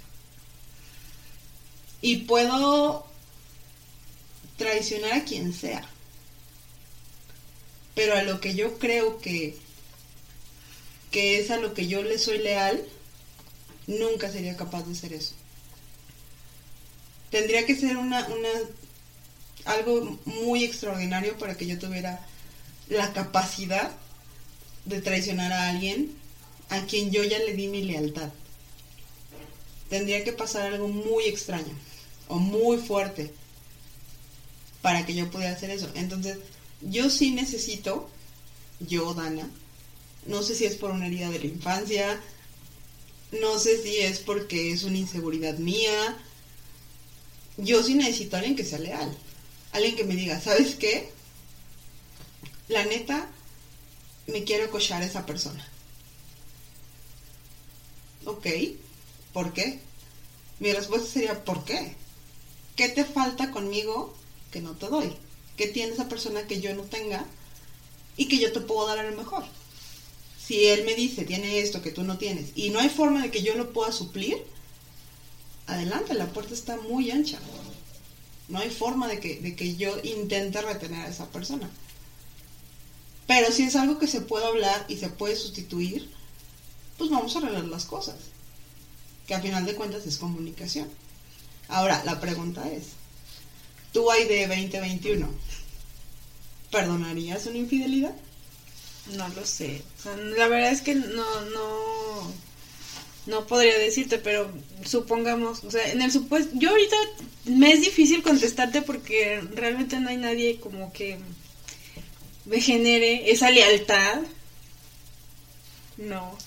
Y 2.01 2.17
puedo 2.17 3.05
traicionar 4.57 5.13
a 5.13 5.23
quien 5.25 5.53
sea. 5.53 5.87
Pero 7.93 8.15
a 8.15 8.23
lo 8.23 8.39
que 8.39 8.55
yo 8.55 8.77
creo 8.77 9.19
que, 9.19 9.57
que 11.11 11.39
es 11.39 11.51
a 11.51 11.57
lo 11.57 11.73
que 11.73 11.87
yo 11.87 12.03
le 12.03 12.17
soy 12.19 12.39
leal, 12.39 12.85
nunca 13.87 14.31
sería 14.31 14.57
capaz 14.57 14.83
de 14.83 14.93
hacer 14.93 15.13
eso. 15.13 15.33
Tendría 17.31 17.65
que 17.65 17.75
ser 17.75 17.97
una, 17.97 18.27
una 18.27 18.49
algo 19.65 20.19
muy 20.25 20.63
extraordinario 20.63 21.37
para 21.37 21.57
que 21.57 21.65
yo 21.65 21.77
tuviera 21.79 22.19
la 22.87 23.13
capacidad 23.13 23.91
de 24.85 25.01
traicionar 25.01 25.51
a 25.51 25.69
alguien 25.69 26.15
a 26.69 26.85
quien 26.85 27.11
yo 27.11 27.23
ya 27.23 27.39
le 27.39 27.53
di 27.53 27.67
mi 27.67 27.83
lealtad. 27.83 28.29
Tendría 29.95 30.25
que 30.25 30.33
pasar 30.33 30.73
algo 30.73 30.89
muy 30.89 31.23
extraño 31.23 31.73
o 32.27 32.37
muy 32.37 32.79
fuerte 32.79 33.33
para 34.81 35.05
que 35.05 35.15
yo 35.15 35.31
pudiera 35.31 35.53
hacer 35.53 35.69
eso. 35.69 35.89
Entonces, 35.95 36.37
yo 36.81 37.09
sí 37.09 37.31
necesito, 37.31 38.09
yo, 38.81 39.13
Dana, 39.13 39.49
no 40.25 40.43
sé 40.43 40.53
si 40.53 40.65
es 40.65 40.75
por 40.75 40.91
una 40.91 41.07
herida 41.07 41.29
de 41.29 41.39
la 41.39 41.45
infancia, 41.45 42.21
no 43.39 43.57
sé 43.57 43.81
si 43.81 43.99
es 43.99 44.19
porque 44.19 44.73
es 44.73 44.83
una 44.83 44.97
inseguridad 44.97 45.59
mía, 45.59 46.17
yo 47.55 47.81
sí 47.81 47.93
necesito 47.93 48.35
a 48.35 48.39
alguien 48.39 48.57
que 48.57 48.65
sea 48.65 48.79
leal, 48.79 49.17
alguien 49.71 49.95
que 49.95 50.03
me 50.03 50.17
diga, 50.17 50.41
¿sabes 50.41 50.75
qué? 50.75 51.09
La 52.67 52.83
neta, 52.83 53.29
me 54.27 54.43
quiero 54.43 54.69
cochar 54.69 55.03
a 55.03 55.05
esa 55.05 55.25
persona. 55.25 55.65
Ok, 58.25 58.45
¿por 59.31 59.53
qué? 59.53 59.84
Mi 60.59 60.71
respuesta 60.71 61.07
sería, 61.07 61.43
¿por 61.43 61.65
qué? 61.65 61.95
¿Qué 62.75 62.89
te 62.89 63.05
falta 63.05 63.51
conmigo 63.51 64.13
que 64.51 64.61
no 64.61 64.71
te 64.71 64.87
doy? 64.87 65.13
¿Qué 65.57 65.67
tiene 65.67 65.93
esa 65.93 66.09
persona 66.09 66.47
que 66.47 66.61
yo 66.61 66.73
no 66.75 66.83
tenga 66.83 67.25
y 68.17 68.27
que 68.27 68.37
yo 68.37 68.51
te 68.51 68.61
puedo 68.61 68.87
dar 68.87 68.99
a 68.99 69.09
lo 69.09 69.15
mejor? 69.15 69.43
Si 70.45 70.67
él 70.67 70.85
me 70.85 70.95
dice, 70.95 71.25
tiene 71.25 71.59
esto 71.59 71.81
que 71.81 71.91
tú 71.91 72.03
no 72.03 72.17
tienes, 72.17 72.51
y 72.55 72.69
no 72.69 72.79
hay 72.79 72.89
forma 72.89 73.21
de 73.21 73.31
que 73.31 73.41
yo 73.41 73.55
lo 73.55 73.73
pueda 73.73 73.91
suplir, 73.91 74.43
adelante, 75.67 76.13
la 76.13 76.31
puerta 76.31 76.53
está 76.53 76.77
muy 76.77 77.09
ancha. 77.11 77.39
No 78.47 78.59
hay 78.59 78.69
forma 78.69 79.07
de 79.07 79.19
que, 79.19 79.39
de 79.39 79.55
que 79.55 79.75
yo 79.75 79.97
intente 80.03 80.61
retener 80.61 81.05
a 81.05 81.09
esa 81.09 81.31
persona. 81.31 81.69
Pero 83.25 83.51
si 83.51 83.63
es 83.63 83.75
algo 83.75 83.97
que 83.97 84.07
se 84.07 84.21
puede 84.21 84.45
hablar 84.45 84.85
y 84.87 84.97
se 84.97 85.09
puede 85.09 85.35
sustituir, 85.35 86.11
pues 86.97 87.09
vamos 87.09 87.35
a 87.35 87.39
arreglar 87.39 87.65
las 87.65 87.85
cosas. 87.85 88.15
Que 89.27 89.33
a 89.33 89.41
final 89.41 89.65
de 89.65 89.75
cuentas 89.75 90.05
es 90.05 90.17
comunicación. 90.17 90.89
Ahora, 91.67 92.03
la 92.05 92.19
pregunta 92.19 92.69
es, 92.71 92.89
tú 93.91 94.11
hay 94.11 94.25
de 94.25 94.47
2021, 94.47 95.27
¿perdonarías 96.71 97.45
una 97.47 97.57
infidelidad? 97.57 98.15
No 99.15 99.27
lo 99.29 99.45
sé. 99.45 99.81
La 100.37 100.47
verdad 100.47 100.71
es 100.71 100.81
que 100.81 100.95
no, 100.95 101.41
no, 101.41 102.33
no 103.27 103.47
podría 103.47 103.77
decirte, 103.77 104.17
pero 104.17 104.51
supongamos, 104.83 105.63
o 105.63 105.71
sea, 105.71 105.91
en 105.91 106.01
el 106.01 106.11
supuesto, 106.11 106.51
yo 106.55 106.69
ahorita 106.69 106.95
me 107.45 107.71
es 107.71 107.81
difícil 107.81 108.21
contestarte 108.23 108.81
porque 108.81 109.41
realmente 109.53 109.99
no 109.99 110.09
hay 110.09 110.17
nadie 110.17 110.59
como 110.59 110.91
que 110.91 111.17
me 112.45 112.61
genere 112.61 113.31
esa 113.31 113.49
lealtad. 113.49 114.21
No, 115.97 116.37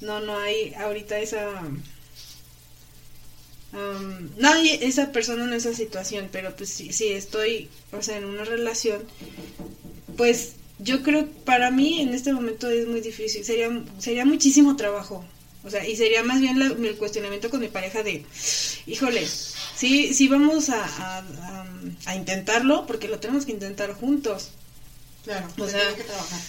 no, 0.00 0.20
no 0.20 0.38
hay 0.38 0.74
ahorita 0.74 1.18
esa... 1.18 1.62
Um, 3.72 4.30
no 4.36 4.48
hay 4.52 4.70
esa 4.82 5.12
persona 5.12 5.44
en 5.44 5.52
esa 5.52 5.72
situación, 5.74 6.28
pero 6.32 6.56
pues 6.56 6.70
si, 6.70 6.92
si 6.92 7.08
estoy, 7.12 7.68
o 7.92 8.02
sea, 8.02 8.16
en 8.16 8.24
una 8.24 8.44
relación, 8.44 9.04
pues 10.16 10.52
yo 10.78 11.02
creo 11.02 11.28
para 11.44 11.70
mí 11.70 12.00
en 12.00 12.14
este 12.14 12.32
momento 12.32 12.68
es 12.68 12.86
muy 12.88 13.00
difícil, 13.00 13.44
sería, 13.44 13.70
sería 13.98 14.24
muchísimo 14.24 14.74
trabajo. 14.76 15.24
O 15.62 15.70
sea, 15.70 15.86
y 15.86 15.94
sería 15.94 16.22
más 16.24 16.40
bien 16.40 16.58
la- 16.58 16.66
el 16.88 16.96
cuestionamiento 16.96 17.50
con 17.50 17.60
mi 17.60 17.68
pareja 17.68 18.02
de, 18.02 18.24
híjole, 18.86 19.24
sí, 19.76 20.14
sí 20.14 20.26
vamos 20.26 20.70
a, 20.70 20.82
a, 20.84 21.18
a- 21.18 21.66
a 22.06 22.16
intentarlo 22.16 22.86
porque 22.86 23.08
lo 23.08 23.20
tenemos 23.20 23.44
que 23.44 23.52
intentar 23.52 23.92
juntos. 23.92 24.50
Claro, 25.22 25.46
O 25.58 25.66
se 25.66 25.72
sea, 25.72 25.94
que 25.94 26.02
trabajar. 26.04 26.40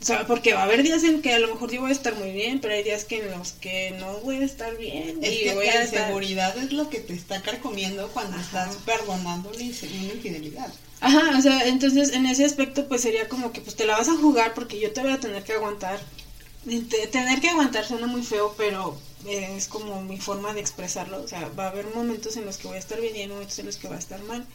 O 0.00 0.04
sea, 0.04 0.26
porque 0.26 0.52
va 0.52 0.60
a 0.60 0.64
haber 0.64 0.82
días 0.82 1.02
en 1.04 1.22
que 1.22 1.32
a 1.32 1.38
lo 1.38 1.48
mejor 1.48 1.70
yo 1.70 1.80
voy 1.80 1.90
a 1.90 1.94
estar 1.94 2.14
muy 2.16 2.32
bien, 2.32 2.60
pero 2.60 2.74
hay 2.74 2.82
días 2.82 3.04
que 3.04 3.22
en 3.22 3.30
los 3.30 3.52
que 3.52 3.92
no 3.98 4.18
voy 4.18 4.36
a 4.36 4.44
estar 4.44 4.76
bien. 4.76 5.18
Es 5.22 5.32
y 5.32 5.44
que 5.44 5.54
voy 5.54 5.66
la 5.66 5.72
a 5.72 5.82
estar... 5.82 6.00
inseguridad 6.00 6.58
es 6.58 6.72
lo 6.72 6.90
que 6.90 7.00
te 7.00 7.14
está 7.14 7.40
carcomiendo 7.40 8.08
cuando 8.08 8.36
Ajá. 8.36 8.42
estás 8.44 8.76
perdonando 8.84 9.50
una 9.50 9.62
infidelidad. 9.62 10.72
Ajá, 11.00 11.38
o 11.38 11.40
sea, 11.40 11.66
entonces 11.66 12.12
en 12.12 12.26
ese 12.26 12.44
aspecto 12.44 12.88
pues 12.88 13.02
sería 13.02 13.28
como 13.28 13.52
que 13.52 13.60
pues 13.60 13.76
te 13.76 13.86
la 13.86 13.96
vas 13.96 14.08
a 14.08 14.16
jugar 14.16 14.54
porque 14.54 14.78
yo 14.80 14.92
te 14.92 15.00
voy 15.02 15.12
a 15.12 15.20
tener 15.20 15.42
que 15.42 15.52
aguantar. 15.52 16.00
Tener 17.12 17.40
que 17.40 17.50
aguantar 17.50 17.84
suena 17.84 18.06
muy 18.06 18.22
feo, 18.22 18.54
pero 18.56 18.98
eh, 19.26 19.54
es 19.56 19.68
como 19.68 20.02
mi 20.02 20.18
forma 20.18 20.54
de 20.54 20.60
expresarlo. 20.60 21.22
O 21.22 21.28
sea, 21.28 21.48
va 21.58 21.66
a 21.66 21.70
haber 21.70 21.86
momentos 21.94 22.36
en 22.36 22.46
los 22.46 22.56
que 22.58 22.68
voy 22.68 22.76
a 22.76 22.80
estar 22.80 23.00
bien 23.00 23.16
y 23.16 23.20
hay 23.20 23.28
momentos 23.28 23.58
en 23.58 23.66
los 23.66 23.76
que 23.76 23.88
va 23.88 23.96
a 23.96 23.98
estar 23.98 24.22
mal. 24.24 24.46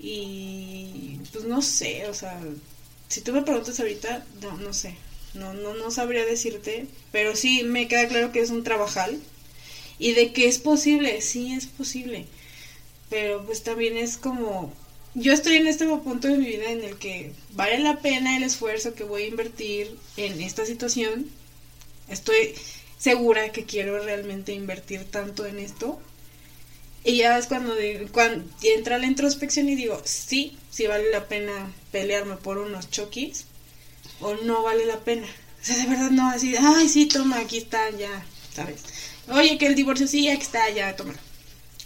Y 0.00 1.18
pues 1.32 1.44
no 1.44 1.62
sé, 1.62 2.08
o 2.08 2.14
sea, 2.14 2.40
si 3.12 3.20
tú 3.20 3.34
me 3.34 3.42
preguntas 3.42 3.78
ahorita, 3.78 4.24
no, 4.40 4.56
no 4.56 4.72
sé. 4.72 4.94
No, 5.34 5.52
no, 5.52 5.74
no 5.74 5.90
sabría 5.90 6.24
decirte, 6.24 6.86
pero 7.10 7.36
sí 7.36 7.62
me 7.62 7.86
queda 7.86 8.08
claro 8.08 8.32
que 8.32 8.40
es 8.40 8.48
un 8.48 8.64
trabajal. 8.64 9.20
Y 9.98 10.12
de 10.12 10.32
que 10.32 10.48
es 10.48 10.58
posible, 10.58 11.20
sí 11.20 11.52
es 11.52 11.66
posible. 11.66 12.24
Pero 13.10 13.44
pues 13.44 13.62
también 13.62 13.98
es 13.98 14.16
como, 14.16 14.72
yo 15.12 15.34
estoy 15.34 15.56
en 15.56 15.66
este 15.66 15.84
punto 15.86 16.28
de 16.28 16.38
mi 16.38 16.46
vida 16.46 16.70
en 16.70 16.82
el 16.82 16.96
que 16.96 17.32
vale 17.52 17.80
la 17.80 18.00
pena 18.00 18.34
el 18.34 18.44
esfuerzo 18.44 18.94
que 18.94 19.04
voy 19.04 19.24
a 19.24 19.28
invertir 19.28 19.94
en 20.16 20.40
esta 20.40 20.64
situación. 20.64 21.26
Estoy 22.08 22.54
segura 22.98 23.52
que 23.52 23.64
quiero 23.64 24.02
realmente 24.02 24.54
invertir 24.54 25.04
tanto 25.04 25.44
en 25.44 25.58
esto. 25.58 26.00
Y 27.04 27.16
ya 27.16 27.38
es 27.38 27.46
cuando, 27.46 27.74
de- 27.74 28.08
cuando 28.12 28.44
entra 28.62 28.98
la 28.98 29.06
introspección 29.06 29.68
y 29.68 29.74
digo, 29.74 30.00
sí, 30.04 30.56
sí 30.70 30.86
vale 30.86 31.10
la 31.10 31.26
pena 31.28 31.72
pelearme 31.90 32.36
por 32.36 32.58
unos 32.58 32.90
choquis 32.90 33.44
o 34.20 34.34
no 34.36 34.62
vale 34.62 34.86
la 34.86 35.00
pena. 35.00 35.26
O 35.60 35.64
sea, 35.64 35.76
de 35.76 35.86
verdad 35.86 36.10
no, 36.10 36.28
así, 36.30 36.54
ay, 36.56 36.88
sí, 36.88 37.06
toma, 37.06 37.38
aquí 37.40 37.58
está, 37.58 37.90
ya, 37.90 38.24
¿sabes? 38.54 38.82
Oye, 39.28 39.58
que 39.58 39.66
el 39.66 39.74
divorcio 39.74 40.06
sí, 40.06 40.28
aquí 40.28 40.42
está, 40.42 40.70
ya, 40.70 40.94
toma. 40.96 41.14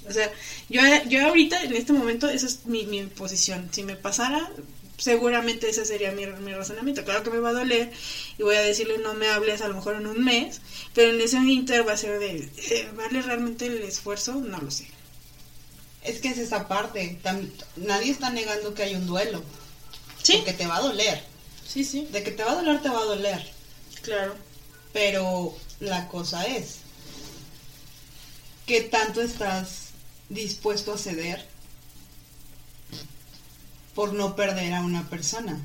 O 0.08 0.12
sea, 0.12 0.30
yo, 0.68 0.80
yo 1.08 1.26
ahorita, 1.26 1.62
en 1.64 1.74
este 1.76 1.92
momento, 1.92 2.28
esa 2.28 2.46
es 2.46 2.64
mi, 2.66 2.86
mi 2.86 3.02
posición. 3.04 3.68
Si 3.72 3.82
me 3.82 3.96
pasara, 3.96 4.50
seguramente 4.98 5.68
ese 5.68 5.84
sería 5.84 6.12
mi, 6.12 6.26
mi 6.26 6.54
razonamiento. 6.54 7.04
Claro 7.04 7.22
que 7.22 7.30
me 7.30 7.40
va 7.40 7.50
a 7.50 7.54
doler 7.54 7.90
y 8.38 8.42
voy 8.42 8.54
a 8.56 8.60
decirle 8.62 8.98
no 8.98 9.14
me 9.14 9.28
hables 9.28 9.62
a 9.62 9.68
lo 9.68 9.74
mejor 9.74 9.96
en 9.96 10.06
un 10.06 10.24
mes, 10.24 10.60
pero 10.94 11.10
en 11.12 11.20
ese 11.20 11.38
inter 11.38 11.86
va 11.86 11.92
a 11.94 11.96
ser 11.96 12.18
de, 12.18 12.48
eh, 12.70 12.88
¿vale 12.96 13.20
realmente 13.22 13.66
el 13.66 13.78
esfuerzo? 13.82 14.34
No 14.36 14.58
lo 14.60 14.70
sé. 14.70 14.86
Es 16.06 16.20
que 16.20 16.28
es 16.28 16.38
esa 16.38 16.68
parte. 16.68 17.18
tam- 17.22 17.50
nadie 17.76 18.12
está 18.12 18.30
negando 18.30 18.74
que 18.74 18.84
hay 18.84 18.94
un 18.94 19.06
duelo. 19.06 19.42
Sí, 20.22 20.34
Porque 20.38 20.52
te 20.54 20.66
va 20.66 20.76
a 20.76 20.80
doler. 20.80 21.22
sí, 21.66 21.84
sí, 21.84 22.06
De 22.10 22.22
que 22.22 22.30
te 22.30 22.42
va 22.44 22.52
a 22.52 22.56
doler, 22.56 22.80
te 22.82 22.88
va 22.88 22.98
a 23.00 23.04
doler. 23.04 23.52
claro. 24.02 24.34
Pero 24.92 25.54
la 25.80 26.08
cosa 26.08 26.44
es, 26.46 26.76
¿qué 28.66 28.80
tanto 28.82 29.20
estás 29.20 29.88
dispuesto 30.30 30.94
a 30.94 30.98
ceder 30.98 31.46
por 33.94 34.12
no 34.12 34.36
perder 34.36 34.72
a 34.74 34.80
una 34.82 35.08
persona? 35.08 35.60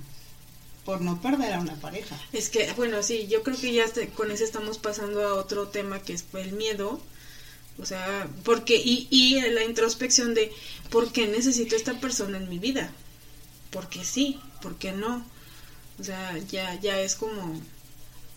Por 0.86 1.02
no 1.02 1.22
perder 1.22 1.54
a 1.54 1.60
una 1.60 1.76
pareja. 1.76 2.20
Es 2.34 2.50
que, 2.50 2.72
bueno, 2.74 3.04
sí, 3.04 3.28
yo 3.28 3.44
creo 3.44 3.56
que 3.60 3.72
ya 3.72 3.86
con 4.16 4.32
eso 4.32 4.44
estamos 4.44 4.80
pasando 4.80 5.26
a 5.28 5.36
otro 5.36 5.68
tema 5.68 6.02
que 6.02 6.14
es 6.14 6.26
el 6.34 6.54
miedo. 6.54 7.00
O 7.80 7.86
sea, 7.86 8.30
porque, 8.44 8.76
y, 8.76 9.08
y 9.10 9.42
la 9.42 9.64
introspección 9.64 10.34
de 10.34 10.52
por 10.90 11.12
qué 11.12 11.28
necesito 11.28 11.76
esta 11.76 12.00
persona 12.00 12.38
en 12.38 12.50
mi 12.50 12.60
vida. 12.60 12.92
Porque 13.72 14.04
sí, 14.04 14.40
porque 14.62 14.92
no. 14.92 15.26
O 16.00 16.04
sea, 16.04 16.38
ya, 16.38 16.80
ya 16.80 17.00
es 17.00 17.16
como, 17.16 17.62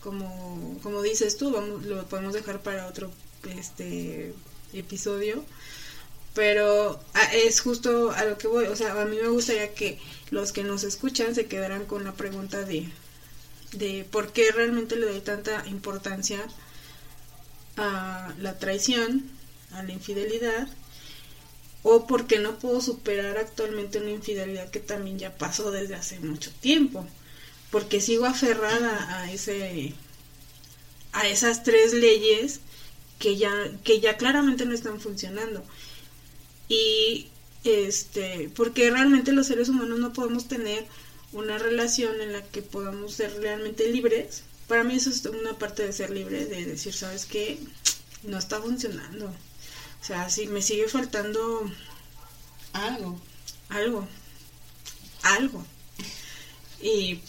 como, 0.03 0.79
como 0.83 1.03
dices 1.03 1.37
tú, 1.37 1.51
vamos, 1.51 1.85
lo 1.85 2.05
podemos 2.07 2.33
dejar 2.33 2.63
para 2.63 2.87
otro 2.87 3.11
este 3.59 4.35
episodio. 4.73 5.45
Pero 6.35 7.01
es 7.33 7.61
justo 7.61 8.11
a 8.11 8.25
lo 8.25 8.39
que 8.39 8.49
voy, 8.49 8.65
o 8.67 8.75
sea, 8.75 9.01
a 9.01 9.05
mí 9.05 9.17
me 9.21 9.29
gustaría 9.29 9.73
que 9.75 10.01
los 10.31 10.53
que 10.53 10.65
nos 10.65 10.83
escuchan 10.83 11.35
se 11.35 11.47
quedaran 11.47 11.87
con 11.87 12.03
la 12.03 12.13
pregunta 12.13 12.63
de, 12.63 12.89
de 13.73 14.05
por 14.11 14.33
qué 14.33 14.51
realmente 14.51 14.97
le 14.97 15.07
doy 15.07 15.21
tanta 15.21 15.65
importancia 15.69 16.45
a 17.77 18.35
la 18.41 18.59
traición, 18.59 19.25
a 19.73 19.83
la 19.83 19.93
infidelidad, 19.93 20.69
o 21.83 22.07
por 22.07 22.27
qué 22.27 22.39
no 22.39 22.59
puedo 22.59 22.81
superar 22.81 23.37
actualmente 23.37 23.99
una 23.99 24.11
infidelidad 24.11 24.71
que 24.71 24.81
también 24.81 25.19
ya 25.19 25.37
pasó 25.37 25.71
desde 25.71 25.95
hace 25.95 26.19
mucho 26.21 26.51
tiempo, 26.61 27.07
porque 27.71 28.01
sigo 28.01 28.25
aferrada 28.25 29.21
a 29.21 29.31
ese 29.31 29.95
a 31.13 31.29
esas 31.29 31.63
tres 31.63 31.93
leyes 31.93 32.61
que 33.19 33.37
ya 33.37 33.51
que 33.85 34.01
ya 34.01 34.17
claramente 34.17 34.65
no 34.65 34.75
están 34.75 35.01
funcionando. 35.01 35.63
Y 36.69 37.29
este 37.65 38.51
porque 38.57 38.91
realmente 38.91 39.33
los 39.33 39.47
seres 39.47 39.69
humanos 39.69 39.99
no 39.99 40.13
podemos 40.13 40.49
tener 40.49 40.87
una 41.33 41.59
relación 41.59 42.21
en 42.21 42.33
la 42.33 42.43
que 42.43 42.63
podamos 42.63 43.13
ser 43.15 43.35
realmente 43.41 43.91
libres 43.91 44.45
para 44.69 44.85
mí 44.85 44.97
eso 44.97 45.11
es 45.11 45.25
una 45.27 45.59
parte 45.59 45.87
de 45.87 45.93
ser 45.93 46.11
libre 46.11 46.47
de 46.47 46.65
decir 46.65 46.95
sabes 46.95 47.27
qué 47.27 47.59
no 48.23 48.39
está 48.39 48.61
funcionando. 48.61 49.27
O 49.27 50.05
sea 50.05 50.29
si 50.31 50.47
me 50.47 50.63
sigue 50.63 50.89
faltando 50.89 51.71
algo. 52.73 53.21
algo 53.69 54.09
algo. 55.25 55.65
Y 56.81 57.21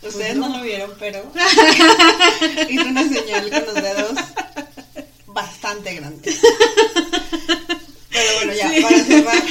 pues 0.00 0.14
ustedes 0.14 0.36
no. 0.36 0.56
lo 0.56 0.62
vieron 0.62 0.94
pero 0.98 1.30
hizo 2.68 2.84
una 2.84 3.08
señal 3.08 3.50
con 3.50 3.66
los 3.66 3.74
dedos 3.74 4.18
bastante 5.26 5.94
grande. 5.94 6.36
Pero 8.10 8.34
bueno, 8.36 8.52
ya, 8.52 8.70
para 8.82 9.04
cerrar. 9.04 9.42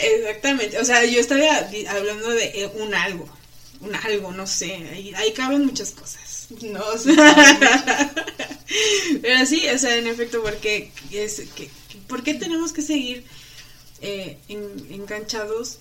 Exactamente, 0.00 0.78
o 0.78 0.84
sea, 0.84 1.04
yo 1.04 1.20
estaba 1.20 1.42
hablando 1.90 2.30
de 2.30 2.44
eh, 2.46 2.70
un 2.74 2.94
algo, 2.94 3.28
algo, 4.04 4.32
no 4.32 4.46
sé, 4.46 4.74
ahí, 5.14 5.32
caben 5.34 5.66
muchas 5.66 5.90
cosas. 5.90 6.48
No, 6.62 6.96
sí, 6.96 7.14
Pero 9.22 9.46
sí, 9.46 9.68
o 9.68 9.78
sea, 9.78 9.96
en 9.96 10.06
efecto, 10.06 10.42
porque 10.42 10.92
es 11.10 11.42
que, 11.54 11.70
¿por 12.06 12.22
qué 12.22 12.34
tenemos 12.34 12.72
que 12.72 12.82
seguir 12.82 13.24
eh, 14.00 14.38
en, 14.48 14.86
enganchados 14.90 15.78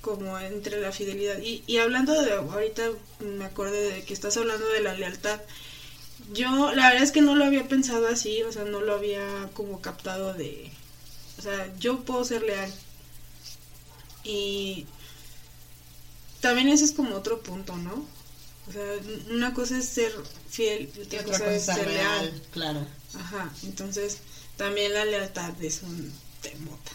como 0.00 0.38
entre 0.38 0.80
la 0.80 0.92
fidelidad? 0.92 1.38
Y, 1.40 1.62
y 1.66 1.78
hablando 1.78 2.20
de, 2.22 2.32
ahorita 2.32 2.90
me 3.20 3.44
acordé 3.44 3.92
de 3.92 4.02
que 4.02 4.14
estás 4.14 4.36
hablando 4.36 4.66
de 4.68 4.80
la 4.80 4.94
lealtad. 4.94 5.40
Yo, 6.32 6.72
la 6.74 6.88
verdad 6.88 7.04
es 7.04 7.12
que 7.12 7.22
no 7.22 7.36
lo 7.36 7.44
había 7.44 7.68
pensado 7.68 8.08
así, 8.08 8.42
o 8.42 8.52
sea, 8.52 8.64
no 8.64 8.80
lo 8.80 8.94
había 8.94 9.48
como 9.54 9.80
captado 9.80 10.34
de... 10.34 10.70
O 11.38 11.42
sea, 11.42 11.72
yo 11.78 12.00
puedo 12.00 12.24
ser 12.24 12.42
leal. 12.42 12.72
Y 14.24 14.86
también 16.40 16.68
ese 16.68 16.84
es 16.84 16.92
como 16.92 17.14
otro 17.16 17.42
punto, 17.42 17.76
¿no? 17.76 18.04
O 18.68 18.72
sea, 18.72 18.82
una 19.30 19.54
cosa 19.54 19.78
es 19.78 19.88
ser 19.88 20.12
fiel 20.48 20.92
y 20.94 21.02
otra, 21.02 21.24
cosa, 21.24 21.54
es 21.54 21.64
ser 21.64 21.86
leal. 21.86 22.26
leal. 22.26 22.42
Claro. 22.52 22.86
Ajá, 23.14 23.50
entonces 23.62 24.18
también 24.56 24.92
la 24.92 25.04
lealtad 25.04 25.52
es 25.62 25.82
un 25.82 26.12
temota. 26.42 26.92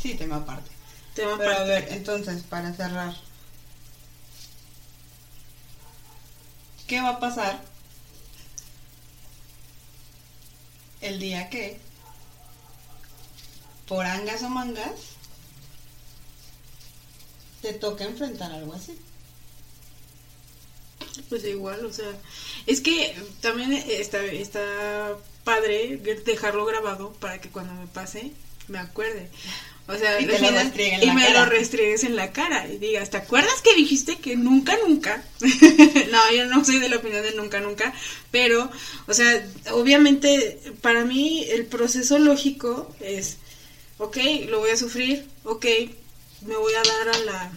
Sí, 0.00 0.14
tema 0.14 0.36
aparte. 0.36 0.70
Tema 1.14 1.38
Pero 1.38 1.52
aparte. 1.52 1.62
a 1.62 1.66
ver, 1.66 1.88
entonces, 1.92 2.42
para 2.42 2.74
cerrar. 2.74 3.14
¿Qué 6.86 7.00
va 7.00 7.10
a 7.10 7.20
pasar 7.20 7.64
el 11.00 11.18
día 11.18 11.48
que, 11.48 11.80
por 13.88 14.04
angas 14.06 14.42
o 14.42 14.48
mangas, 14.48 14.92
te 17.66 17.72
toca 17.72 18.04
enfrentar 18.04 18.52
algo 18.52 18.74
así? 18.74 18.96
Pues 21.28 21.44
igual, 21.44 21.84
o 21.84 21.92
sea, 21.92 22.10
es 22.66 22.80
que 22.80 23.16
también 23.40 23.72
está, 23.72 24.24
está 24.24 25.16
padre 25.42 25.96
dejarlo 26.24 26.64
grabado 26.64 27.12
para 27.14 27.40
que 27.40 27.48
cuando 27.48 27.74
me 27.74 27.86
pase 27.88 28.30
me 28.68 28.78
acuerde. 28.78 29.28
O 29.88 29.96
sea, 29.96 30.20
y, 30.20 30.26
te 30.26 30.38
lo 30.38 30.48
en 30.48 31.02
y 31.02 31.06
la 31.06 31.14
me 31.14 31.26
cara. 31.26 31.44
lo 31.44 31.50
restriegues 31.50 32.04
en 32.04 32.16
la 32.16 32.32
cara 32.32 32.68
y 32.68 32.78
digas, 32.78 33.10
¿te 33.10 33.16
acuerdas 33.16 33.62
que 33.62 33.74
dijiste 33.74 34.18
que 34.18 34.36
nunca, 34.36 34.76
nunca? 34.86 35.24
no, 35.40 36.32
yo 36.36 36.46
no 36.46 36.64
soy 36.64 36.78
de 36.78 36.88
la 36.88 36.96
opinión 36.96 37.22
de 37.22 37.34
nunca, 37.34 37.60
nunca, 37.60 37.94
pero, 38.30 38.70
o 39.06 39.14
sea, 39.14 39.44
obviamente 39.72 40.60
para 40.82 41.04
mí 41.04 41.44
el 41.50 41.66
proceso 41.66 42.18
lógico 42.18 42.94
es, 43.00 43.38
ok, 43.98 44.16
lo 44.48 44.58
voy 44.58 44.70
a 44.70 44.76
sufrir, 44.76 45.24
ok, 45.44 45.66
me 46.46 46.56
voy 46.56 46.72
a 46.74 46.82
dar 46.82 47.08
a 47.14 47.18
la, 47.24 47.52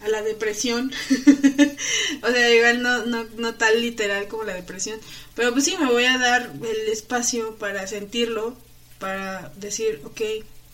a 0.00 0.08
la 0.08 0.22
depresión, 0.22 0.92
o 2.22 2.30
sea, 2.30 2.54
igual 2.54 2.82
no, 2.82 3.06
no, 3.06 3.24
no 3.36 3.54
tal 3.54 3.80
literal 3.80 4.28
como 4.28 4.44
la 4.44 4.54
depresión, 4.54 4.98
pero 5.34 5.52
pues 5.52 5.64
sí, 5.64 5.76
me 5.78 5.90
voy 5.90 6.04
a 6.04 6.18
dar 6.18 6.52
el 6.62 6.88
espacio 6.88 7.56
para 7.56 7.86
sentirlo, 7.86 8.56
para 8.98 9.52
decir, 9.56 10.00
ok, 10.04 10.20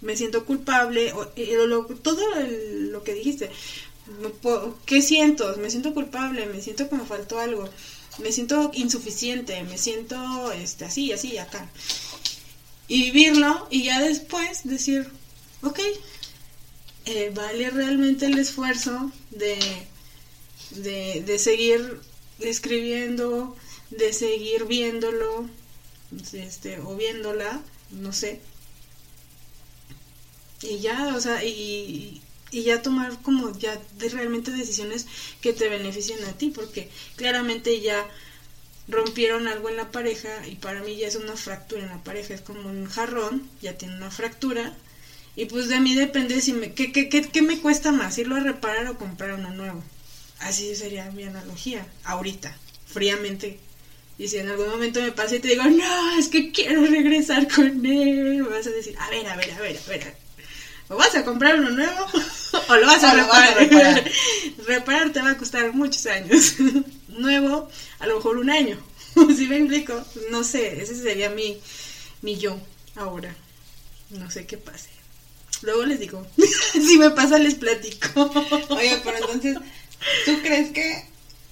me 0.00 0.16
siento 0.16 0.44
culpable, 0.44 1.12
o, 1.12 1.20
o 1.20 1.66
lo, 1.66 1.84
todo 1.86 2.22
el, 2.36 2.90
lo 2.90 3.02
que 3.02 3.14
dijiste, 3.14 3.50
¿qué 4.86 5.02
siento? 5.02 5.56
Me 5.58 5.70
siento 5.70 5.94
culpable, 5.94 6.46
me 6.46 6.60
siento 6.60 6.88
me 6.90 7.04
faltó 7.04 7.38
algo, 7.38 7.68
me 8.18 8.32
siento 8.32 8.70
insuficiente, 8.74 9.62
me 9.64 9.78
siento 9.78 10.52
este, 10.52 10.84
así, 10.84 11.12
así, 11.12 11.38
acá. 11.38 11.68
Y 12.86 13.10
vivirlo 13.10 13.66
y 13.70 13.84
ya 13.84 14.00
después 14.00 14.64
decir, 14.64 15.08
ok, 15.62 15.78
eh, 17.09 17.30
vale 17.34 17.70
realmente 17.70 18.26
el 18.26 18.38
esfuerzo 18.38 19.11
de, 19.30 19.59
de, 20.70 21.22
de 21.24 21.38
seguir 21.38 22.00
escribiendo, 22.38 23.56
de 23.90 24.12
seguir 24.12 24.66
viéndolo, 24.66 25.48
este, 26.32 26.80
o 26.80 26.96
viéndola, 26.96 27.62
no 27.90 28.12
sé, 28.12 28.40
y 30.62 30.78
ya, 30.80 31.14
o 31.16 31.20
sea, 31.20 31.44
y, 31.44 32.22
y 32.50 32.62
ya 32.62 32.82
tomar 32.82 33.20
como 33.22 33.56
ya 33.59 33.80
de 33.96 34.09
realmente 34.09 34.50
decisiones 34.50 35.06
que 35.40 35.52
te 35.52 35.68
beneficien 35.68 36.22
a 36.24 36.32
ti, 36.32 36.50
porque 36.50 36.90
claramente 37.16 37.80
ya 37.80 38.06
rompieron 38.88 39.48
algo 39.48 39.68
en 39.68 39.76
la 39.76 39.90
pareja 39.90 40.46
y 40.46 40.56
para 40.56 40.82
mí 40.82 40.96
ya 40.96 41.09
es 41.09 41.16
una 41.16 41.36
fractura 41.36 41.82
en 41.82 41.88
la 41.90 42.02
pareja, 42.04 42.34
es 42.34 42.40
como 42.42 42.68
un 42.68 42.86
jarrón, 42.86 43.48
ya 43.62 43.78
tiene 43.78 43.96
una 43.96 44.11
fractura 44.11 44.76
y 45.39 45.45
pues 45.45 45.68
de 45.68 45.78
mí 45.78 45.95
depende 45.95 46.41
si 46.41 46.53
me, 46.53 46.72
¿qué, 46.72 46.91
qué, 46.91 47.09
qué, 47.09 47.22
qué 47.22 47.43
me 47.43 47.61
cuesta 47.61 47.93
más, 47.93 48.18
irlo 48.18 48.34
a 48.34 48.41
reparar 48.41 48.89
o 48.89 48.99
comprar 48.99 49.34
uno 49.34 49.51
nuevo. 49.51 49.84
Así 50.41 50.74
sería 50.74 51.12
mi 51.12 51.22
analogía, 51.22 51.86
ahorita, 52.03 52.57
fríamente. 52.89 53.61
Y 54.18 54.26
si 54.26 54.39
en 54.39 54.49
algún 54.49 54.68
momento 54.68 55.01
me 55.01 55.12
pasa 55.12 55.36
y 55.36 55.39
te 55.39 55.47
digo, 55.47 55.62
no, 55.62 56.18
es 56.18 56.26
que 56.26 56.51
quiero 56.51 56.84
regresar 56.84 57.47
con 57.47 57.86
él, 57.86 58.43
me 58.43 58.49
vas 58.49 58.66
a 58.66 58.70
decir, 58.70 58.97
a 58.99 59.09
ver, 59.11 59.28
a 59.28 59.36
ver, 59.36 59.53
a 59.53 59.61
ver, 59.61 59.78
a 59.78 59.89
ver, 59.89 60.16
¿O 60.89 60.97
vas 60.97 61.14
a 61.14 61.24
comprar 61.24 61.61
uno 61.61 61.70
nuevo 61.70 62.07
o 62.68 62.76
lo 62.76 62.86
vas 62.89 63.05
a, 63.05 63.14
lo 63.14 63.22
reparar? 63.22 63.55
vas 63.55 63.57
a 63.57 63.61
reparar. 63.61 64.11
Reparar 64.66 65.12
te 65.12 65.22
va 65.22 65.30
a 65.30 65.39
costar 65.39 65.72
muchos 65.72 66.05
años. 66.07 66.55
nuevo, 67.11 67.68
a 68.01 68.09
lo 68.09 68.16
mejor 68.16 68.39
un 68.39 68.51
año. 68.51 68.76
si 69.36 69.47
me 69.47 69.59
explico, 69.59 70.05
no 70.32 70.43
sé, 70.43 70.82
ese 70.82 71.01
sería 71.01 71.30
mi, 71.30 71.61
mi 72.22 72.39
yo 72.39 72.59
ahora. 72.97 73.32
No 74.11 74.28
sé 74.32 74.45
qué 74.45 74.59
pase. 74.59 74.97
Luego 75.62 75.84
les 75.84 75.98
digo, 76.00 76.24
si 76.72 76.98
me 76.98 77.11
pasa 77.11 77.38
les 77.38 77.54
platico. 77.54 78.30
Oye, 78.70 79.00
pero 79.04 79.16
entonces, 79.18 79.59
¿tú 80.24 80.40
crees 80.42 80.70
que 80.72 81.04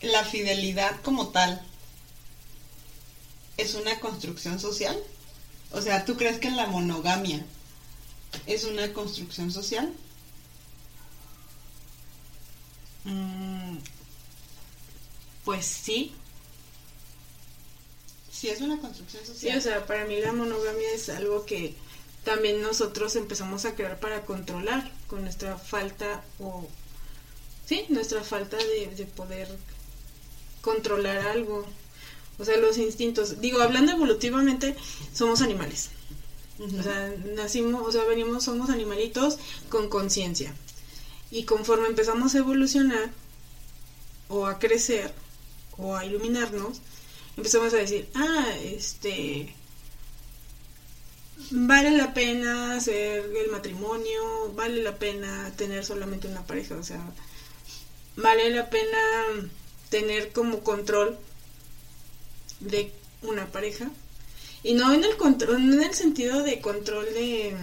la 0.02 0.24
fidelidad 0.24 1.00
como 1.02 1.28
tal 1.28 1.60
es 3.56 3.74
una 3.74 3.98
construcción 4.00 4.60
social? 4.60 4.96
O 5.72 5.82
sea, 5.82 6.04
¿tú 6.04 6.16
crees 6.16 6.38
que 6.38 6.50
la 6.50 6.66
monogamia 6.66 7.44
es 8.46 8.64
una 8.64 8.92
construcción 8.92 9.50
social? 9.50 9.92
Mm, 13.04 13.78
pues 15.44 15.66
sí, 15.66 16.12
Sí, 18.30 18.48
es 18.50 18.60
una 18.60 18.78
construcción 18.78 19.22
Sí, 19.24 19.32
social. 19.32 19.58
o 19.58 19.60
sea, 19.62 19.86
para 19.86 20.04
mí 20.04 20.20
la 20.20 20.30
monogamia 20.32 20.90
es 20.94 21.08
algo 21.08 21.46
que 21.46 21.74
también 22.26 22.60
nosotros 22.60 23.14
empezamos 23.14 23.64
a 23.66 23.76
crear 23.76 24.00
para 24.00 24.22
controlar 24.22 24.90
con 25.06 25.22
nuestra 25.22 25.56
falta 25.56 26.24
o 26.40 26.66
sí, 27.66 27.84
nuestra 27.88 28.24
falta 28.24 28.56
de, 28.56 28.88
de 28.96 29.06
poder 29.06 29.48
controlar 30.60 31.18
algo. 31.18 31.64
O 32.40 32.44
sea, 32.44 32.56
los 32.56 32.78
instintos. 32.78 33.40
Digo, 33.40 33.60
hablando 33.60 33.92
evolutivamente, 33.92 34.74
somos 35.14 35.40
animales. 35.40 35.90
O 36.58 36.82
sea, 36.82 37.14
nacimos, 37.36 37.86
o 37.86 37.92
sea, 37.92 38.02
venimos, 38.02 38.42
somos 38.42 38.70
animalitos 38.70 39.38
con 39.68 39.88
conciencia. 39.88 40.52
Y 41.30 41.44
conforme 41.44 41.86
empezamos 41.86 42.34
a 42.34 42.38
evolucionar 42.38 43.12
o 44.28 44.46
a 44.46 44.58
crecer 44.58 45.14
o 45.78 45.94
a 45.94 46.04
iluminarnos, 46.04 46.80
empezamos 47.36 47.72
a 47.72 47.76
decir, 47.76 48.08
ah, 48.14 48.48
este, 48.64 49.54
vale 51.50 51.90
la 51.90 52.14
pena 52.14 52.76
hacer 52.76 53.24
el 53.44 53.50
matrimonio, 53.50 54.52
vale 54.54 54.82
la 54.82 54.96
pena 54.96 55.52
tener 55.56 55.84
solamente 55.84 56.28
una 56.28 56.46
pareja, 56.46 56.76
o 56.76 56.82
sea, 56.82 57.00
vale 58.16 58.50
la 58.50 58.70
pena 58.70 58.98
tener 59.90 60.32
como 60.32 60.60
control 60.60 61.18
de 62.60 62.92
una 63.22 63.46
pareja. 63.46 63.90
Y 64.62 64.74
no 64.74 64.92
en 64.92 65.04
el 65.04 65.16
control, 65.16 65.66
no 65.68 65.74
en 65.74 65.82
el 65.82 65.94
sentido 65.94 66.42
de 66.42 66.60
control 66.60 67.06
de, 67.06 67.56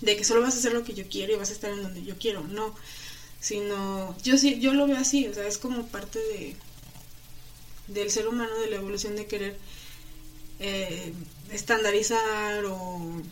de 0.00 0.16
que 0.16 0.24
solo 0.24 0.40
vas 0.40 0.54
a 0.54 0.58
hacer 0.58 0.72
lo 0.72 0.84
que 0.84 0.94
yo 0.94 1.04
quiero 1.08 1.32
y 1.32 1.36
vas 1.36 1.50
a 1.50 1.54
estar 1.54 1.70
en 1.70 1.82
donde 1.82 2.02
yo 2.04 2.16
quiero, 2.18 2.42
no. 2.42 2.74
Sino, 3.40 4.16
yo 4.22 4.38
sí, 4.38 4.58
yo 4.60 4.72
lo 4.72 4.86
veo 4.86 4.96
así, 4.96 5.26
o 5.28 5.34
sea, 5.34 5.46
es 5.46 5.58
como 5.58 5.86
parte 5.86 6.18
de 6.18 6.56
del 7.88 8.10
ser 8.10 8.26
humano, 8.26 8.54
de 8.58 8.70
la 8.70 8.76
evolución 8.76 9.14
de 9.14 9.26
querer 9.26 9.56
eh, 10.58 11.12
estandarizar 11.52 12.64
o 12.66 13.22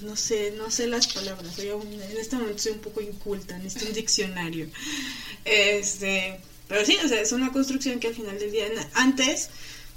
no 0.00 0.16
sé, 0.16 0.52
no 0.52 0.70
sé 0.70 0.86
las 0.86 1.06
palabras. 1.12 1.58
en 1.58 2.18
este 2.18 2.36
momento 2.36 2.62
soy 2.62 2.72
un 2.72 2.80
poco 2.80 3.00
inculta, 3.00 3.56
en 3.56 3.66
este 3.66 3.92
diccionario. 3.92 4.68
Este, 5.44 6.40
pero 6.68 6.84
sí, 6.84 6.98
o 7.04 7.08
sea, 7.08 7.20
es 7.20 7.32
una 7.32 7.52
construcción 7.52 8.00
que 8.00 8.08
al 8.08 8.14
final 8.14 8.38
del 8.38 8.50
día, 8.50 8.66
antes, 8.94 9.50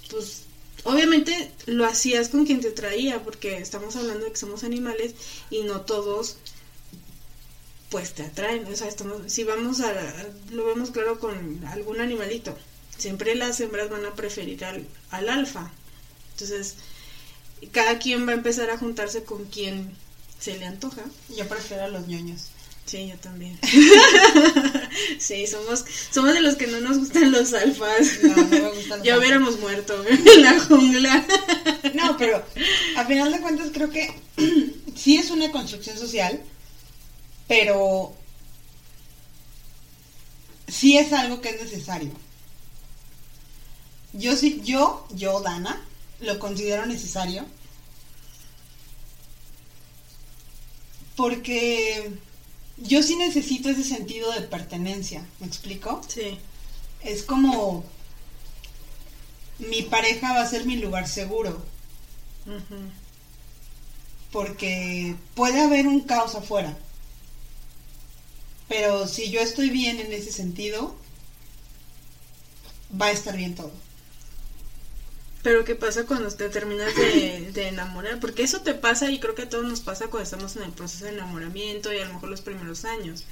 pues 0.10 0.44
obviamente 0.84 1.52
lo 1.66 1.86
hacías 1.86 2.30
con 2.30 2.46
quien 2.46 2.62
te 2.62 2.72
traía, 2.72 3.24
porque 3.24 3.58
estamos 3.58 3.96
hablando 3.96 4.26
de 4.26 4.32
que 4.32 4.38
somos 4.38 4.64
animales 4.64 5.16
y 5.50 5.64
no 5.64 5.82
todos 5.82 6.38
pues 7.90 8.14
te 8.14 8.24
atraen, 8.24 8.66
o 8.66 8.76
sea, 8.76 8.88
estamos, 8.88 9.32
si 9.32 9.44
vamos 9.44 9.80
a, 9.80 9.94
lo 10.52 10.66
vemos 10.66 10.92
claro 10.92 11.20
con 11.20 11.64
algún 11.68 12.02
animalito, 12.02 12.58
siempre 12.98 13.36
las 13.36 13.60
hembras 13.62 13.90
van 13.90 14.06
a 14.06 14.16
preferir 14.16 14.66
al, 14.66 14.86
al 15.12 15.30
alfa, 15.30 15.72
entonces 16.36 16.76
cada 17.72 17.98
quien 17.98 18.28
va 18.28 18.32
a 18.32 18.36
empezar 18.36 18.70
a 18.70 18.78
juntarse 18.78 19.24
con 19.24 19.46
quien 19.46 19.96
se 20.40 20.58
le 20.58 20.66
antoja. 20.66 21.04
Yo 21.36 21.48
prefiero 21.48 21.86
a 21.86 21.88
los 21.88 22.08
ñoños. 22.08 22.50
Sí, 22.86 23.08
yo 23.08 23.18
también. 23.18 23.58
sí, 25.20 25.48
somos, 25.48 25.86
somos 26.12 26.34
de 26.34 26.42
los 26.42 26.56
que 26.56 26.68
no 26.68 26.82
nos 26.82 27.00
gustan 27.00 27.32
los 27.32 27.54
alfas. 27.54 28.20
No, 28.22 28.36
no 28.36 28.46
me 28.48 28.70
gustan 28.70 28.90
los 29.00 29.04
Ya 29.04 29.18
hubiéramos 29.18 29.60
muerto 29.60 30.06
en 30.08 30.42
la 30.44 30.60
jungla. 30.60 31.26
no, 31.94 32.16
pero 32.18 32.44
a 32.98 33.06
final 33.06 33.32
de 33.32 33.42
cuentas 33.42 33.70
creo 33.74 33.90
que 33.90 34.14
sí 34.96 35.18
es 35.18 35.32
una 35.32 35.52
construcción 35.52 35.98
social, 35.98 36.40
pero 37.48 38.16
sí 40.68 40.98
es 40.98 41.12
algo 41.12 41.42
que 41.42 41.50
es 41.50 41.62
necesario. 41.62 42.12
Yo 44.14 44.36
sí, 44.36 44.62
yo, 44.64 45.08
yo, 45.12 45.42
Dana, 45.42 45.84
lo 46.26 46.40
considero 46.40 46.86
necesario 46.86 47.46
porque 51.16 52.12
yo 52.78 53.02
sí 53.02 53.16
necesito 53.16 53.70
ese 53.70 53.84
sentido 53.84 54.32
de 54.32 54.42
pertenencia, 54.42 55.26
¿me 55.40 55.48
explico? 55.48 56.02
Sí. 56.08 56.38
Es 57.02 57.24
como 57.24 57.86
mi 59.60 59.84
pareja 59.84 60.34
va 60.34 60.42
a 60.42 60.50
ser 60.50 60.66
mi 60.66 60.78
lugar 60.78 61.08
seguro. 61.08 61.64
Porque 64.32 65.16
puede 65.34 65.62
haber 65.62 65.88
un 65.88 66.02
caos 66.02 66.36
afuera. 66.36 66.78
Pero 68.68 69.08
si 69.08 69.30
yo 69.30 69.40
estoy 69.40 69.70
bien 69.70 70.00
en 70.00 70.12
ese 70.12 70.32
sentido, 70.32 70.96
va 73.00 73.08
a 73.08 73.12
estar 73.12 73.38
bien 73.38 73.56
todo. 73.56 73.72
Pero 75.46 75.64
¿qué 75.64 75.76
pasa 75.76 76.08
cuando 76.08 76.32
te 76.32 76.50
terminas 76.50 76.96
de, 76.96 77.68
enamorar? 77.68 78.20
Porque 78.20 78.42
eso 78.42 78.62
te 78.62 78.74
pasa 78.74 79.12
y 79.12 79.20
creo 79.20 79.36
que 79.36 79.44
a 79.44 79.50
todos 79.50 79.64
nos 79.64 79.80
pasa 79.80 80.08
cuando 80.08 80.24
estamos 80.24 80.56
en 80.56 80.64
el 80.64 80.72
proceso 80.72 81.06
de 81.06 81.12
enamoramiento 81.12 81.94
y 81.94 82.00
a 82.00 82.06
lo 82.06 82.16
mejor 82.16 82.30
los 82.30 82.42
primeros 82.42 82.84
años. 82.84 83.26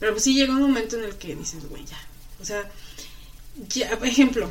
Pero 0.00 0.12
pues 0.12 0.24
sí 0.24 0.32
llega 0.32 0.54
un 0.54 0.62
momento 0.62 0.96
en 0.96 1.04
el 1.04 1.16
que 1.16 1.36
dices, 1.36 1.68
güey, 1.68 1.84
ya. 1.84 1.98
O 2.40 2.44
sea, 2.46 2.70
ya, 3.68 3.98
por 3.98 4.08
ejemplo, 4.08 4.50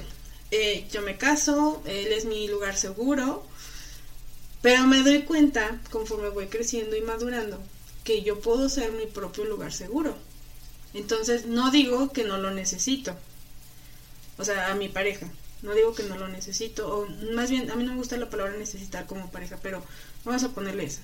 eh, 0.51 0.87
yo 0.91 1.01
me 1.01 1.17
caso, 1.17 1.81
él 1.87 2.13
es 2.13 2.25
mi 2.25 2.47
lugar 2.47 2.77
seguro, 2.77 3.43
pero 4.61 4.85
me 4.85 5.01
doy 5.01 5.23
cuenta, 5.23 5.81
conforme 5.89 6.29
voy 6.29 6.49
creciendo 6.49 6.95
y 6.95 7.01
madurando, 7.01 7.59
que 8.03 8.21
yo 8.21 8.41
puedo 8.41 8.69
ser 8.69 8.91
mi 8.91 9.07
propio 9.07 9.45
lugar 9.45 9.73
seguro. 9.73 10.15
Entonces, 10.93 11.47
no 11.47 11.71
digo 11.71 12.13
que 12.13 12.25
no 12.25 12.37
lo 12.37 12.51
necesito. 12.51 13.15
O 14.37 14.45
sea, 14.45 14.69
a 14.69 14.75
mi 14.75 14.87
pareja 14.87 15.31
no 15.61 15.73
digo 15.73 15.95
que 15.95 16.03
no 16.03 16.17
lo 16.17 16.27
necesito, 16.27 16.87
o 16.87 17.07
más 17.33 17.49
bien, 17.49 17.71
a 17.71 17.75
mí 17.75 17.83
no 17.83 17.91
me 17.91 17.97
gusta 17.97 18.17
la 18.17 18.29
palabra 18.29 18.55
necesitar 18.57 19.05
como 19.05 19.31
pareja, 19.31 19.57
pero 19.61 19.83
vamos 20.23 20.43
a 20.43 20.49
ponerle 20.49 20.85
eso. 20.85 20.99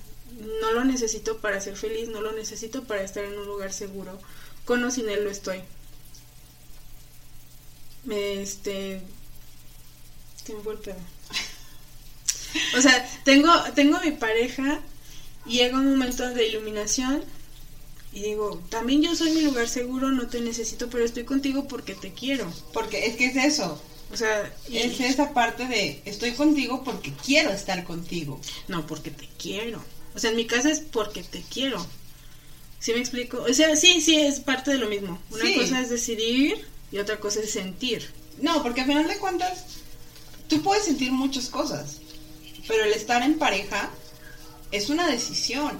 No 0.60 0.72
lo 0.72 0.84
necesito 0.84 1.38
para 1.38 1.60
ser 1.60 1.76
feliz, 1.76 2.08
no 2.08 2.20
lo 2.20 2.32
necesito 2.32 2.84
para 2.84 3.02
estar 3.02 3.24
en 3.24 3.38
un 3.38 3.46
lugar 3.46 3.72
seguro. 3.72 4.18
Con 4.64 4.82
o 4.84 4.90
sin 4.90 5.08
él 5.08 5.24
lo 5.24 5.30
estoy. 5.30 5.62
Este. 8.08 9.02
¿Qué 10.44 10.54
me 10.54 10.62
fue 10.62 10.74
el 10.74 10.78
pedo? 10.78 10.96
o 12.78 12.80
sea, 12.80 13.06
tengo, 13.24 13.50
tengo 13.74 13.96
a 13.96 14.00
mi 14.00 14.12
pareja 14.12 14.80
y 15.46 15.58
llega 15.58 15.78
un 15.78 15.90
momento 15.90 16.28
de 16.28 16.48
iluminación 16.48 17.22
y 18.12 18.22
digo, 18.22 18.62
también 18.68 19.02
yo 19.02 19.14
soy 19.16 19.32
mi 19.32 19.42
lugar 19.42 19.68
seguro, 19.68 20.10
no 20.10 20.28
te 20.28 20.40
necesito, 20.40 20.90
pero 20.90 21.04
estoy 21.04 21.24
contigo 21.24 21.66
porque 21.66 21.94
te 21.94 22.12
quiero. 22.12 22.52
Porque 22.72 23.06
es 23.06 23.16
que 23.16 23.26
es 23.26 23.36
eso. 23.36 23.80
O 24.12 24.16
sea, 24.16 24.52
es 24.70 25.00
esa 25.00 25.32
parte 25.32 25.66
de 25.66 26.02
estoy 26.04 26.32
contigo 26.32 26.84
porque 26.84 27.12
quiero 27.24 27.50
estar 27.50 27.82
contigo. 27.84 28.38
No, 28.68 28.86
porque 28.86 29.10
te 29.10 29.26
quiero. 29.38 29.82
O 30.14 30.18
sea, 30.18 30.30
en 30.30 30.36
mi 30.36 30.46
casa 30.46 30.70
es 30.70 30.80
porque 30.80 31.22
te 31.22 31.42
quiero. 31.42 31.84
¿Sí 32.78 32.92
me 32.92 32.98
explico? 32.98 33.42
O 33.42 33.54
sea, 33.54 33.74
sí, 33.74 34.00
sí, 34.02 34.16
es 34.16 34.40
parte 34.40 34.72
de 34.72 34.78
lo 34.78 34.88
mismo. 34.88 35.18
Una 35.30 35.54
cosa 35.54 35.80
es 35.80 35.88
decidir 35.88 36.66
y 36.90 36.98
otra 36.98 37.20
cosa 37.20 37.40
es 37.40 37.52
sentir. 37.52 38.10
No, 38.40 38.62
porque 38.62 38.82
al 38.82 38.88
final 38.88 39.08
de 39.08 39.16
cuentas, 39.16 39.64
tú 40.48 40.62
puedes 40.62 40.84
sentir 40.84 41.12
muchas 41.12 41.48
cosas, 41.48 41.98
pero 42.68 42.84
el 42.84 42.92
estar 42.92 43.22
en 43.22 43.38
pareja 43.38 43.90
es 44.72 44.90
una 44.90 45.06
decisión. 45.06 45.78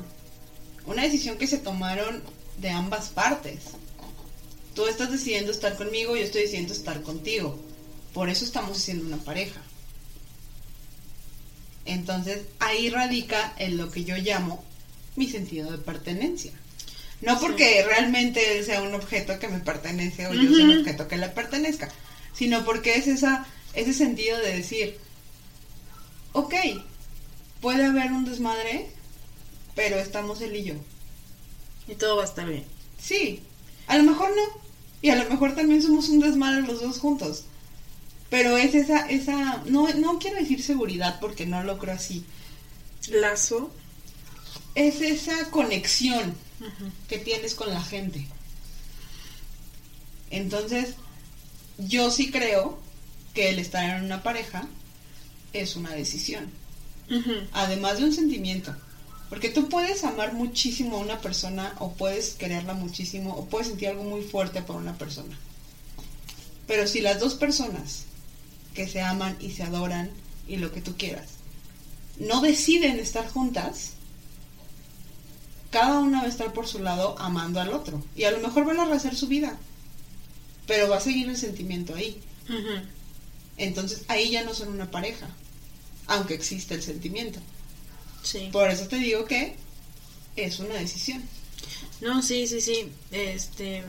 Una 0.86 1.02
decisión 1.02 1.36
que 1.36 1.46
se 1.46 1.58
tomaron 1.58 2.22
de 2.58 2.70
ambas 2.70 3.08
partes. 3.10 3.58
Tú 4.74 4.86
estás 4.86 5.10
decidiendo 5.10 5.52
estar 5.52 5.76
conmigo, 5.76 6.16
yo 6.16 6.22
estoy 6.22 6.42
decidiendo 6.42 6.72
estar 6.72 7.02
contigo. 7.02 7.58
Por 8.12 8.28
eso 8.28 8.44
estamos 8.44 8.78
siendo 8.78 9.06
una 9.06 9.18
pareja. 9.18 9.60
Entonces 11.84 12.42
ahí 12.60 12.90
radica 12.90 13.54
en 13.58 13.76
lo 13.76 13.90
que 13.90 14.04
yo 14.04 14.16
llamo 14.16 14.64
mi 15.16 15.28
sentido 15.28 15.70
de 15.70 15.78
pertenencia. 15.78 16.52
No 17.20 17.38
porque 17.38 17.84
realmente 17.84 18.58
él 18.58 18.64
sea 18.64 18.82
un 18.82 18.94
objeto 18.94 19.38
que 19.38 19.48
me 19.48 19.60
pertenece 19.60 20.26
o 20.26 20.34
yo 20.34 20.54
sea 20.54 20.64
un 20.64 20.80
objeto 20.80 21.06
que 21.06 21.16
le 21.16 21.28
pertenezca, 21.28 21.88
sino 22.34 22.64
porque 22.64 22.96
es 22.96 23.06
esa, 23.06 23.46
ese 23.74 23.94
sentido 23.94 24.38
de 24.38 24.56
decir, 24.56 24.98
ok, 26.32 26.54
puede 27.60 27.84
haber 27.84 28.10
un 28.10 28.24
desmadre, 28.24 28.88
pero 29.76 29.98
estamos 30.00 30.40
él 30.40 30.56
y 30.56 30.64
yo. 30.64 30.74
Y 31.86 31.94
todo 31.94 32.16
va 32.16 32.22
a 32.22 32.26
estar 32.26 32.48
bien. 32.48 32.64
Sí, 32.98 33.40
a 33.86 33.96
lo 33.98 34.02
mejor 34.02 34.30
no. 34.30 34.60
Y 35.00 35.10
a 35.10 35.16
lo 35.16 35.28
mejor 35.30 35.54
también 35.54 35.82
somos 35.82 36.08
un 36.08 36.20
desmadre 36.20 36.62
los 36.62 36.80
dos 36.80 36.98
juntos. 36.98 37.44
Pero 38.32 38.56
es 38.56 38.74
esa, 38.74 39.00
esa, 39.10 39.62
no, 39.66 39.92
no 39.92 40.18
quiero 40.18 40.38
decir 40.38 40.62
seguridad 40.62 41.20
porque 41.20 41.44
no 41.44 41.62
lo 41.64 41.76
creo 41.76 41.96
así. 41.96 42.24
Lazo. 43.10 43.70
Es 44.74 45.02
esa 45.02 45.50
conexión 45.50 46.34
que 47.10 47.18
tienes 47.18 47.54
con 47.54 47.68
la 47.68 47.82
gente. 47.82 48.26
Entonces, 50.30 50.94
yo 51.76 52.10
sí 52.10 52.30
creo 52.30 52.78
que 53.34 53.50
el 53.50 53.58
estar 53.58 53.98
en 53.98 54.06
una 54.06 54.22
pareja 54.22 54.66
es 55.52 55.76
una 55.76 55.90
decisión. 55.90 56.50
Además 57.52 57.98
de 57.98 58.04
un 58.04 58.14
sentimiento. 58.14 58.74
Porque 59.28 59.50
tú 59.50 59.68
puedes 59.68 60.04
amar 60.04 60.32
muchísimo 60.32 60.96
a 60.96 61.00
una 61.00 61.20
persona 61.20 61.74
o 61.80 61.92
puedes 61.92 62.30
quererla 62.30 62.72
muchísimo 62.72 63.34
o 63.34 63.44
puedes 63.44 63.68
sentir 63.68 63.88
algo 63.88 64.04
muy 64.04 64.22
fuerte 64.22 64.62
por 64.62 64.76
una 64.76 64.96
persona. 64.96 65.38
Pero 66.66 66.86
si 66.86 67.02
las 67.02 67.20
dos 67.20 67.34
personas 67.34 68.06
que 68.74 68.88
se 68.88 69.00
aman 69.00 69.36
y 69.40 69.50
se 69.50 69.62
adoran 69.62 70.10
y 70.48 70.56
lo 70.56 70.72
que 70.72 70.80
tú 70.80 70.96
quieras, 70.96 71.28
no 72.18 72.40
deciden 72.40 72.98
estar 72.98 73.28
juntas, 73.28 73.92
cada 75.70 76.00
una 76.00 76.20
va 76.20 76.26
a 76.26 76.30
estar 76.30 76.52
por 76.52 76.66
su 76.66 76.80
lado 76.80 77.16
amando 77.18 77.60
al 77.60 77.70
otro. 77.70 78.02
Y 78.14 78.24
a 78.24 78.30
lo 78.30 78.40
mejor 78.40 78.66
van 78.66 78.78
a 78.78 78.84
rehacer 78.84 79.16
su 79.16 79.26
vida, 79.26 79.58
pero 80.66 80.88
va 80.88 80.98
a 80.98 81.00
seguir 81.00 81.28
el 81.28 81.36
sentimiento 81.36 81.94
ahí. 81.94 82.20
Entonces 83.56 84.04
ahí 84.08 84.30
ya 84.30 84.44
no 84.44 84.54
son 84.54 84.68
una 84.68 84.90
pareja, 84.90 85.28
aunque 86.06 86.34
existe 86.34 86.74
el 86.74 86.82
sentimiento. 86.82 87.40
Sí. 88.22 88.50
Por 88.52 88.70
eso 88.70 88.86
te 88.86 88.96
digo 88.96 89.24
que 89.24 89.56
es 90.36 90.58
una 90.58 90.74
decisión. 90.74 91.22
No, 92.00 92.22
sí, 92.22 92.46
sí, 92.46 92.60
sí. 92.60 92.90
Este, 93.10 93.84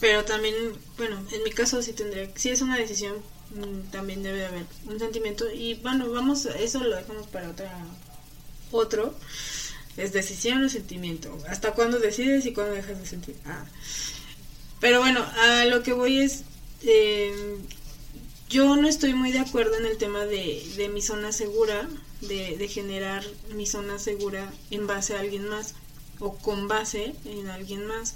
Pero 0.00 0.24
también, 0.24 0.54
bueno, 0.96 1.18
en 1.32 1.42
mi 1.44 1.50
caso 1.50 1.82
sí 1.82 1.92
tendría, 1.92 2.30
si 2.36 2.50
es 2.50 2.62
una 2.62 2.76
decisión, 2.76 3.16
también 3.90 4.22
debe 4.22 4.38
de 4.38 4.46
haber 4.46 4.66
un 4.86 4.98
sentimiento. 4.98 5.50
Y 5.50 5.74
bueno, 5.74 6.10
vamos, 6.10 6.46
eso 6.46 6.80
lo 6.80 6.96
dejamos 6.96 7.26
para 7.26 7.50
otra, 7.50 7.72
otro. 8.70 9.14
Es 9.96 10.12
decisión 10.12 10.64
o 10.64 10.68
sentimiento. 10.68 11.36
¿Hasta 11.48 11.72
cuándo 11.72 11.98
decides 11.98 12.46
y 12.46 12.52
cuándo 12.52 12.74
dejas 12.74 12.98
de 12.98 13.06
sentir? 13.06 13.36
Ah. 13.44 13.64
Pero 14.80 15.00
bueno, 15.00 15.24
a 15.24 15.64
lo 15.66 15.82
que 15.82 15.92
voy 15.92 16.20
es, 16.20 16.44
eh, 16.82 17.58
yo 18.48 18.76
no 18.76 18.88
estoy 18.88 19.14
muy 19.14 19.32
de 19.32 19.38
acuerdo 19.38 19.76
en 19.76 19.86
el 19.86 19.98
tema 19.98 20.24
de, 20.24 20.62
de 20.76 20.88
mi 20.88 21.02
zona 21.02 21.30
segura, 21.30 21.88
de, 22.20 22.56
de, 22.56 22.68
generar 22.68 23.24
mi 23.54 23.66
zona 23.66 23.98
segura 23.98 24.52
en 24.70 24.86
base 24.86 25.14
a 25.14 25.20
alguien 25.20 25.48
más 25.48 25.74
o 26.18 26.36
con 26.36 26.68
base 26.68 27.14
en 27.24 27.48
alguien 27.48 27.86
más, 27.86 28.14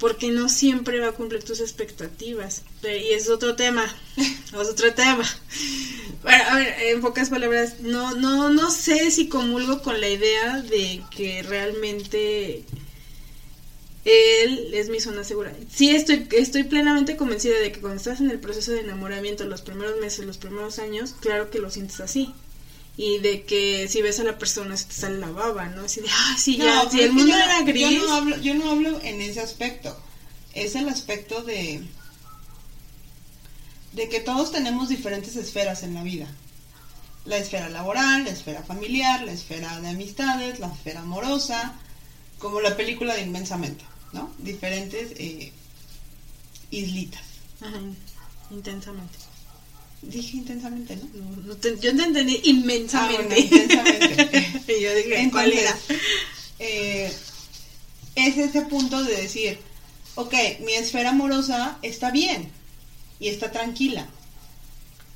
porque 0.00 0.30
no 0.30 0.48
siempre 0.48 0.98
va 0.98 1.08
a 1.08 1.12
cumplir 1.12 1.44
tus 1.44 1.60
expectativas. 1.60 2.62
Y 2.82 3.12
es 3.12 3.28
otro 3.28 3.54
tema, 3.54 3.84
es 4.16 4.54
otro 4.54 4.92
tema. 4.94 5.24
Bueno, 6.22 6.44
a 6.48 6.56
ver, 6.56 6.74
en 6.84 7.00
pocas 7.00 7.28
palabras, 7.28 7.80
no, 7.80 8.14
no, 8.16 8.48
no 8.48 8.70
sé 8.70 9.10
si 9.10 9.28
comulgo 9.28 9.82
con 9.82 10.00
la 10.00 10.08
idea 10.08 10.60
de 10.62 11.02
que 11.14 11.42
realmente 11.42 12.64
él 14.04 14.70
es 14.72 14.88
mi 14.88 15.00
zona 15.00 15.22
segura. 15.22 15.52
Sí, 15.70 15.90
estoy, 15.90 16.26
estoy 16.32 16.64
plenamente 16.64 17.16
convencida 17.16 17.58
de 17.58 17.70
que 17.70 17.80
cuando 17.80 17.98
estás 17.98 18.20
en 18.20 18.30
el 18.30 18.40
proceso 18.40 18.72
de 18.72 18.80
enamoramiento, 18.80 19.44
los 19.44 19.60
primeros 19.60 20.00
meses, 20.00 20.24
los 20.24 20.38
primeros 20.38 20.78
años, 20.78 21.14
claro 21.20 21.50
que 21.50 21.58
lo 21.58 21.70
sientes 21.70 22.00
así. 22.00 22.32
Y 23.02 23.18
de 23.20 23.44
que 23.44 23.88
si 23.88 24.02
ves 24.02 24.20
a 24.20 24.24
la 24.24 24.36
persona 24.36 24.76
se 24.76 24.84
te 24.84 24.92
sale 24.92 25.16
la 25.16 25.30
baba, 25.30 25.68
¿no? 25.68 25.86
Así 25.86 26.02
de, 26.02 26.08
ah, 26.10 26.36
sí, 26.36 26.58
ya, 26.58 26.86
si 26.90 27.00
el 27.00 27.12
mundo 27.12 27.34
era 27.34 27.62
gris. 27.62 27.90
Yo 27.90 28.06
no, 28.06 28.14
hablo, 28.14 28.36
yo 28.36 28.54
no 28.54 28.70
hablo 28.70 29.00
en 29.02 29.22
ese 29.22 29.40
aspecto. 29.40 29.98
Es 30.52 30.74
el 30.74 30.86
aspecto 30.86 31.42
de. 31.42 31.82
de 33.94 34.08
que 34.10 34.20
todos 34.20 34.52
tenemos 34.52 34.90
diferentes 34.90 35.34
esferas 35.36 35.82
en 35.82 35.94
la 35.94 36.02
vida. 36.02 36.30
La 37.24 37.38
esfera 37.38 37.70
laboral, 37.70 38.24
la 38.24 38.30
esfera 38.32 38.62
familiar, 38.64 39.24
la 39.24 39.32
esfera 39.32 39.80
de 39.80 39.88
amistades, 39.88 40.60
la 40.60 40.66
esfera 40.66 41.00
amorosa, 41.00 41.72
como 42.38 42.60
la 42.60 42.76
película 42.76 43.14
de 43.14 43.22
Inmensamente. 43.22 43.82
¿no? 44.12 44.30
Diferentes 44.36 45.12
eh, 45.16 45.54
islitas. 46.70 47.22
Ajá, 47.62 47.80
intensamente. 48.50 49.29
Dije 50.02 50.38
intensamente, 50.38 50.96
¿no? 50.96 51.04
no, 51.14 51.36
no 51.42 51.56
te, 51.56 51.78
yo 51.78 51.94
te 51.94 52.02
entendí 52.02 52.40
inmensamente. 52.44 53.34
Ah, 53.34 53.48
bueno, 53.48 53.64
intensamente. 53.64 54.62
y 54.78 54.82
yo 54.82 54.94
dije, 54.94 55.20
Entonces, 55.20 55.30
¿cuál 55.30 55.52
era? 55.52 55.76
eh, 56.58 57.12
es 58.14 58.36
ese 58.38 58.62
punto 58.62 59.02
de 59.04 59.16
decir, 59.16 59.58
ok, 60.14 60.34
mi 60.64 60.72
esfera 60.74 61.10
amorosa 61.10 61.78
está 61.82 62.10
bien 62.10 62.50
y 63.18 63.28
está 63.28 63.50
tranquila 63.52 64.08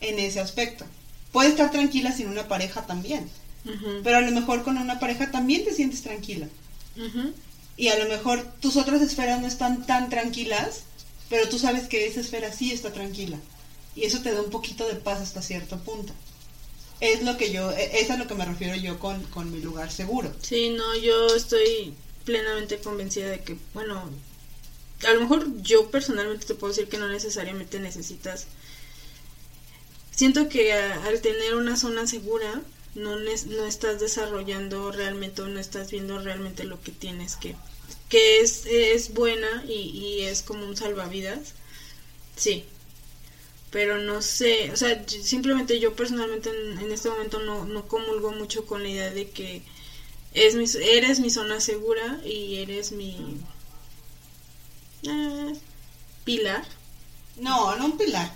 en 0.01 0.19
ese 0.19 0.41
aspecto. 0.41 0.85
Puede 1.33 1.49
estar 1.49 1.71
tranquila 1.71 2.13
sin 2.13 2.29
una 2.29 2.47
pareja 2.47 2.87
también, 2.87 3.29
pero 4.05 4.19
a 4.19 4.21
lo 4.21 4.31
mejor 4.31 4.63
con 4.63 4.77
una 4.79 5.01
pareja 5.01 5.31
también 5.31 5.65
te 5.65 5.75
sientes 5.75 6.03
tranquila. 6.03 6.47
Y 7.77 7.89
a 7.89 7.99
lo 7.99 8.09
mejor 8.09 8.45
tus 8.61 8.77
otras 8.77 9.01
esferas 9.03 9.41
no 9.41 9.49
están 9.49 9.85
tan 9.87 10.11
tranquilas, 10.11 10.83
pero 11.29 11.49
tú 11.49 11.59
sabes 11.59 11.89
que 11.89 12.07
esa 12.07 12.21
esfera 12.21 12.53
sí 12.53 12.71
está 12.71 12.93
tranquila. 12.93 13.39
Y 13.97 14.05
eso 14.05 14.21
te 14.23 14.33
da 14.33 14.41
un 14.43 14.51
poquito 14.51 14.87
de 14.87 14.97
paz 14.97 15.21
hasta 15.21 15.43
cierto 15.43 15.79
punto. 15.79 16.13
Es 17.01 17.23
lo 17.23 17.37
que 17.37 17.53
yo, 17.53 17.71
e- 17.73 18.01
es 18.01 18.11
a 18.11 18.17
lo 18.17 18.27
que 18.27 18.35
me 18.35 18.45
refiero 18.45 18.77
yo 18.77 18.99
con, 18.99 19.23
con 19.25 19.51
mi 19.53 19.61
lugar 19.61 19.91
seguro. 19.93 20.33
Sí, 20.43 20.71
no, 20.71 20.97
yo 20.97 21.35
estoy 21.35 21.95
plenamente 22.25 22.79
convencida 22.79 23.29
de 23.29 23.41
que, 23.43 23.57
bueno, 23.75 24.11
a 25.07 25.13
lo 25.13 25.21
mejor 25.21 25.61
yo 25.63 25.91
personalmente 25.91 26.47
te 26.47 26.55
puedo 26.55 26.73
decir 26.73 26.89
que 26.89 26.99
no 26.99 27.09
necesariamente 27.09 27.79
necesitas. 27.79 28.47
Siento 30.15 30.49
que 30.49 30.73
al 30.73 31.21
tener 31.21 31.55
una 31.57 31.77
zona 31.77 32.07
segura, 32.07 32.63
no, 32.95 33.17
no 33.19 33.67
estás 33.67 34.01
desarrollando 34.01 34.93
realmente 34.93 35.43
o 35.43 35.47
no 35.49 35.59
estás 35.59 35.91
viendo 35.91 36.19
realmente 36.21 36.65
lo 36.65 36.81
que 36.81 36.93
tienes 36.93 37.37
que. 37.37 37.57
que 38.09 38.41
es, 38.41 38.65
es 38.67 39.13
buena 39.13 39.65
y, 39.69 39.73
y 39.91 40.21
es 40.23 40.43
como 40.43 40.67
un 40.67 40.77
salvavidas. 40.77 41.55
Sí. 42.37 42.65
Pero 43.75 43.99
no 43.99 44.23
sé, 44.23 44.71
o 44.71 44.77
sea, 44.77 45.05
simplemente 45.09 45.81
yo 45.81 45.97
personalmente 45.97 46.49
en, 46.49 46.79
en 46.79 46.93
este 46.93 47.11
momento 47.11 47.41
no, 47.41 47.65
no 47.65 47.89
comulgo 47.89 48.31
mucho 48.31 48.67
con 48.67 48.85
la 48.85 48.89
idea 48.89 49.11
de 49.11 49.31
que 49.31 49.63
es 50.33 50.55
mi, 50.55 50.65
eres 50.81 51.19
mi 51.19 51.29
zona 51.29 51.59
segura 51.59 52.21
y 52.25 52.59
eres 52.59 52.93
mi 52.93 53.37
eh, 55.03 55.55
pilar. 56.23 56.65
No, 57.37 57.75
no 57.75 57.87
un 57.87 57.99
pilar. 57.99 58.33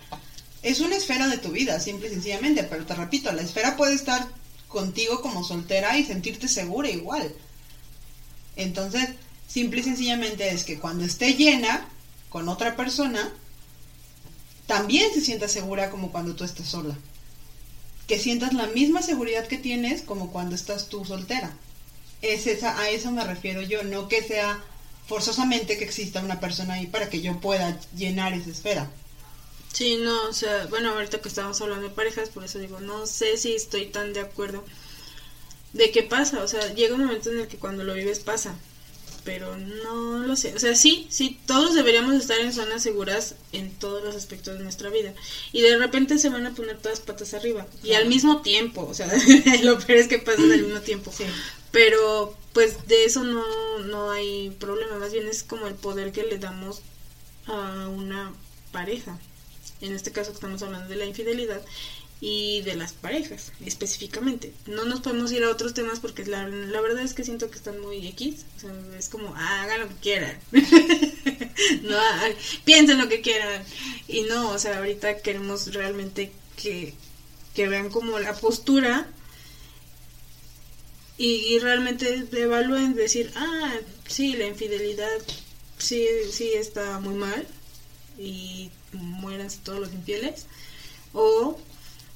Es 0.65 0.81
una 0.81 0.97
esfera 0.97 1.29
de 1.29 1.39
tu 1.39 1.53
vida, 1.53 1.79
simple 1.79 2.09
y 2.09 2.15
sencillamente, 2.15 2.65
pero 2.65 2.85
te 2.85 2.97
repito, 2.97 3.31
la 3.31 3.43
esfera 3.43 3.77
puede 3.77 3.95
estar 3.95 4.27
contigo 4.67 5.23
como 5.23 5.45
soltera 5.45 5.97
y 5.97 6.05
sentirte 6.05 6.49
segura 6.49 6.91
igual. 6.91 7.33
Entonces, 8.57 9.11
simple 9.47 9.83
y 9.83 9.85
sencillamente 9.85 10.49
es 10.49 10.65
que 10.65 10.81
cuando 10.81 11.05
esté 11.05 11.35
llena 11.35 11.89
con 12.29 12.49
otra 12.49 12.75
persona, 12.75 13.33
también 14.69 15.13
se 15.15 15.23
sienta 15.23 15.49
segura 15.49 15.91
como 15.91 16.13
cuando 16.13 16.37
tú 16.37 16.45
estás 16.45 16.69
sola. 16.69 16.95
Que 18.07 18.19
sientas 18.19 18.53
la 18.53 18.67
misma 18.67 19.03
seguridad 19.03 19.49
que 19.49 19.57
tienes 19.57 20.03
como 20.03 20.31
cuando 20.31 20.55
estás 20.55 20.89
tú 20.89 21.05
soltera. 21.07 21.57
Es 22.21 22.47
esa, 22.47 22.79
a 22.79 22.91
eso 22.91 23.11
me 23.11 23.25
refiero 23.25 23.63
yo, 23.63 23.83
no 23.83 24.09
que 24.09 24.23
sea 24.23 24.63
forzosamente 25.07 25.79
que 25.79 25.85
exista 25.85 26.21
una 26.21 26.39
persona 26.39 26.75
ahí 26.75 26.87
para 26.87 27.09
que 27.09 27.23
yo 27.23 27.41
pueda 27.41 27.81
llenar 27.97 28.35
esa 28.35 28.51
esfera. 28.51 28.91
Sí, 29.73 29.97
no, 29.97 30.29
o 30.29 30.33
sea, 30.35 30.67
bueno, 30.67 30.91
ahorita 30.91 31.23
que 31.23 31.29
estamos 31.29 31.61
hablando 31.63 31.89
de 31.89 31.95
parejas, 31.95 32.29
por 32.29 32.45
eso 32.45 32.59
digo, 32.59 32.79
no 32.81 33.07
sé 33.07 33.39
si 33.39 33.55
estoy 33.55 33.87
tan 33.87 34.13
de 34.13 34.21
acuerdo 34.21 34.65
de 35.73 35.91
qué 35.91 36.03
pasa, 36.03 36.43
o 36.43 36.49
sea, 36.49 36.75
llega 36.75 36.95
un 36.95 37.05
momento 37.05 37.31
en 37.31 37.41
el 37.41 37.49
que 37.49 37.57
cuando 37.57 37.85
lo 37.85 37.95
vives 37.95 38.19
pasa, 38.19 38.55
pero 39.29 39.59
no 39.59 40.21
lo 40.21 40.37
sé, 40.37 40.55
o 40.55 40.59
sea, 40.59 40.75
sí, 40.75 41.07
sí, 41.11 41.39
todos 41.45 41.75
deberíamos 41.75 42.15
estar 42.15 42.41
en 42.41 42.51
zonas 42.55 42.83
seguras 42.83 43.35
en 43.53 43.71
todos 43.73 44.03
los 44.03 44.17
aspectos 44.17 44.57
de 44.57 44.65
nuestra 44.65 44.89
vida, 44.89 45.13
y 45.53 45.61
de 45.61 45.77
repente 45.77 46.17
se 46.17 46.31
van 46.31 46.47
a 46.47 46.55
poner 46.55 46.79
todas 46.79 47.01
patas 47.01 47.35
arriba, 47.35 47.67
y 47.83 47.93
al 47.93 48.09
mismo 48.09 48.41
tiempo, 48.41 48.87
o 48.89 48.95
sea, 48.95 49.07
lo 49.63 49.79
peor 49.81 49.99
es 49.99 50.09
que 50.09 50.19
pasan 50.19 50.51
al 50.51 50.63
mismo 50.63 50.81
tiempo, 50.81 51.13
Sí. 51.15 51.25
pero 51.73 52.35
pues 52.55 52.87
de 52.89 53.05
eso 53.05 53.23
no, 53.23 53.45
no 53.81 54.11
hay 54.13 54.49
problema, 54.59 54.97
más 54.97 55.13
bien 55.13 55.29
es 55.29 55.43
como 55.43 55.67
el 55.67 55.75
poder 55.75 56.11
que 56.11 56.23
le 56.23 56.39
damos 56.39 56.81
a 57.47 57.87
una 57.89 58.33
pareja. 58.73 59.19
En 59.83 59.93
este 59.93 60.11
caso 60.11 60.31
que 60.31 60.37
estamos 60.37 60.63
hablando 60.63 60.89
de 60.89 60.97
la 60.97 61.05
infidelidad 61.05 61.61
y 62.21 62.63
de 62.63 62.75
las 62.75 62.93
parejas 62.93 63.53
específicamente. 63.65 64.53
No 64.67 64.85
nos 64.85 65.01
podemos 65.01 65.31
ir 65.33 65.45
a 65.45 65.51
otros 65.51 65.75
temas 65.75 66.01
porque 66.01 66.27
la, 66.27 66.47
verdad 66.47 67.03
es 67.03 67.15
que 67.15 67.25
siento 67.25 67.51
que 67.51 67.59
están 67.59 67.81
muy 67.81 68.07
X. 68.09 68.45
Es 68.99 69.09
como, 69.09 69.35
ah, 69.37 69.63
hagan 69.63 69.81
lo 69.81 69.89
que 69.89 69.95
quieran. 69.97 70.39
ah, 71.93 72.29
piensen 72.65 72.99
lo 72.99 73.09
que 73.09 73.21
quieran. 73.21 73.63
Y 74.09 74.23
no, 74.23 74.51
o 74.51 74.59
sea, 74.59 74.79
ahorita 74.79 75.19
queremos 75.19 75.73
realmente 75.73 76.33
que, 76.57 76.95
que 77.55 77.69
vean 77.69 77.91
como 77.91 78.19
la 78.19 78.35
postura 78.35 79.09
y, 81.17 81.55
y 81.55 81.59
realmente 81.59 82.27
evalúen, 82.33 82.95
decir, 82.95 83.33
ah, 83.37 83.75
sí, 84.07 84.35
la 84.35 84.47
infidelidad 84.47 85.09
sí, 85.79 86.07
sí 86.31 86.53
está 86.55 87.01
muy 87.01 87.15
mal 87.15 87.47
y 88.19 88.71
muéranse 88.93 89.59
todos 89.63 89.81
los 89.81 89.93
infieles. 89.93 90.47
O, 91.13 91.59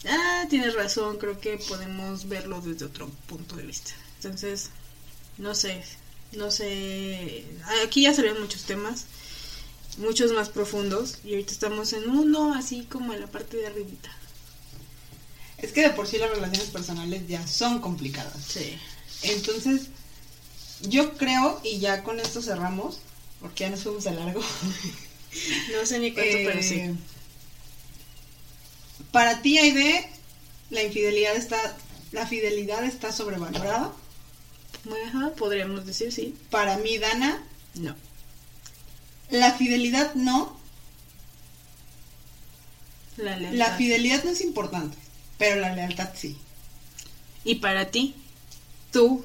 ah, 0.09 0.47
tienes 0.49 0.75
razón, 0.75 1.19
creo 1.19 1.39
que 1.41 1.59
podemos 1.59 2.29
verlo 2.29 2.61
desde 2.61 2.87
otro 2.87 3.09
punto 3.27 3.57
de 3.57 3.65
vista. 3.65 3.93
Entonces, 4.17 4.71
no 5.39 5.55
sé, 5.55 5.83
no 6.33 6.51
sé, 6.51 7.45
aquí 7.85 8.03
ya 8.03 8.15
salieron 8.15 8.41
muchos 8.41 8.63
temas, 8.63 9.07
muchos 9.99 10.33
más 10.33 10.49
profundos, 10.49 11.19
y 11.25 11.31
ahorita 11.31 11.53
estamos 11.53 11.93
en 11.93 12.09
uno 12.09 12.55
así 12.55 12.85
como 12.85 13.13
en 13.13 13.21
la 13.21 13.27
parte 13.27 13.57
de 13.57 13.67
arribita. 13.67 14.11
Es 15.59 15.73
que 15.73 15.83
de 15.83 15.91
por 15.91 16.07
sí 16.07 16.19
las 16.19 16.31
relaciones 16.31 16.71
personales 16.71 17.27
ya 17.29 17.47
son 17.47 17.81
complicadas. 17.81 18.37
Sí. 18.45 18.77
Entonces, 19.23 19.83
yo 20.83 21.17
creo, 21.17 21.61
y 21.63 21.79
ya 21.79 22.03
con 22.03 22.19
esto 22.19 22.43
cerramos, 22.43 23.01
porque 23.41 23.65
ya 23.65 23.71
nos 23.71 23.83
fuimos 23.83 24.05
de 24.05 24.13
largo. 24.13 24.43
No 25.73 25.87
sé 25.87 25.99
ni 25.99 26.13
cuánto, 26.13 26.37
pero 26.45 26.63
sí. 26.63 26.95
Para 29.13 29.43
ti, 29.43 29.59
Aide, 29.59 30.09
la 30.71 30.83
infidelidad 30.83 31.37
está, 31.37 31.59
la 32.13 32.27
fidelidad 32.27 32.85
está 32.85 33.13
sobrevalorada. 33.13 33.93
Ajá, 35.07 35.31
podríamos 35.37 35.87
decir 35.87 36.13
sí. 36.13 36.35
Para 36.51 36.79
mí, 36.79 36.99
Dana, 36.99 37.43
No. 37.75 37.95
la 39.31 39.53
fidelidad 39.53 40.15
no. 40.15 40.59
La 43.17 43.37
lealtad. 43.37 43.59
La 43.59 43.77
fidelidad 43.77 44.25
no 44.25 44.31
es 44.31 44.41
importante, 44.41 44.97
pero 45.39 45.61
la 45.61 45.75
lealtad 45.75 46.11
sí. 46.15 46.37
Y 47.45 47.57
para 47.57 47.91
ti, 47.91 48.15
tú, 48.91 49.25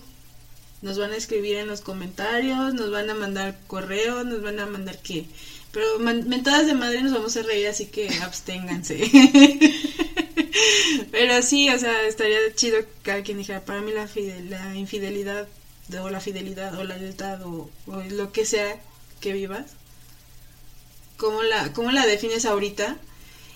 Nos 0.80 1.00
van 1.00 1.12
a 1.12 1.16
escribir 1.18 1.58
en 1.58 1.66
los 1.68 1.82
comentarios, 1.82 2.76
nos 2.76 2.92
van 2.92 3.10
a 3.10 3.16
mandar 3.16 3.58
correos, 3.66 4.24
nos 4.26 4.44
van 4.44 4.60
a 4.60 4.68
mandar 4.68 5.00
qué. 5.00 5.26
Pero 5.72 6.00
mentadas 6.00 6.66
de 6.66 6.74
madre 6.74 7.02
nos 7.02 7.14
vamos 7.14 7.36
a 7.38 7.44
reír, 7.44 7.68
así 7.68 7.88
que 7.88 8.10
absténganse. 8.22 8.98
Pero 11.12 11.42
sí, 11.42 11.70
o 11.70 11.80
sea, 11.80 12.08
estaría 12.08 12.38
chido 12.56 12.80
que 12.80 12.88
cada 13.04 13.22
quien 13.22 13.38
dijera, 13.38 13.64
para 13.64 13.82
mí 13.82 13.92
la, 13.92 14.10
la 14.50 14.76
infidelidad, 14.76 15.48
o 16.02 16.10
la 16.10 16.20
fidelidad, 16.20 16.78
o 16.78 16.84
la 16.84 16.98
lealtad, 16.98 17.42
o, 17.44 17.70
lo 18.10 18.32
que 18.32 18.46
sea 18.46 18.82
que 19.20 19.34
vivas, 19.34 19.72
¿cómo 21.18 21.44
la, 21.44 21.74
¿cómo 21.74 21.92
la 21.92 22.06
defines 22.06 22.46
ahorita? 22.46 22.98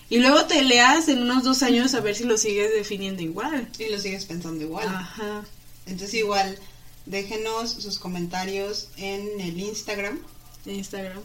Y 0.08 0.18
luego 0.18 0.44
te 0.44 0.62
leas 0.62 1.08
en 1.08 1.22
unos 1.22 1.42
dos 1.42 1.62
años 1.62 1.94
a 1.94 2.00
ver 2.00 2.14
si 2.14 2.24
lo 2.24 2.36
sigues 2.36 2.70
definiendo 2.72 3.22
igual. 3.22 3.68
Y 3.78 3.88
lo 3.88 3.98
sigues 3.98 4.26
pensando 4.26 4.62
igual. 4.62 4.88
Ajá. 4.88 5.44
Entonces 5.86 6.14
igual, 6.14 6.58
déjenos 7.06 7.72
sus 7.72 7.98
comentarios 7.98 8.88
en 8.96 9.40
el 9.40 9.58
Instagram. 9.58 10.20
Instagram. 10.66 11.22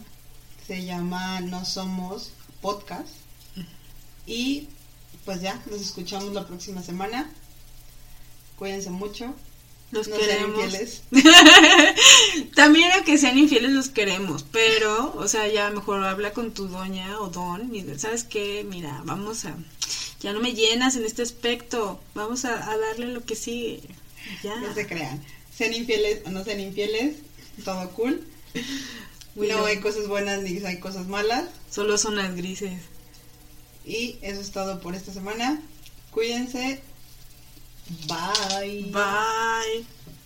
Se 0.68 0.84
llama 0.84 1.40
No 1.40 1.64
Somos 1.64 2.30
Podcast. 2.60 3.08
Y 4.26 4.68
pues 5.24 5.40
ya, 5.40 5.58
nos 5.70 5.80
escuchamos 5.80 6.34
la 6.34 6.46
próxima 6.46 6.82
semana. 6.82 7.30
Cuídense 8.58 8.90
mucho. 8.90 9.34
Los 9.92 10.08
queremos. 10.08 11.00
También 12.54 12.90
que 13.06 13.16
sean 13.16 13.38
infieles 13.38 13.70
los 13.70 13.88
queremos, 13.88 14.44
pero, 14.52 15.14
o 15.16 15.26
sea, 15.26 15.48
ya 15.48 15.70
mejor 15.70 16.04
habla 16.04 16.34
con 16.34 16.52
tu 16.52 16.68
doña 16.68 17.18
o 17.18 17.28
don 17.28 17.74
y 17.74 17.86
sabes 17.98 18.24
qué, 18.24 18.66
mira, 18.68 19.00
vamos 19.06 19.46
a, 19.46 19.56
ya 20.20 20.34
no 20.34 20.40
me 20.40 20.52
llenas 20.52 20.96
en 20.96 21.06
este 21.06 21.22
aspecto, 21.22 22.02
vamos 22.14 22.44
a, 22.44 22.56
darle 22.56 23.06
lo 23.06 23.24
que 23.24 23.34
sí, 23.34 23.80
ya. 24.42 24.56
No 24.56 24.74
se 24.74 24.86
crean, 24.86 25.24
sean 25.56 25.72
infieles 25.72 26.20
o 26.26 26.30
no 26.30 26.44
sean 26.44 26.60
infieles, 26.60 27.16
todo 27.64 27.88
cool. 27.92 28.22
No 29.46 29.64
hay 29.64 29.78
cosas 29.80 30.08
buenas 30.08 30.42
ni 30.42 30.58
hay 30.64 30.80
cosas 30.80 31.06
malas. 31.06 31.44
Solo 31.70 31.98
son 31.98 32.16
las 32.16 32.34
grises. 32.34 32.80
Y 33.84 34.18
eso 34.22 34.40
es 34.40 34.50
todo 34.50 34.80
por 34.80 34.94
esta 34.94 35.12
semana. 35.12 35.62
Cuídense. 36.10 36.82
Bye. 38.06 38.90
Bye. 38.92 39.97